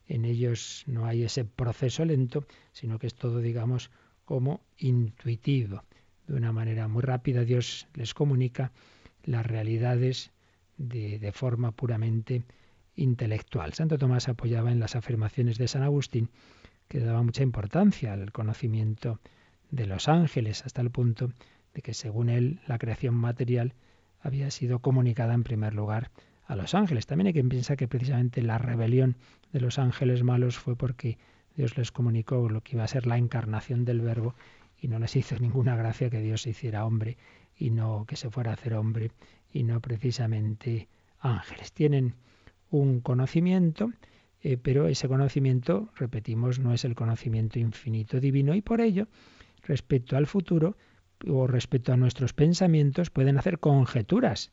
En 0.08 0.24
ellos 0.24 0.84
no 0.86 1.06
hay 1.06 1.24
ese 1.24 1.44
proceso 1.44 2.04
lento, 2.04 2.46
sino 2.72 2.98
que 2.98 3.06
es 3.06 3.14
todo, 3.14 3.40
digamos, 3.40 3.90
como 4.24 4.60
intuitivo 4.78 5.82
de 6.26 6.34
una 6.34 6.52
manera 6.52 6.88
muy 6.88 7.02
rápida 7.02 7.44
Dios 7.44 7.86
les 7.94 8.14
comunica 8.14 8.72
las 9.24 9.46
realidades 9.46 10.30
de, 10.76 11.32
forma 11.32 11.72
puramente 11.72 12.42
intelectual. 12.96 13.72
Santo 13.72 13.98
Tomás 13.98 14.28
apoyaba 14.28 14.72
en 14.72 14.80
las 14.80 14.96
afirmaciones 14.96 15.58
de 15.58 15.68
San 15.68 15.82
Agustín 15.82 16.30
que 16.88 17.00
daba 17.00 17.22
mucha 17.22 17.42
importancia 17.42 18.12
al 18.12 18.32
conocimiento 18.32 19.20
de 19.70 19.86
los 19.86 20.08
ángeles, 20.08 20.64
hasta 20.64 20.82
el 20.82 20.90
punto 20.90 21.32
de 21.74 21.82
que 21.82 21.94
según 21.94 22.28
él 22.28 22.60
la 22.66 22.78
creación 22.78 23.14
material 23.14 23.74
había 24.20 24.50
sido 24.50 24.80
comunicada 24.80 25.34
en 25.34 25.42
primer 25.44 25.74
lugar 25.74 26.10
a 26.46 26.56
los 26.56 26.74
ángeles. 26.74 27.06
También 27.06 27.28
hay 27.28 27.32
quien 27.32 27.48
piensa 27.48 27.76
que 27.76 27.88
precisamente 27.88 28.42
la 28.42 28.58
rebelión 28.58 29.16
de 29.52 29.60
los 29.60 29.78
ángeles 29.78 30.22
malos 30.22 30.58
fue 30.58 30.76
porque 30.76 31.18
Dios 31.56 31.76
les 31.76 31.92
comunicó 31.92 32.48
lo 32.48 32.62
que 32.62 32.76
iba 32.76 32.84
a 32.84 32.88
ser 32.88 33.06
la 33.06 33.18
encarnación 33.18 33.84
del 33.84 34.00
Verbo 34.00 34.34
y 34.80 34.88
no 34.88 34.98
les 34.98 35.16
hizo 35.16 35.36
ninguna 35.40 35.76
gracia 35.76 36.10
que 36.10 36.20
Dios 36.20 36.42
se 36.42 36.50
hiciera 36.50 36.84
hombre 36.84 37.16
y 37.58 37.70
no 37.70 38.04
que 38.06 38.16
se 38.16 38.30
fuera 38.30 38.50
a 38.50 38.54
hacer 38.54 38.74
hombre 38.74 39.10
y 39.52 39.62
no 39.62 39.80
precisamente 39.80 40.88
ángeles. 41.20 41.72
Tienen 41.72 42.14
un 42.70 43.00
conocimiento, 43.00 43.92
eh, 44.42 44.58
pero 44.58 44.88
ese 44.88 45.08
conocimiento, 45.08 45.88
repetimos, 45.96 46.58
no 46.58 46.74
es 46.74 46.84
el 46.84 46.94
conocimiento 46.94 47.58
infinito 47.58 48.20
divino 48.20 48.54
y 48.54 48.60
por 48.60 48.80
ello, 48.80 49.08
respecto 49.62 50.16
al 50.16 50.26
futuro 50.26 50.76
o 51.28 51.46
respecto 51.46 51.92
a 51.92 51.96
nuestros 51.96 52.32
pensamientos, 52.32 53.10
pueden 53.10 53.38
hacer 53.38 53.58
conjeturas, 53.58 54.52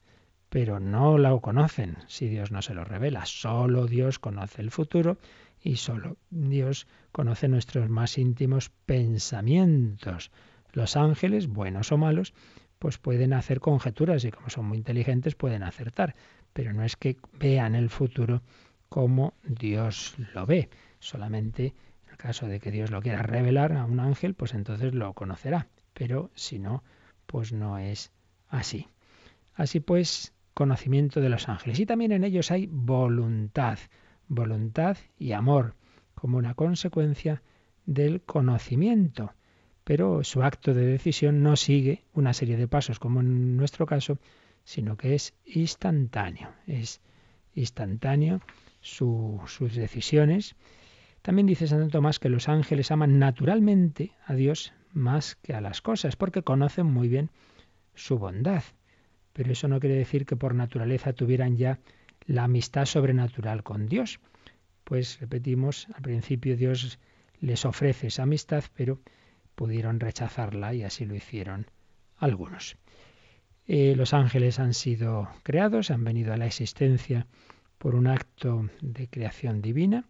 pero 0.50 0.80
no 0.80 1.18
lo 1.18 1.42
conocen 1.42 1.98
si 2.08 2.28
Dios 2.28 2.52
no 2.52 2.62
se 2.62 2.74
lo 2.74 2.84
revela. 2.84 3.26
Solo 3.26 3.88
Dios 3.88 4.20
conoce 4.20 4.62
el 4.62 4.72
futuro 4.72 5.18
y 5.62 5.78
solo 5.78 6.18
Dios 6.30 6.88
conoce 7.12 7.48
nuestros 7.48 7.90
más 7.90 8.18
íntimos 8.18 8.70
pensamientos. 8.86 10.32
Los 10.72 10.96
ángeles, 10.98 11.48
buenos 11.48 11.92
o 11.92 11.98
malos, 11.98 12.34
pues 12.80 12.98
pueden 12.98 13.34
hacer 13.34 13.62
conjeturas 13.62 14.26
y 14.26 14.32
como 14.32 14.50
son 14.50 14.66
muy 14.66 14.78
inteligentes 14.78 15.36
pueden 15.36 15.64
acertar, 15.64 16.16
pero 16.52 16.74
no 16.74 16.84
es 16.84 16.98
que 16.98 17.18
vean 17.40 17.76
el 17.76 17.90
futuro 17.90 18.42
como 18.90 19.34
Dios 19.44 20.16
lo 20.34 20.46
ve. 20.46 20.70
Solamente 21.00 21.74
en 22.06 22.12
el 22.12 22.18
caso 22.18 22.48
de 22.48 22.60
que 22.60 22.72
Dios 22.72 22.92
lo 22.92 23.02
quiera 23.02 23.24
revelar 23.24 23.74
a 23.74 23.86
un 23.86 24.00
ángel, 24.00 24.34
pues 24.36 24.54
entonces 24.54 24.94
lo 24.94 25.14
conocerá, 25.14 25.68
pero 25.94 26.32
si 26.36 26.60
no, 26.60 26.84
pues 27.26 27.54
no 27.54 27.78
es 27.78 28.12
así. 28.50 28.88
Así 29.54 29.80
pues, 29.80 30.34
conocimiento 30.54 31.22
de 31.22 31.30
los 31.30 31.50
ángeles. 31.50 31.80
Y 31.80 31.86
también 31.86 32.12
en 32.12 32.24
ellos 32.24 32.52
hay 32.52 32.68
voluntad 32.68 33.78
voluntad 34.28 34.98
y 35.18 35.32
amor, 35.34 35.76
como 36.16 36.38
una 36.38 36.54
consecuencia 36.54 37.42
del 37.86 38.22
conocimiento. 38.22 39.34
Pero 39.84 40.24
su 40.24 40.44
acto 40.44 40.74
de 40.74 40.86
decisión 40.86 41.44
no 41.44 41.56
sigue 41.56 42.06
una 42.14 42.34
serie 42.34 42.58
de 42.58 42.68
pasos, 42.68 43.00
como 43.00 43.20
en 43.20 43.58
nuestro 43.58 43.86
caso, 43.86 44.18
sino 44.64 44.96
que 44.96 45.16
es 45.16 45.34
instantáneo. 45.46 46.50
Es 46.68 47.02
instantáneo 47.54 48.42
sus 48.80 49.76
decisiones. 49.76 50.56
También 51.22 51.48
dice 51.48 51.68
Santo 51.68 51.90
Tomás 51.90 52.20
que 52.20 52.30
los 52.30 52.48
ángeles 52.48 52.92
aman 52.92 53.20
naturalmente 53.20 54.14
a 54.26 54.34
Dios 54.34 54.74
más 54.94 55.36
que 55.36 55.54
a 55.54 55.62
las 55.62 55.82
cosas, 55.82 56.16
porque 56.16 56.44
conocen 56.44 56.86
muy 56.86 57.08
bien 57.08 57.30
su 57.96 58.18
bondad. 58.18 58.64
Pero 59.34 59.52
eso 59.52 59.68
no 59.68 59.80
quiere 59.80 59.96
decir 59.96 60.26
que 60.26 60.36
por 60.36 60.56
naturaleza 60.56 61.14
tuvieran 61.14 61.58
ya 61.58 61.80
la 62.26 62.46
amistad 62.46 62.86
sobrenatural 62.86 63.64
con 63.64 63.88
Dios. 63.88 64.20
Pues 64.84 65.20
repetimos, 65.20 65.88
al 65.94 66.02
principio 66.02 66.56
Dios 66.56 67.00
les 67.40 67.66
ofrece 67.66 68.08
esa 68.08 68.24
amistad, 68.24 68.64
pero 68.76 69.00
pudieron 69.56 70.00
rechazarla 70.00 70.74
y 70.74 70.84
así 70.84 71.06
lo 71.06 71.16
hicieron 71.16 71.68
algunos. 72.18 72.78
Eh, 73.66 73.96
los 73.96 74.14
ángeles 74.14 74.60
han 74.60 74.74
sido 74.74 75.30
creados, 75.44 75.90
han 75.90 76.04
venido 76.04 76.34
a 76.34 76.38
la 76.38 76.46
existencia 76.46 77.28
por 77.78 77.96
un 77.96 78.08
acto 78.08 78.70
de 78.82 79.08
creación 79.08 79.62
divina 79.62 80.06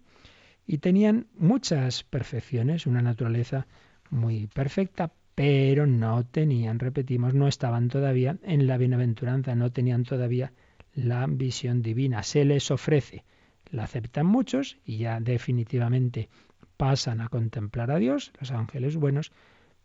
y 0.65 0.77
tenían 0.77 1.27
muchas 1.36 2.03
perfecciones, 2.03 2.88
una 2.88 3.01
naturaleza 3.01 3.67
muy 4.10 4.47
perfecta, 4.47 5.12
pero 5.36 5.88
no 5.88 6.24
tenían, 6.26 6.80
repetimos, 6.80 7.34
no 7.34 7.47
estaban 7.47 7.88
todavía 7.88 8.38
en 8.43 8.68
la 8.68 8.78
bienaventuranza, 8.78 9.56
no 9.56 9.72
tenían 9.72 10.04
todavía 10.04 10.54
la 10.93 11.26
visión 11.28 11.82
divina. 11.82 12.24
Se 12.24 12.45
les 12.45 12.70
ofrece, 12.70 13.24
la 13.72 13.84
aceptan 13.84 14.28
muchos 14.28 14.78
y 14.86 14.97
ya 14.97 15.20
definitivamente 15.20 16.30
pasan 16.78 17.22
a 17.22 17.30
contemplar 17.30 17.91
a 17.91 17.97
Dios, 17.97 18.32
los 18.39 18.51
ángeles 18.51 18.95
buenos, 18.95 19.32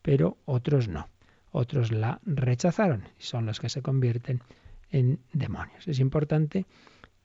pero 0.03 0.37
otros 0.45 0.89
no. 0.89 1.09
Otros 1.51 1.93
la 1.93 2.21
rechazaron 2.27 3.05
y 3.19 3.23
son 3.23 3.47
los 3.47 3.59
que 3.61 3.71
se 3.71 3.83
convierten 3.83 4.43
en 4.91 5.19
demonios. 5.33 5.89
Es 5.89 5.99
importante 5.99 6.66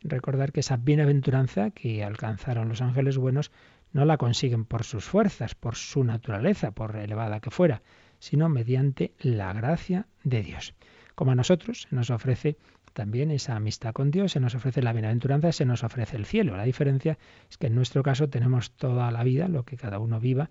recordar 0.01 0.51
que 0.51 0.61
esa 0.61 0.77
bienaventuranza 0.77 1.71
que 1.71 2.03
alcanzaron 2.03 2.69
los 2.69 2.81
ángeles 2.81 3.17
buenos 3.17 3.51
no 3.93 4.05
la 4.05 4.17
consiguen 4.17 4.65
por 4.65 4.83
sus 4.83 5.05
fuerzas, 5.05 5.55
por 5.55 5.75
su 5.75 6.03
naturaleza, 6.03 6.71
por 6.71 6.95
elevada 6.95 7.39
que 7.39 7.51
fuera, 7.51 7.81
sino 8.19 8.49
mediante 8.49 9.13
la 9.19 9.53
gracia 9.53 10.07
de 10.23 10.43
Dios. 10.43 10.73
Como 11.15 11.31
a 11.31 11.35
nosotros 11.35 11.87
nos 11.91 12.09
ofrece 12.09 12.57
también 12.93 13.31
esa 13.31 13.55
amistad 13.55 13.93
con 13.93 14.11
Dios, 14.11 14.33
se 14.33 14.39
nos 14.39 14.55
ofrece 14.55 14.81
la 14.81 14.93
bienaventuranza, 14.93 15.51
se 15.51 15.65
nos 15.65 15.83
ofrece 15.83 16.15
el 16.15 16.25
cielo. 16.25 16.55
La 16.55 16.63
diferencia 16.63 17.17
es 17.49 17.57
que 17.57 17.67
en 17.67 17.75
nuestro 17.75 18.03
caso 18.03 18.29
tenemos 18.29 18.71
toda 18.71 19.09
la 19.11 19.23
vida, 19.23 19.47
lo 19.47 19.63
que 19.63 19.77
cada 19.77 19.99
uno 19.99 20.19
viva, 20.19 20.49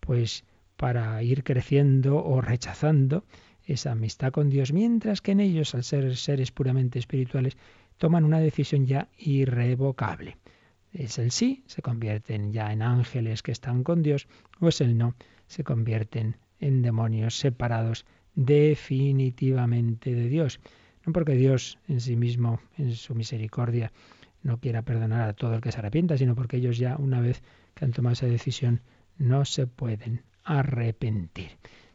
pues 0.00 0.44
para 0.76 1.22
ir 1.22 1.44
creciendo 1.44 2.24
o 2.24 2.40
rechazando 2.40 3.24
esa 3.64 3.92
amistad 3.92 4.32
con 4.32 4.50
Dios, 4.50 4.72
mientras 4.72 5.20
que 5.20 5.32
en 5.32 5.40
ellos, 5.40 5.74
al 5.74 5.84
ser 5.84 6.16
seres 6.16 6.50
puramente 6.50 6.98
espirituales, 6.98 7.56
toman 7.98 8.24
una 8.24 8.40
decisión 8.40 8.86
ya 8.86 9.08
irrevocable. 9.16 10.36
Es 10.92 11.18
el 11.18 11.30
sí, 11.30 11.64
se 11.66 11.80
convierten 11.80 12.52
ya 12.52 12.72
en 12.72 12.82
ángeles 12.82 13.42
que 13.42 13.52
están 13.52 13.82
con 13.82 14.02
Dios, 14.02 14.28
o 14.60 14.68
es 14.68 14.80
el 14.80 14.98
no, 14.98 15.14
se 15.46 15.64
convierten 15.64 16.36
en 16.60 16.82
demonios 16.82 17.38
separados 17.38 18.04
definitivamente 18.34 20.14
de 20.14 20.28
Dios. 20.28 20.60
No 21.06 21.12
porque 21.12 21.34
Dios 21.34 21.78
en 21.88 22.00
sí 22.00 22.16
mismo, 22.16 22.60
en 22.76 22.94
su 22.94 23.14
misericordia, 23.14 23.92
no 24.42 24.58
quiera 24.58 24.82
perdonar 24.82 25.28
a 25.28 25.32
todo 25.32 25.54
el 25.54 25.60
que 25.60 25.72
se 25.72 25.78
arrepienta, 25.78 26.18
sino 26.18 26.34
porque 26.34 26.58
ellos 26.58 26.78
ya 26.78 26.96
una 26.96 27.20
vez 27.20 27.42
que 27.74 27.84
han 27.84 27.92
tomado 27.92 28.12
esa 28.12 28.26
decisión 28.26 28.80
no 29.18 29.44
se 29.44 29.66
pueden 29.66 30.22
arrepentir. 30.44 31.52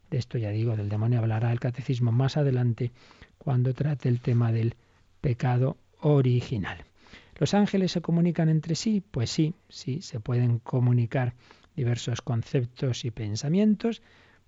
De 0.10 0.18
esto 0.18 0.38
ya 0.38 0.50
digo, 0.50 0.76
del 0.76 0.90
demonio 0.90 1.20
hablará 1.20 1.52
el 1.52 1.60
catecismo 1.60 2.12
más 2.12 2.38
adelante 2.38 2.92
cuando 3.38 3.74
trate 3.74 4.10
el 4.10 4.22
tema 4.22 4.52
del 4.52 4.76
pecado 5.22 5.78
original. 6.00 6.87
¿Los 7.40 7.54
ángeles 7.54 7.92
se 7.92 8.02
comunican 8.02 8.50
entre 8.50 8.76
sí? 8.76 9.04
Pues 9.12 9.30
sí, 9.30 9.54
sí, 9.70 10.02
se 10.02 10.20
pueden 10.20 10.60
comunicar 10.60 11.36
diversos 11.76 12.22
conceptos 12.22 13.06
y 13.06 13.12
pensamientos. 13.12 14.02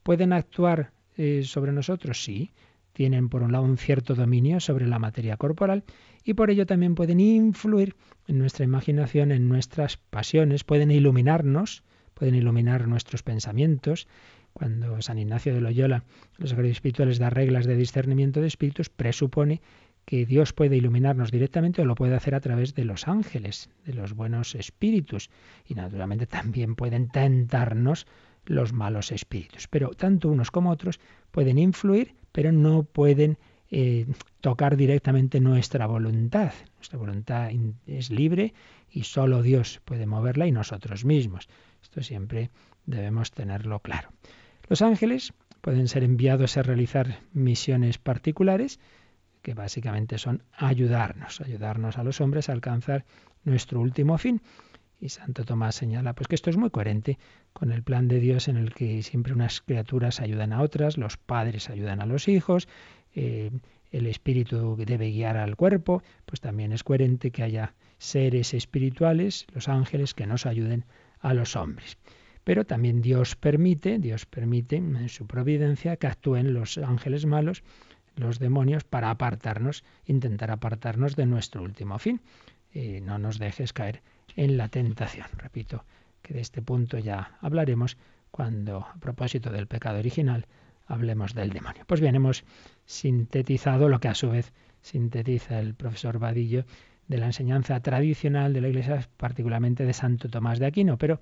¿Pueden 0.03 0.33
actuar 0.33 0.91
eh, 1.17 1.43
sobre 1.43 1.71
nosotros? 1.71 2.23
Sí 2.23 2.51
tienen 2.99 3.29
por 3.29 3.43
un 3.43 3.53
lado 3.53 3.63
un 3.63 3.77
cierto 3.77 4.13
dominio 4.13 4.59
sobre 4.59 4.85
la 4.85 4.99
materia 4.99 5.37
corporal 5.37 5.85
y 6.25 6.33
por 6.33 6.49
ello 6.49 6.65
también 6.65 6.95
pueden 6.95 7.21
influir 7.21 7.95
en 8.27 8.37
nuestra 8.39 8.65
imaginación, 8.65 9.31
en 9.31 9.47
nuestras 9.47 9.95
pasiones, 9.95 10.65
pueden 10.65 10.91
iluminarnos, 10.91 11.83
pueden 12.13 12.35
iluminar 12.35 12.89
nuestros 12.89 13.23
pensamientos, 13.23 14.07
Cuando 14.51 15.01
San 15.01 15.17
Ignacio 15.17 15.53
de 15.53 15.61
Loyola, 15.61 16.03
los 16.37 16.49
sagrados 16.49 16.71
espirituales, 16.71 17.19
da 17.19 17.29
reglas 17.29 17.65
de 17.65 17.77
discernimiento 17.77 18.41
de 18.41 18.47
espíritus, 18.47 18.89
presupone 18.89 19.61
que 20.09 20.25
Dios 20.25 20.53
puede 20.53 20.75
iluminarnos 20.75 21.29
directamente 21.29 21.83
o 21.83 21.85
lo 21.85 21.93
puede 21.93 22.15
hacer 22.15 22.33
a 22.33 22.39
través 22.39 22.73
de 22.73 22.83
los 22.83 23.07
ángeles, 23.07 23.69
de 23.85 23.93
los 23.93 24.13
buenos 24.13 24.55
espíritus. 24.55 25.29
Y 25.67 25.75
naturalmente 25.75 26.25
también 26.25 26.73
pueden 26.73 27.09
tentarnos 27.09 28.07
los 28.43 28.73
malos 28.73 29.11
espíritus. 29.11 29.67
Pero 29.67 29.91
tanto 29.91 30.29
unos 30.29 30.49
como 30.49 30.71
otros 30.71 30.99
pueden 31.29 31.59
influir, 31.59 32.15
pero 32.31 32.51
no 32.51 32.81
pueden 32.81 33.37
eh, 33.69 34.07
tocar 34.41 34.77
directamente 34.77 35.39
nuestra 35.39 35.85
voluntad. 35.85 36.53
Nuestra 36.77 36.97
voluntad 36.97 37.51
es 37.85 38.09
libre 38.09 38.55
y 38.89 39.03
solo 39.03 39.43
Dios 39.43 39.79
puede 39.85 40.07
moverla 40.07 40.47
y 40.47 40.51
nosotros 40.51 41.05
mismos. 41.05 41.47
Esto 41.83 42.01
siempre 42.01 42.49
debemos 42.87 43.29
tenerlo 43.29 43.79
claro. 43.81 44.09
Los 44.69 44.81
ángeles 44.81 45.33
pueden 45.61 45.87
ser 45.87 46.03
enviados 46.03 46.57
a 46.57 46.63
realizar 46.63 47.19
misiones 47.31 47.99
particulares, 47.99 48.79
que 49.41 49.53
básicamente 49.53 50.17
son 50.17 50.43
ayudarnos, 50.53 51.41
ayudarnos 51.41 51.97
a 51.97 52.03
los 52.03 52.21
hombres 52.21 52.49
a 52.49 52.53
alcanzar 52.53 53.05
nuestro 53.43 53.79
último 53.79 54.17
fin. 54.17 54.41
Y 55.01 55.09
Santo 55.09 55.45
Tomás 55.45 55.75
señala 55.75 56.13
pues 56.13 56.27
que 56.27 56.35
esto 56.35 56.49
es 56.49 56.57
muy 56.57 56.69
coherente 56.69 57.17
con 57.53 57.71
el 57.71 57.83
plan 57.83 58.07
de 58.07 58.19
Dios 58.19 58.47
en 58.49 58.57
el 58.57 58.73
que 58.73 59.01
siempre 59.01 59.33
unas 59.33 59.61
criaturas 59.61 60.19
ayudan 60.19 60.51
a 60.51 60.61
otras, 60.61 60.97
los 60.97 61.15
padres 61.17 61.69
ayudan 61.69 62.01
a 62.01 62.05
los 62.05 62.27
hijos, 62.27 62.67
eh, 63.15 63.49
el 63.91 64.05
espíritu 64.07 64.75
debe 64.77 65.11
guiar 65.11 65.37
al 65.37 65.55
cuerpo, 65.55 66.03
pues 66.25 66.41
también 66.41 66.73
es 66.73 66.83
coherente 66.83 67.31
que 67.31 67.43
haya 67.43 67.73
seres 67.97 68.53
espirituales, 68.53 69.47
los 69.53 69.67
ángeles, 69.67 70.13
que 70.13 70.27
nos 70.27 70.45
ayuden 70.45 70.85
a 71.19 71.33
los 71.33 71.55
hombres. 71.55 71.97
Pero 72.43 72.65
también 72.65 73.01
Dios 73.01 73.35
permite, 73.35 73.99
Dios 73.99 74.25
permite 74.25 74.77
en 74.77 75.09
su 75.09 75.27
providencia 75.27 75.97
que 75.97 76.07
actúen 76.07 76.53
los 76.53 76.77
ángeles 76.77 77.25
malos 77.25 77.63
los 78.19 78.39
demonios 78.39 78.83
para 78.83 79.09
apartarnos, 79.09 79.83
intentar 80.05 80.51
apartarnos 80.51 81.15
de 81.15 81.25
nuestro 81.25 81.63
último 81.63 81.97
fin. 81.99 82.21
y 82.71 83.01
no 83.01 83.17
nos 83.17 83.39
dejes 83.39 83.73
caer 83.73 84.03
en 84.35 84.57
la 84.57 84.67
tentación. 84.67 85.27
Repito 85.37 85.85
que 86.21 86.35
de 86.35 86.41
este 86.41 86.61
punto 86.61 86.99
ya 86.99 87.37
hablaremos 87.41 87.97
cuando, 88.29 88.81
a 88.81 88.93
propósito 88.99 89.49
del 89.49 89.65
pecado 89.65 89.97
original, 89.97 90.45
hablemos 90.85 91.33
del 91.33 91.49
demonio. 91.49 91.83
Pues 91.87 92.01
bien, 92.01 92.15
hemos 92.15 92.43
sintetizado 92.85 93.89
lo 93.89 93.99
que 93.99 94.09
a 94.09 94.13
su 94.13 94.29
vez 94.29 94.53
sintetiza 94.81 95.59
el 95.59 95.73
profesor 95.73 96.19
Vadillo 96.19 96.65
de 97.07 97.17
la 97.17 97.25
enseñanza 97.25 97.79
tradicional 97.79 98.53
de 98.53 98.61
la 98.61 98.69
Iglesia, 98.69 99.07
particularmente 99.17 99.85
de 99.85 99.93
Santo 99.93 100.29
Tomás 100.29 100.59
de 100.59 100.67
Aquino, 100.67 100.97
pero 100.97 101.19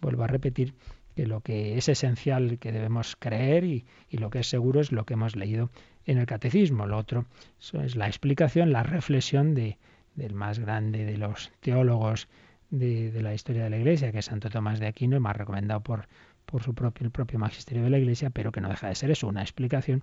vuelvo 0.00 0.24
a 0.24 0.28
repetir 0.28 0.74
que 1.14 1.26
lo 1.26 1.40
que 1.40 1.78
es 1.78 1.88
esencial 1.88 2.58
que 2.58 2.72
debemos 2.72 3.16
creer 3.16 3.64
y, 3.64 3.86
lo 4.10 4.30
que 4.30 4.40
es 4.40 4.48
seguro 4.48 4.80
es 4.80 4.92
lo 4.92 5.04
que 5.04 5.14
hemos 5.14 5.34
leído 5.34 5.70
en 6.06 6.18
el 6.18 6.26
catecismo. 6.26 6.86
Lo 6.86 6.96
otro 6.96 7.26
es 7.82 7.96
la 7.96 8.06
explicación, 8.06 8.72
la 8.72 8.82
reflexión 8.82 9.54
de, 9.54 9.78
del 10.14 10.34
más 10.34 10.58
grande 10.58 11.04
de 11.04 11.18
los 11.18 11.52
teólogos 11.60 12.28
de, 12.70 13.12
la 13.22 13.34
historia 13.34 13.64
de 13.64 13.70
la 13.70 13.78
Iglesia, 13.78 14.12
que 14.12 14.18
es 14.18 14.24
Santo 14.24 14.50
Tomás 14.50 14.80
de 14.80 14.86
Aquino, 14.86 15.20
más 15.20 15.36
recomendado 15.36 15.80
por, 15.80 16.08
por 16.44 16.62
su 16.62 16.74
propio, 16.74 17.04
el 17.04 17.10
propio 17.10 17.38
magisterio 17.38 17.84
de 17.84 17.90
la 17.90 17.98
Iglesia, 17.98 18.30
pero 18.30 18.52
que 18.52 18.60
no 18.60 18.68
deja 18.68 18.88
de 18.88 18.94
ser 18.94 19.10
eso, 19.10 19.28
una 19.28 19.42
explicación 19.42 20.02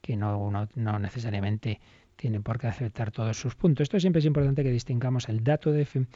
que 0.00 0.16
no, 0.16 0.50
no 0.74 0.98
necesariamente 0.98 1.80
tiene 2.16 2.40
por 2.40 2.58
qué 2.58 2.66
aceptar 2.66 3.10
todos 3.10 3.38
sus 3.38 3.54
puntos. 3.54 3.84
Esto 3.84 4.00
siempre 4.00 4.20
es 4.20 4.26
importante 4.26 4.62
que 4.62 4.70
distingamos 4.70 5.28
el 5.28 5.44
dato 5.44 5.72
de 5.72 5.84
fe 5.84 6.06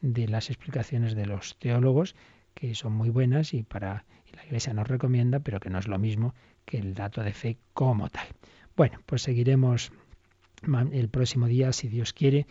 de 0.00 0.28
las 0.28 0.50
explicaciones 0.50 1.14
de 1.14 1.26
los 1.26 1.56
teólogos, 1.58 2.14
que 2.54 2.74
son 2.74 2.92
muy 2.92 3.10
buenas 3.10 3.54
y 3.54 3.62
para 3.62 4.04
y 4.26 4.36
la 4.36 4.44
Iglesia 4.44 4.74
nos 4.74 4.88
recomienda, 4.88 5.40
pero 5.40 5.60
que 5.60 5.70
no 5.70 5.78
es 5.78 5.88
lo 5.88 5.98
mismo 5.98 6.34
que 6.64 6.78
el 6.78 6.94
dato 6.94 7.22
de 7.22 7.32
fe 7.32 7.58
como 7.72 8.08
tal. 8.08 8.26
Bueno, 8.76 8.98
pues 9.06 9.22
seguiremos 9.22 9.92
el 10.92 11.08
próximo 11.08 11.46
día, 11.46 11.72
si 11.72 11.88
Dios 11.88 12.12
quiere, 12.12 12.46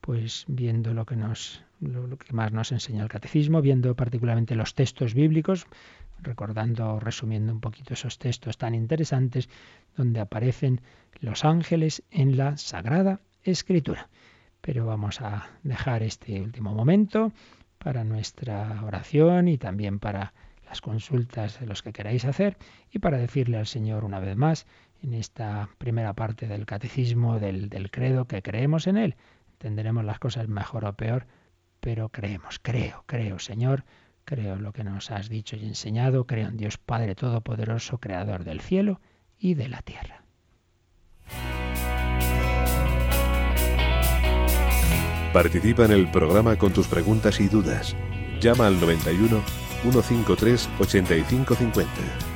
pues 0.00 0.44
viendo 0.48 0.94
lo 0.94 1.04
que 1.04 1.16
más 1.16 1.62
nos 2.52 2.72
enseña 2.72 3.02
el 3.02 3.10
catecismo, 3.10 3.60
viendo 3.60 3.94
particularmente 3.94 4.54
los 4.54 4.74
textos 4.74 5.12
bíblicos, 5.12 5.66
recordando, 6.22 6.98
resumiendo 6.98 7.52
un 7.52 7.60
poquito 7.60 7.92
esos 7.92 8.18
textos 8.18 8.56
tan 8.56 8.74
interesantes 8.74 9.50
donde 9.96 10.20
aparecen 10.20 10.80
los 11.20 11.44
ángeles 11.44 12.02
en 12.10 12.38
la 12.38 12.56
Sagrada 12.56 13.20
Escritura. 13.42 14.08
Pero 14.62 14.86
vamos 14.86 15.20
a 15.20 15.50
dejar 15.62 16.02
este 16.02 16.40
último 16.40 16.72
momento 16.72 17.32
para 17.78 18.02
nuestra 18.02 18.82
oración 18.82 19.48
y 19.48 19.58
también 19.58 19.98
para 19.98 20.32
las 20.64 20.80
consultas 20.80 21.60
de 21.60 21.66
los 21.66 21.82
que 21.82 21.92
queráis 21.92 22.24
hacer 22.24 22.56
y 22.90 22.98
para 22.98 23.18
decirle 23.18 23.58
al 23.58 23.66
Señor 23.66 24.04
una 24.04 24.18
vez 24.18 24.36
más 24.36 24.66
en 25.02 25.14
esta 25.14 25.68
primera 25.78 26.12
parte 26.14 26.46
del 26.46 26.66
catecismo 26.66 27.38
del, 27.38 27.90
credo 27.90 28.26
que 28.26 28.42
creemos 28.42 28.86
en 28.86 28.96
Él. 28.96 29.16
Entenderemos 29.52 30.04
las 30.04 30.18
cosas 30.18 30.48
mejor 30.48 30.84
o 30.84 30.92
peor, 30.94 31.26
pero 31.80 32.08
creemos, 32.08 32.58
creo, 32.60 33.04
creo, 33.06 33.38
Señor, 33.38 33.84
creo 34.24 34.56
lo 34.56 34.72
que 34.72 34.84
nos 34.84 35.10
has 35.10 35.28
dicho 35.28 35.56
y 35.56 35.64
enseñado, 35.64 36.26
creo 36.26 36.48
en 36.48 36.56
Dios 36.56 36.78
Padre 36.78 37.14
Todopoderoso, 37.14 37.98
Creador 37.98 38.44
del 38.44 38.60
cielo 38.60 39.00
y 39.38 39.54
de 39.54 39.68
la 39.68 39.82
tierra. 39.82 40.22
Participa 45.32 45.84
en 45.84 45.92
el 45.92 46.10
programa 46.10 46.56
con 46.56 46.72
tus 46.72 46.88
preguntas 46.88 47.40
y 47.40 47.48
dudas. 47.48 47.94
Llama 48.40 48.66
al 48.68 48.80
91 48.80 49.42
153 49.82 50.68
8550. 50.80 52.35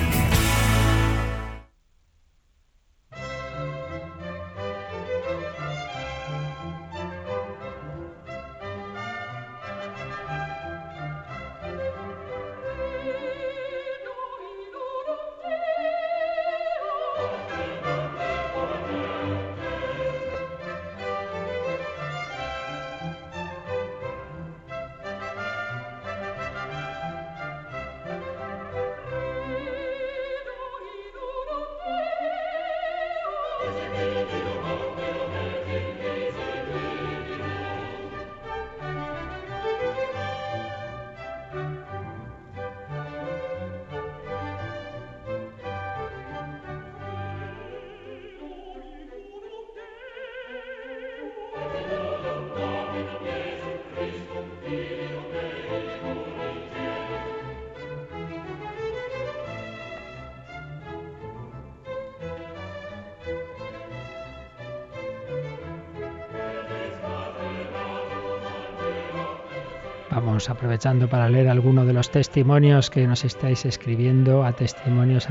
Aprovechando 70.49 71.07
para 71.07 71.29
leer 71.29 71.49
algunos 71.49 71.85
de 71.85 71.93
los 71.93 72.09
testimonios 72.09 72.89
que 72.89 73.05
nos 73.07 73.23
estáis 73.23 73.65
escribiendo 73.65 74.43
a 74.43 74.53
testimonios 74.53 75.27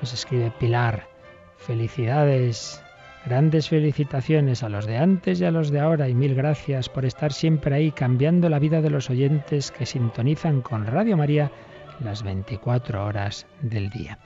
Nos 0.00 0.12
escribe 0.12 0.52
Pilar. 0.58 1.08
Felicidades, 1.56 2.82
grandes 3.24 3.68
felicitaciones 3.68 4.62
a 4.62 4.68
los 4.68 4.86
de 4.86 4.98
antes 4.98 5.40
y 5.40 5.44
a 5.44 5.50
los 5.50 5.70
de 5.70 5.80
ahora 5.80 6.08
y 6.08 6.14
mil 6.14 6.34
gracias 6.34 6.88
por 6.88 7.04
estar 7.04 7.32
siempre 7.32 7.74
ahí 7.74 7.90
cambiando 7.92 8.48
la 8.48 8.58
vida 8.58 8.80
de 8.80 8.90
los 8.90 9.10
oyentes 9.10 9.70
que 9.70 9.86
sintonizan 9.86 10.60
con 10.60 10.86
Radio 10.86 11.16
María 11.16 11.50
las 12.00 12.22
24 12.22 13.04
horas 13.04 13.46
del 13.62 13.90
día. 13.90 14.18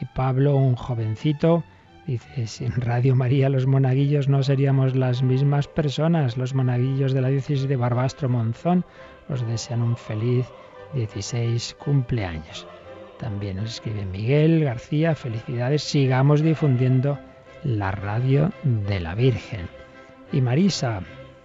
Y 0.00 0.06
Pablo, 0.06 0.56
un 0.56 0.74
jovencito, 0.74 1.64
Dice, 2.06 2.48
sin 2.48 2.72
Radio 2.72 3.14
María 3.14 3.48
los 3.48 3.66
monaguillos 3.66 4.28
no 4.28 4.42
seríamos 4.42 4.96
las 4.96 5.22
mismas 5.22 5.68
personas. 5.68 6.36
Los 6.36 6.52
monaguillos 6.54 7.12
de 7.12 7.20
la 7.20 7.28
diócesis 7.28 7.68
de 7.68 7.76
Barbastro 7.76 8.28
Monzón 8.28 8.84
os 9.28 9.46
desean 9.46 9.82
un 9.82 9.96
feliz 9.96 10.46
16 10.94 11.76
cumpleaños. 11.78 12.66
También 13.18 13.56
nos 13.56 13.74
escribe 13.74 14.04
Miguel 14.04 14.64
García, 14.64 15.14
felicidades, 15.14 15.84
sigamos 15.84 16.42
difundiendo 16.42 17.20
la 17.62 17.92
radio 17.92 18.50
de 18.64 18.98
la 18.98 19.14
Virgen. 19.14 19.68
Y 20.32 20.40
Marisa, 20.40 21.02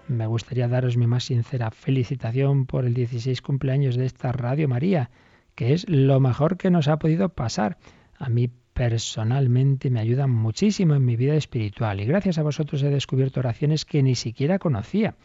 me 0.08 0.26
gustaría 0.26 0.68
daros 0.68 0.98
mi 0.98 1.06
más 1.06 1.26
sincera 1.26 1.70
felicitación 1.70 2.66
por 2.66 2.86
el 2.86 2.96
16 2.96 3.44
cumpleaños 3.44 3.96
de 3.96 4.06
esta 4.06 4.32
Radio 4.32 4.68
María, 4.68 5.12
que 5.54 5.74
es 5.74 5.88
lo 5.88 6.20
mejor 6.20 6.58
que 6.58 6.72
nos 6.72 6.88
ha 6.88 6.98
podido 6.98 7.30
pasar. 7.30 7.78
A 8.18 8.30
mí 8.30 8.50
personalmente 8.78 9.90
me 9.90 10.00
ayudan 10.00 10.30
muchísimo 10.30 10.94
en 10.94 11.04
mi 11.04 11.16
vida 11.16 11.34
espiritual 11.34 12.00
y 12.00 12.06
gracias 12.06 12.38
a 12.38 12.44
vosotros 12.44 12.84
he 12.84 12.92
descubierto 12.92 13.40
oraciones 13.40 13.86
que 13.86 14.04
ni 14.04 14.14
siquiera 14.14 14.60
conocía. 14.60 15.16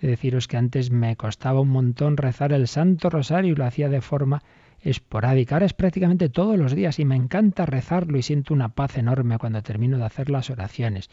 He 0.00 0.06
deciros 0.06 0.48
que 0.48 0.56
antes 0.56 0.90
me 0.90 1.14
costaba 1.14 1.60
un 1.60 1.68
montón 1.68 2.16
rezar 2.16 2.54
el 2.54 2.66
Santo 2.66 3.10
Rosario 3.10 3.52
y 3.52 3.54
lo 3.54 3.66
hacía 3.66 3.90
de 3.90 4.00
forma 4.00 4.42
esporádica. 4.80 5.56
Ahora 5.56 5.66
es 5.66 5.74
prácticamente 5.74 6.30
todos 6.30 6.56
los 6.56 6.74
días 6.74 6.98
y 6.98 7.04
me 7.04 7.16
encanta 7.16 7.66
rezarlo 7.66 8.16
y 8.16 8.22
siento 8.22 8.54
una 8.54 8.70
paz 8.70 8.96
enorme 8.96 9.36
cuando 9.36 9.62
termino 9.62 9.98
de 9.98 10.04
hacer 10.04 10.30
las 10.30 10.48
oraciones. 10.48 11.10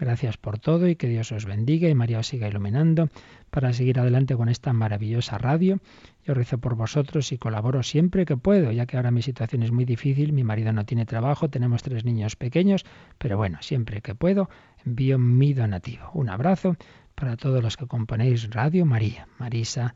Gracias 0.00 0.38
por 0.38 0.58
todo 0.58 0.88
y 0.88 0.96
que 0.96 1.08
Dios 1.08 1.30
os 1.30 1.44
bendiga 1.44 1.86
y 1.86 1.94
María 1.94 2.20
os 2.20 2.26
siga 2.26 2.48
iluminando 2.48 3.10
para 3.50 3.74
seguir 3.74 4.00
adelante 4.00 4.34
con 4.34 4.48
esta 4.48 4.72
maravillosa 4.72 5.36
radio. 5.36 5.78
Yo 6.24 6.32
rezo 6.32 6.56
por 6.56 6.74
vosotros 6.74 7.32
y 7.32 7.38
colaboro 7.38 7.82
siempre 7.82 8.24
que 8.24 8.38
puedo, 8.38 8.72
ya 8.72 8.86
que 8.86 8.96
ahora 8.96 9.10
mi 9.10 9.20
situación 9.20 9.62
es 9.62 9.72
muy 9.72 9.84
difícil, 9.84 10.32
mi 10.32 10.42
marido 10.42 10.72
no 10.72 10.86
tiene 10.86 11.04
trabajo, 11.04 11.50
tenemos 11.50 11.82
tres 11.82 12.06
niños 12.06 12.34
pequeños, 12.34 12.86
pero 13.18 13.36
bueno, 13.36 13.58
siempre 13.60 14.00
que 14.00 14.14
puedo 14.14 14.48
envío 14.86 15.18
mi 15.18 15.52
donativo. 15.52 16.10
Un 16.14 16.30
abrazo 16.30 16.76
para 17.14 17.36
todos 17.36 17.62
los 17.62 17.76
que 17.76 17.86
componéis 17.86 18.48
Radio 18.48 18.86
María. 18.86 19.28
Marisa 19.38 19.94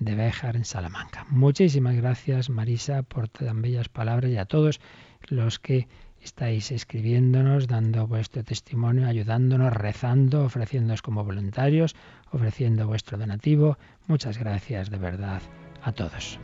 de 0.00 0.16
Béjar 0.16 0.56
en 0.56 0.64
Salamanca. 0.64 1.26
Muchísimas 1.30 1.94
gracias 1.94 2.50
Marisa 2.50 3.04
por 3.04 3.28
tan 3.28 3.62
bellas 3.62 3.88
palabras 3.88 4.32
y 4.32 4.36
a 4.36 4.46
todos 4.46 4.80
los 5.28 5.60
que 5.60 5.86
estáis 6.24 6.72
escribiéndonos, 6.72 7.68
dando 7.68 8.06
vuestro 8.06 8.42
testimonio, 8.42 9.06
ayudándonos, 9.06 9.72
rezando, 9.72 10.44
ofreciéndonos 10.44 11.02
como 11.02 11.22
voluntarios, 11.24 11.94
ofreciendo 12.32 12.86
vuestro 12.86 13.18
donativo. 13.18 13.76
Muchas 14.06 14.38
gracias 14.38 14.90
de 14.90 14.98
verdad 14.98 15.42
a 15.82 15.92
todos. 15.92 16.38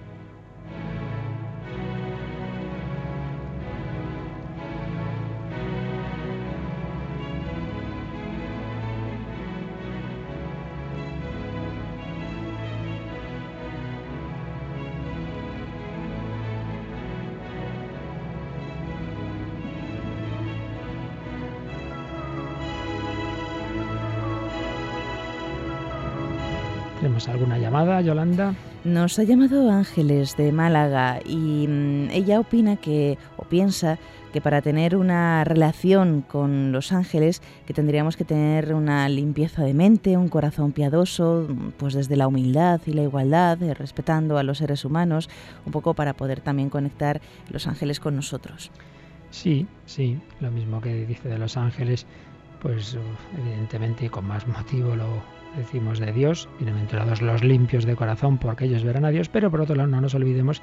Llamada, 27.70 28.00
Yolanda? 28.00 28.54
Nos 28.82 29.20
ha 29.20 29.22
llamado 29.22 29.70
Ángeles 29.70 30.36
de 30.36 30.50
Málaga 30.50 31.20
y 31.24 31.68
mm, 31.68 32.10
ella 32.10 32.40
opina 32.40 32.74
que, 32.74 33.16
o 33.36 33.44
piensa, 33.44 33.96
que 34.32 34.40
para 34.40 34.60
tener 34.60 34.96
una 34.96 35.44
relación 35.44 36.22
con 36.22 36.72
los 36.72 36.90
ángeles, 36.90 37.42
que 37.66 37.72
tendríamos 37.72 38.16
que 38.16 38.24
tener 38.24 38.74
una 38.74 39.08
limpieza 39.08 39.62
de 39.62 39.72
mente, 39.72 40.16
un 40.16 40.28
corazón 40.28 40.72
piadoso, 40.72 41.46
pues 41.76 41.94
desde 41.94 42.16
la 42.16 42.26
humildad 42.26 42.80
y 42.86 42.92
la 42.92 43.02
igualdad, 43.02 43.62
eh, 43.62 43.72
respetando 43.72 44.36
a 44.36 44.42
los 44.42 44.58
seres 44.58 44.84
humanos, 44.84 45.30
un 45.64 45.70
poco 45.70 45.94
para 45.94 46.14
poder 46.14 46.40
también 46.40 46.70
conectar 46.70 47.20
los 47.50 47.68
ángeles 47.68 48.00
con 48.00 48.16
nosotros. 48.16 48.72
Sí, 49.30 49.68
sí, 49.86 50.18
lo 50.40 50.50
mismo 50.50 50.80
que 50.80 51.06
dice 51.06 51.28
de 51.28 51.38
los 51.38 51.56
ángeles, 51.56 52.04
pues 52.60 52.98
evidentemente 53.38 54.10
con 54.10 54.26
más 54.26 54.44
motivo 54.48 54.96
lo, 54.96 55.22
decimos 55.56 55.98
de 55.98 56.12
Dios, 56.12 56.48
bienaventurados 56.58 57.22
los 57.22 57.42
limpios 57.42 57.84
de 57.84 57.96
corazón, 57.96 58.38
porque 58.38 58.64
ellos 58.64 58.84
verán 58.84 59.04
a 59.04 59.10
Dios, 59.10 59.28
pero 59.28 59.50
por 59.50 59.60
otro 59.60 59.74
lado 59.74 59.88
no 59.88 60.00
nos 60.00 60.14
olvidemos 60.14 60.62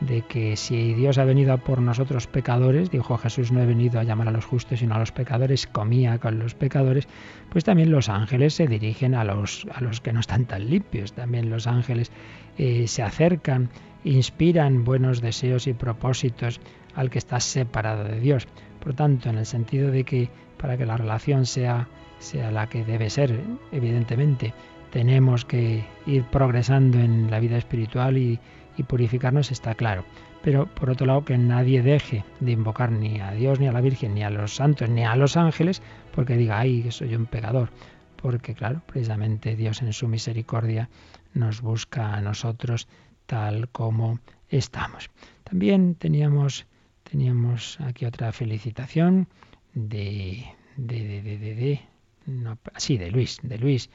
de 0.00 0.22
que 0.22 0.56
si 0.56 0.94
Dios 0.94 1.18
ha 1.18 1.24
venido 1.24 1.52
a 1.52 1.58
por 1.58 1.82
nosotros 1.82 2.26
pecadores, 2.26 2.90
dijo 2.90 3.18
Jesús, 3.18 3.52
no 3.52 3.60
he 3.60 3.66
venido 3.66 4.00
a 4.00 4.04
llamar 4.04 4.28
a 4.28 4.30
los 4.30 4.46
justos, 4.46 4.78
sino 4.78 4.94
a 4.94 4.98
los 4.98 5.12
pecadores, 5.12 5.66
comía 5.66 6.18
con 6.18 6.38
los 6.38 6.54
pecadores, 6.54 7.06
pues 7.50 7.64
también 7.64 7.90
los 7.90 8.08
ángeles 8.08 8.54
se 8.54 8.66
dirigen 8.66 9.14
a 9.14 9.24
los, 9.24 9.66
a 9.74 9.82
los 9.82 10.00
que 10.00 10.12
no 10.12 10.20
están 10.20 10.46
tan 10.46 10.70
limpios, 10.70 11.12
también 11.12 11.50
los 11.50 11.66
ángeles 11.66 12.10
eh, 12.56 12.86
se 12.86 13.02
acercan, 13.02 13.68
inspiran 14.04 14.84
buenos 14.84 15.20
deseos 15.20 15.66
y 15.66 15.74
propósitos 15.74 16.60
al 16.94 17.10
que 17.10 17.18
está 17.18 17.38
separado 17.40 18.04
de 18.04 18.20
Dios. 18.20 18.48
Por 18.82 18.94
tanto, 18.94 19.28
en 19.28 19.36
el 19.36 19.46
sentido 19.46 19.90
de 19.90 20.04
que 20.04 20.30
para 20.56 20.78
que 20.78 20.86
la 20.86 20.96
relación 20.96 21.44
sea 21.44 21.88
sea 22.20 22.50
la 22.50 22.68
que 22.68 22.84
debe 22.84 23.10
ser, 23.10 23.40
evidentemente. 23.72 24.54
Tenemos 24.90 25.44
que 25.44 25.84
ir 26.06 26.24
progresando 26.24 26.98
en 26.98 27.30
la 27.30 27.40
vida 27.40 27.56
espiritual 27.56 28.16
y, 28.16 28.38
purificarnos, 28.88 29.50
está 29.50 29.74
claro. 29.74 30.04
Pero 30.42 30.66
por 30.66 30.88
otro 30.88 31.06
lado, 31.06 31.24
que 31.24 31.36
nadie 31.36 31.82
deje 31.82 32.24
de 32.40 32.52
invocar 32.52 32.90
ni 32.90 33.20
a 33.20 33.32
Dios, 33.32 33.60
ni 33.60 33.66
a 33.66 33.72
la 33.72 33.82
Virgen, 33.82 34.14
ni 34.14 34.22
a 34.22 34.30
los 34.30 34.54
santos, 34.54 34.88
ni 34.88 35.04
a 35.04 35.14
los 35.16 35.36
ángeles, 35.36 35.82
porque 36.14 36.36
diga, 36.36 36.58
ay, 36.58 36.82
que 36.82 36.92
soy 36.92 37.14
un 37.14 37.26
pecador. 37.26 37.70
Porque 38.16 38.54
claro, 38.54 38.80
precisamente 38.86 39.54
Dios 39.54 39.82
en 39.82 39.92
su 39.92 40.08
misericordia 40.08 40.88
nos 41.34 41.60
busca 41.60 42.14
a 42.14 42.22
nosotros 42.22 42.88
tal 43.26 43.68
como 43.68 44.18
estamos. 44.48 45.10
También 45.44 45.94
teníamos, 45.94 46.66
teníamos 47.04 47.78
aquí 47.80 48.06
otra 48.06 48.32
felicitación 48.32 49.28
de, 49.74 50.44
de, 50.76 51.22
de, 51.22 51.38
de, 51.38 51.80
sí, 52.76 52.98
de 52.98 53.10
Luis, 53.10 53.38
de 53.42 53.58
Luis, 53.58 53.90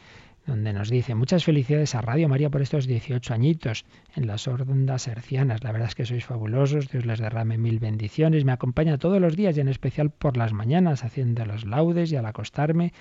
donde 0.46 0.74
nos 0.74 0.90
dice 0.90 1.16
muchas 1.16 1.44
felicidades 1.44 1.96
a 1.96 2.02
Radio 2.02 2.30
María 2.30 2.50
por 2.50 2.62
estos 2.62 2.86
18 2.86 3.34
añitos 3.34 3.86
en 4.16 4.28
las 4.28 4.48
ondas 4.48 5.08
hercianas. 5.08 5.64
La 5.64 5.72
verdad 5.72 5.90
es 5.90 5.96
que 5.96 6.06
sois 6.06 6.26
fabulosos, 6.26 6.90
Dios 6.90 7.06
les 7.06 7.20
derrame 7.20 7.58
mil 7.58 7.80
bendiciones. 7.80 8.46
Me 8.46 8.52
acompaña 8.52 8.98
todos 8.98 9.20
los 9.20 9.36
días 9.36 9.58
y 9.58 9.62
en 9.62 9.70
especial 9.70 10.12
por 10.12 10.38
las 10.38 10.54
mañanas 10.54 11.04
haciendo 11.04 11.46
los 11.46 11.66
laudes 11.66 12.12
y 12.12 12.16
al 12.16 12.26
acostarme. 12.26 12.94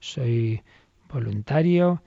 Soy 0.00 0.62
voluntario. 1.12 2.02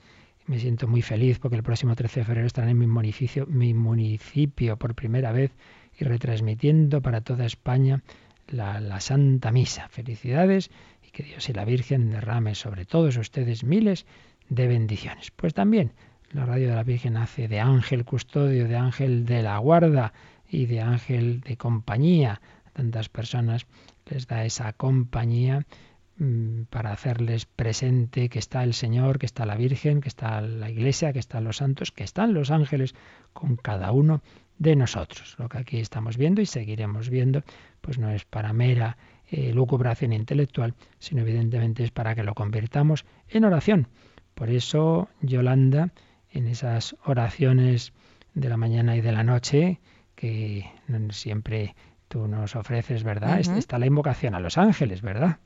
Me 0.47 0.57
siento 0.57 0.88
muy 0.88 1.03
feliz 1.03 1.38
porque 1.38 1.57
el 1.57 1.63
próximo 1.63 1.95
13 1.95 2.21
de 2.21 2.25
febrero 2.25 2.47
estaré 2.47 2.71
en 2.71 2.80
mi 2.80 2.88
municipio, 2.88 3.45
mi 3.45 3.75
municipio 3.75 4.77
por 4.77 4.95
primera 4.95 5.32
vez 5.32 5.51
y 5.99 6.03
retransmitiendo 6.03 7.01
para 7.01 7.21
toda 7.21 7.45
España 7.45 8.01
la, 8.47 8.80
la 8.80 8.99
Santa 8.99 9.51
Misa. 9.51 9.88
Felicidades 9.89 10.71
que 11.12 11.24
Dios 11.24 11.49
y 11.49 11.53
la 11.53 11.66
Virgen 11.66 12.10
derrame 12.10 12.55
sobre 12.55 12.86
todos 12.86 13.18
ustedes 13.18 13.64
miles 13.64 14.05
de 14.49 14.68
bendiciones. 14.68 15.32
Pues 15.32 15.53
también 15.53 15.93
la 16.32 16.45
radio 16.45 16.70
de 16.70 16.76
la 16.76 16.84
Virgen 16.84 17.18
hace 17.18 17.47
de 17.47 17.60
ángel 17.60 18.05
custodio, 18.05 18.68
de 18.68 18.76
ángel 18.76 19.26
de 19.26 19.41
la 19.41 19.57
guarda 19.57 20.14
y 20.47 20.66
de 20.66 20.82
ángel 20.82 21.41
de 21.41 21.57
compañía. 21.57 22.41
Tantas 22.74 23.10
personas 23.10 23.66
les 24.05 24.28
da 24.28 24.45
esa 24.45 24.74
compañía 24.74 25.66
mm, 26.18 26.64
para 26.70 26.91
hacerles 26.91 27.45
presente 27.45 28.30
que 28.30 28.39
está 28.39 28.64
el 28.64 28.74
Señor, 28.74 29.20
que 29.20 29.26
está 29.26 29.45
la 29.45 29.55
Virgen, 29.55 30.01
que 30.01 30.10
está 30.10 30.41
la 30.41 30.70
Iglesia, 30.70 31.14
que 31.14 31.20
están 31.20 31.43
los 31.43 31.57
santos, 31.57 31.91
que 31.91 32.03
están 32.03 32.34
los 32.34 32.51
ángeles 32.51 32.93
con 33.34 33.55
cada 33.55 33.91
uno 33.91 34.22
de 34.60 34.76
nosotros. 34.76 35.36
Lo 35.39 35.49
que 35.49 35.57
aquí 35.57 35.80
estamos 35.80 36.18
viendo 36.18 36.41
y 36.41 36.45
seguiremos 36.45 37.10
viendo, 37.10 37.43
pues 37.82 37.97
no 37.97 38.12
es 38.12 38.26
para 38.26 38.53
mera 38.53 38.97
eh, 39.32 39.53
lucubración 39.53 40.13
intelectual, 40.13 40.73
sino 40.97 41.21
evidentemente 41.21 41.84
es 41.84 41.91
para 41.91 42.15
que 42.15 42.23
lo 42.23 42.34
convirtamos 42.34 43.05
en 43.27 43.45
oración. 43.45 43.88
Por 44.34 44.49
eso, 44.49 45.09
Yolanda, 45.21 45.91
en 46.32 46.47
esas 46.47 46.95
oraciones 47.05 47.93
de 48.34 48.49
la 48.49 48.57
mañana 48.57 48.95
y 48.95 49.01
de 49.01 49.11
la 49.11 49.23
noche, 49.23 49.80
que 50.15 50.65
siempre 51.11 51.75
tú 52.07 52.27
nos 52.27 52.55
ofreces, 52.55 53.03
¿verdad? 53.03 53.39
Está 53.39 53.77
la 53.77 53.86
invocación 53.86 54.36
a 54.36 54.39
los 54.39 54.57
ángeles, 54.57 55.01
¿verdad? 55.01 55.38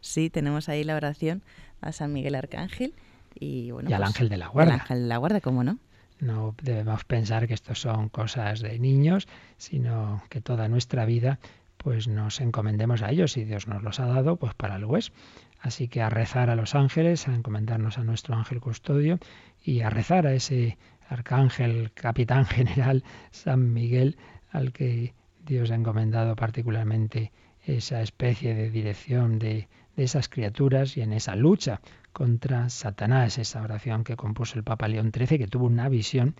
Sí, 0.00 0.30
tenemos 0.30 0.68
ahí 0.68 0.84
la 0.84 0.96
oración 0.96 1.42
a 1.80 1.92
San 1.92 2.12
Miguel 2.12 2.34
Arcángel 2.34 2.94
y, 3.34 3.70
bueno, 3.70 3.90
y 3.90 3.92
al 3.92 4.00
pues, 4.00 4.08
ángel 4.08 4.28
de 4.28 4.36
la 4.36 4.48
guarda. 4.48 4.74
ángel 4.74 5.02
de 5.02 5.08
la 5.08 5.16
guarda, 5.16 5.40
¿cómo 5.40 5.64
no? 5.64 5.78
No 6.20 6.54
debemos 6.62 7.04
pensar 7.04 7.48
que 7.48 7.54
esto 7.54 7.74
son 7.74 8.08
cosas 8.08 8.60
de 8.60 8.78
niños, 8.78 9.26
sino 9.56 10.22
que 10.28 10.40
toda 10.40 10.68
nuestra 10.68 11.04
vida 11.04 11.40
pues 11.82 12.08
nos 12.08 12.40
encomendemos 12.40 13.02
a 13.02 13.10
ellos. 13.10 13.32
Si 13.32 13.44
Dios 13.44 13.66
nos 13.66 13.82
los 13.82 14.00
ha 14.00 14.06
dado, 14.06 14.36
pues 14.36 14.54
para 14.54 14.76
el 14.76 14.86
es. 14.96 15.12
Así 15.60 15.88
que 15.88 16.02
a 16.02 16.10
rezar 16.10 16.50
a 16.50 16.56
los 16.56 16.74
ángeles, 16.74 17.28
a 17.28 17.34
encomendarnos 17.34 17.98
a 17.98 18.04
nuestro 18.04 18.34
ángel 18.34 18.60
custodio 18.60 19.18
y 19.62 19.80
a 19.80 19.90
rezar 19.90 20.26
a 20.26 20.34
ese 20.34 20.78
arcángel, 21.08 21.92
capitán 21.92 22.44
general 22.46 23.04
San 23.30 23.72
Miguel, 23.72 24.16
al 24.50 24.72
que 24.72 25.14
Dios 25.44 25.70
ha 25.70 25.74
encomendado 25.74 26.36
particularmente 26.36 27.32
esa 27.64 28.02
especie 28.02 28.54
de 28.54 28.70
dirección 28.70 29.38
de, 29.38 29.68
de 29.96 30.04
esas 30.04 30.28
criaturas 30.28 30.96
y 30.96 31.02
en 31.02 31.12
esa 31.12 31.36
lucha 31.36 31.80
contra 32.12 32.68
Satanás, 32.68 33.38
esa 33.38 33.62
oración 33.62 34.04
que 34.04 34.16
compuso 34.16 34.58
el 34.58 34.64
Papa 34.64 34.88
León 34.88 35.12
XIII, 35.14 35.38
que 35.38 35.46
tuvo 35.46 35.66
una 35.66 35.88
visión, 35.88 36.34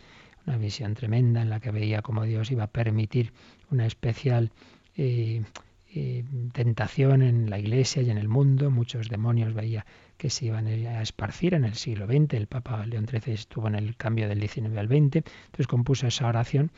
una 0.47 0.57
visión 0.57 0.95
tremenda 0.95 1.43
en 1.43 1.51
la 1.51 1.61
que 1.61 1.71
veía 1.71 2.03
cómo 2.03 2.25
Dios 2.25 2.51
iba 2.51 2.65
a 2.65 2.71
permitir 2.71 3.33
una 3.71 3.87
especial 3.87 4.51
eh, 4.97 5.43
tentación 6.53 7.23
en 7.23 7.51
la 7.51 7.59
Iglesia 7.59 8.03
y 8.03 8.11
en 8.11 8.19
el 8.19 8.29
mundo. 8.29 8.71
Muchos 8.71 9.09
demonios 9.09 9.53
veía 9.53 9.85
que 10.17 10.31
se 10.31 10.47
iban 10.47 10.67
a 10.67 11.03
esparcir 11.03 11.55
en 11.55 11.65
el 11.65 11.75
siglo 11.75 12.07
XX. 12.07 12.35
El 12.35 12.47
Papa 12.47 12.87
León 12.87 13.07
XIII 13.07 13.35
estuvo 13.35 13.69
en 13.69 13.75
el 13.75 13.97
cambio 13.97 14.29
del 14.29 14.41
XIX 14.41 14.77
al 14.79 14.89
XX. 14.89 15.17
Entonces 15.17 15.67
compuso 15.67 16.07
esa 16.07 16.27
oración 16.27 16.73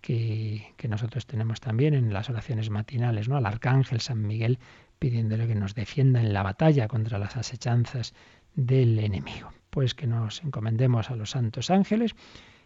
que, 0.00 0.72
que, 0.76 0.88
nosotros 0.88 1.26
tenemos 1.26 1.60
también 1.60 1.94
en 1.94 2.12
las 2.12 2.28
oraciones 2.28 2.70
matinales, 2.70 3.28
¿no? 3.28 3.36
Al 3.36 3.46
Arcángel 3.46 4.00
San 4.00 4.26
Miguel 4.26 4.58
pidiéndole 4.98 5.46
que 5.46 5.54
nos 5.54 5.74
defienda 5.74 6.20
en 6.20 6.32
la 6.32 6.42
batalla 6.42 6.88
contra 6.88 7.18
las 7.18 7.36
asechanzas 7.36 8.14
del 8.54 8.98
enemigo. 8.98 9.52
Pues 9.70 9.94
que 9.94 10.06
nos 10.06 10.42
encomendemos 10.42 11.10
a 11.10 11.16
los 11.16 11.30
santos 11.30 11.70
ángeles 11.70 12.14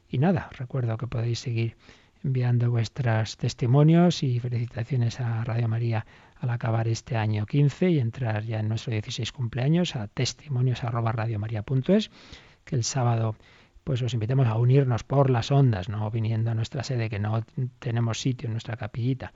y 0.08 0.18
nada, 0.18 0.48
recuerdo 0.52 0.96
que 0.96 1.06
podéis 1.06 1.38
seguir 1.38 1.76
enviando 2.22 2.70
vuestros 2.70 3.36
testimonios 3.36 4.22
y 4.22 4.40
felicitaciones 4.40 5.20
a 5.20 5.42
Radio 5.44 5.68
María 5.68 6.06
al 6.38 6.50
acabar 6.50 6.88
este 6.88 7.16
año 7.16 7.46
15 7.46 7.90
y 7.90 7.98
entrar 7.98 8.44
ya 8.44 8.60
en 8.60 8.68
nuestro 8.68 8.92
16 8.92 9.32
cumpleaños 9.32 9.96
a 9.96 10.08
testimonios 10.08 10.80
que 12.64 12.76
el 12.76 12.84
sábado 12.84 13.36
pues 13.84 14.02
os 14.02 14.14
invitemos 14.14 14.46
a 14.46 14.56
unirnos 14.56 15.04
por 15.04 15.30
las 15.30 15.50
ondas, 15.50 15.88
no 15.88 16.10
viniendo 16.10 16.50
a 16.50 16.54
nuestra 16.54 16.84
sede 16.84 17.08
que 17.08 17.18
no 17.18 17.44
tenemos 17.78 18.20
sitio 18.20 18.46
en 18.46 18.52
nuestra 18.52 18.76
capillita, 18.76 19.32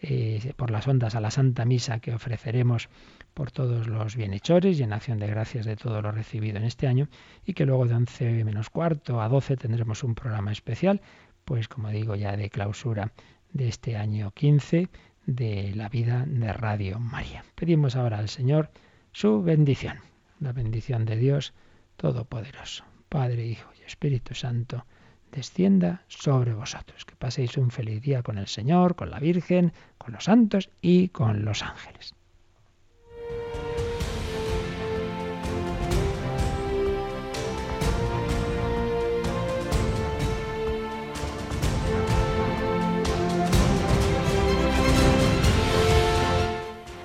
eh, 0.00 0.54
por 0.56 0.70
las 0.70 0.88
ondas 0.88 1.14
a 1.14 1.20
la 1.20 1.30
Santa 1.30 1.64
Misa 1.64 2.00
que 2.00 2.12
ofreceremos 2.12 2.88
por 3.34 3.52
todos 3.52 3.86
los 3.86 4.16
bienhechores 4.16 4.80
y 4.80 4.82
en 4.82 4.92
acción 4.92 5.18
de 5.18 5.28
gracias 5.28 5.64
de 5.64 5.76
todo 5.76 6.02
lo 6.02 6.10
recibido 6.10 6.56
en 6.56 6.64
este 6.64 6.88
año 6.88 7.08
y 7.46 7.52
que 7.52 7.66
luego 7.66 7.86
de 7.86 7.94
11 7.94 8.44
menos 8.44 8.68
cuarto 8.68 9.22
a 9.22 9.28
12 9.28 9.56
tendremos 9.56 10.02
un 10.02 10.14
programa 10.16 10.50
especial 10.50 11.00
pues 11.44 11.68
como 11.68 11.90
digo 11.90 12.14
ya 12.14 12.36
de 12.36 12.50
clausura 12.50 13.12
de 13.52 13.68
este 13.68 13.96
año 13.96 14.30
15 14.32 14.88
de 15.26 15.72
la 15.74 15.88
vida 15.88 16.24
de 16.26 16.52
Radio 16.52 16.98
María. 16.98 17.44
Pedimos 17.54 17.96
ahora 17.96 18.18
al 18.18 18.28
Señor 18.28 18.70
su 19.12 19.42
bendición, 19.42 19.98
la 20.40 20.52
bendición 20.52 21.04
de 21.04 21.16
Dios 21.16 21.52
Todopoderoso, 21.96 22.84
Padre, 23.08 23.46
Hijo 23.46 23.70
y 23.80 23.84
Espíritu 23.84 24.34
Santo, 24.34 24.86
descienda 25.30 26.02
sobre 26.08 26.54
vosotros. 26.54 27.04
Que 27.04 27.16
paséis 27.16 27.56
un 27.56 27.70
feliz 27.70 28.02
día 28.02 28.22
con 28.22 28.38
el 28.38 28.46
Señor, 28.48 28.96
con 28.96 29.10
la 29.10 29.20
Virgen, 29.20 29.72
con 29.98 30.12
los 30.12 30.24
santos 30.24 30.70
y 30.80 31.08
con 31.08 31.44
los 31.44 31.62
ángeles. 31.62 32.14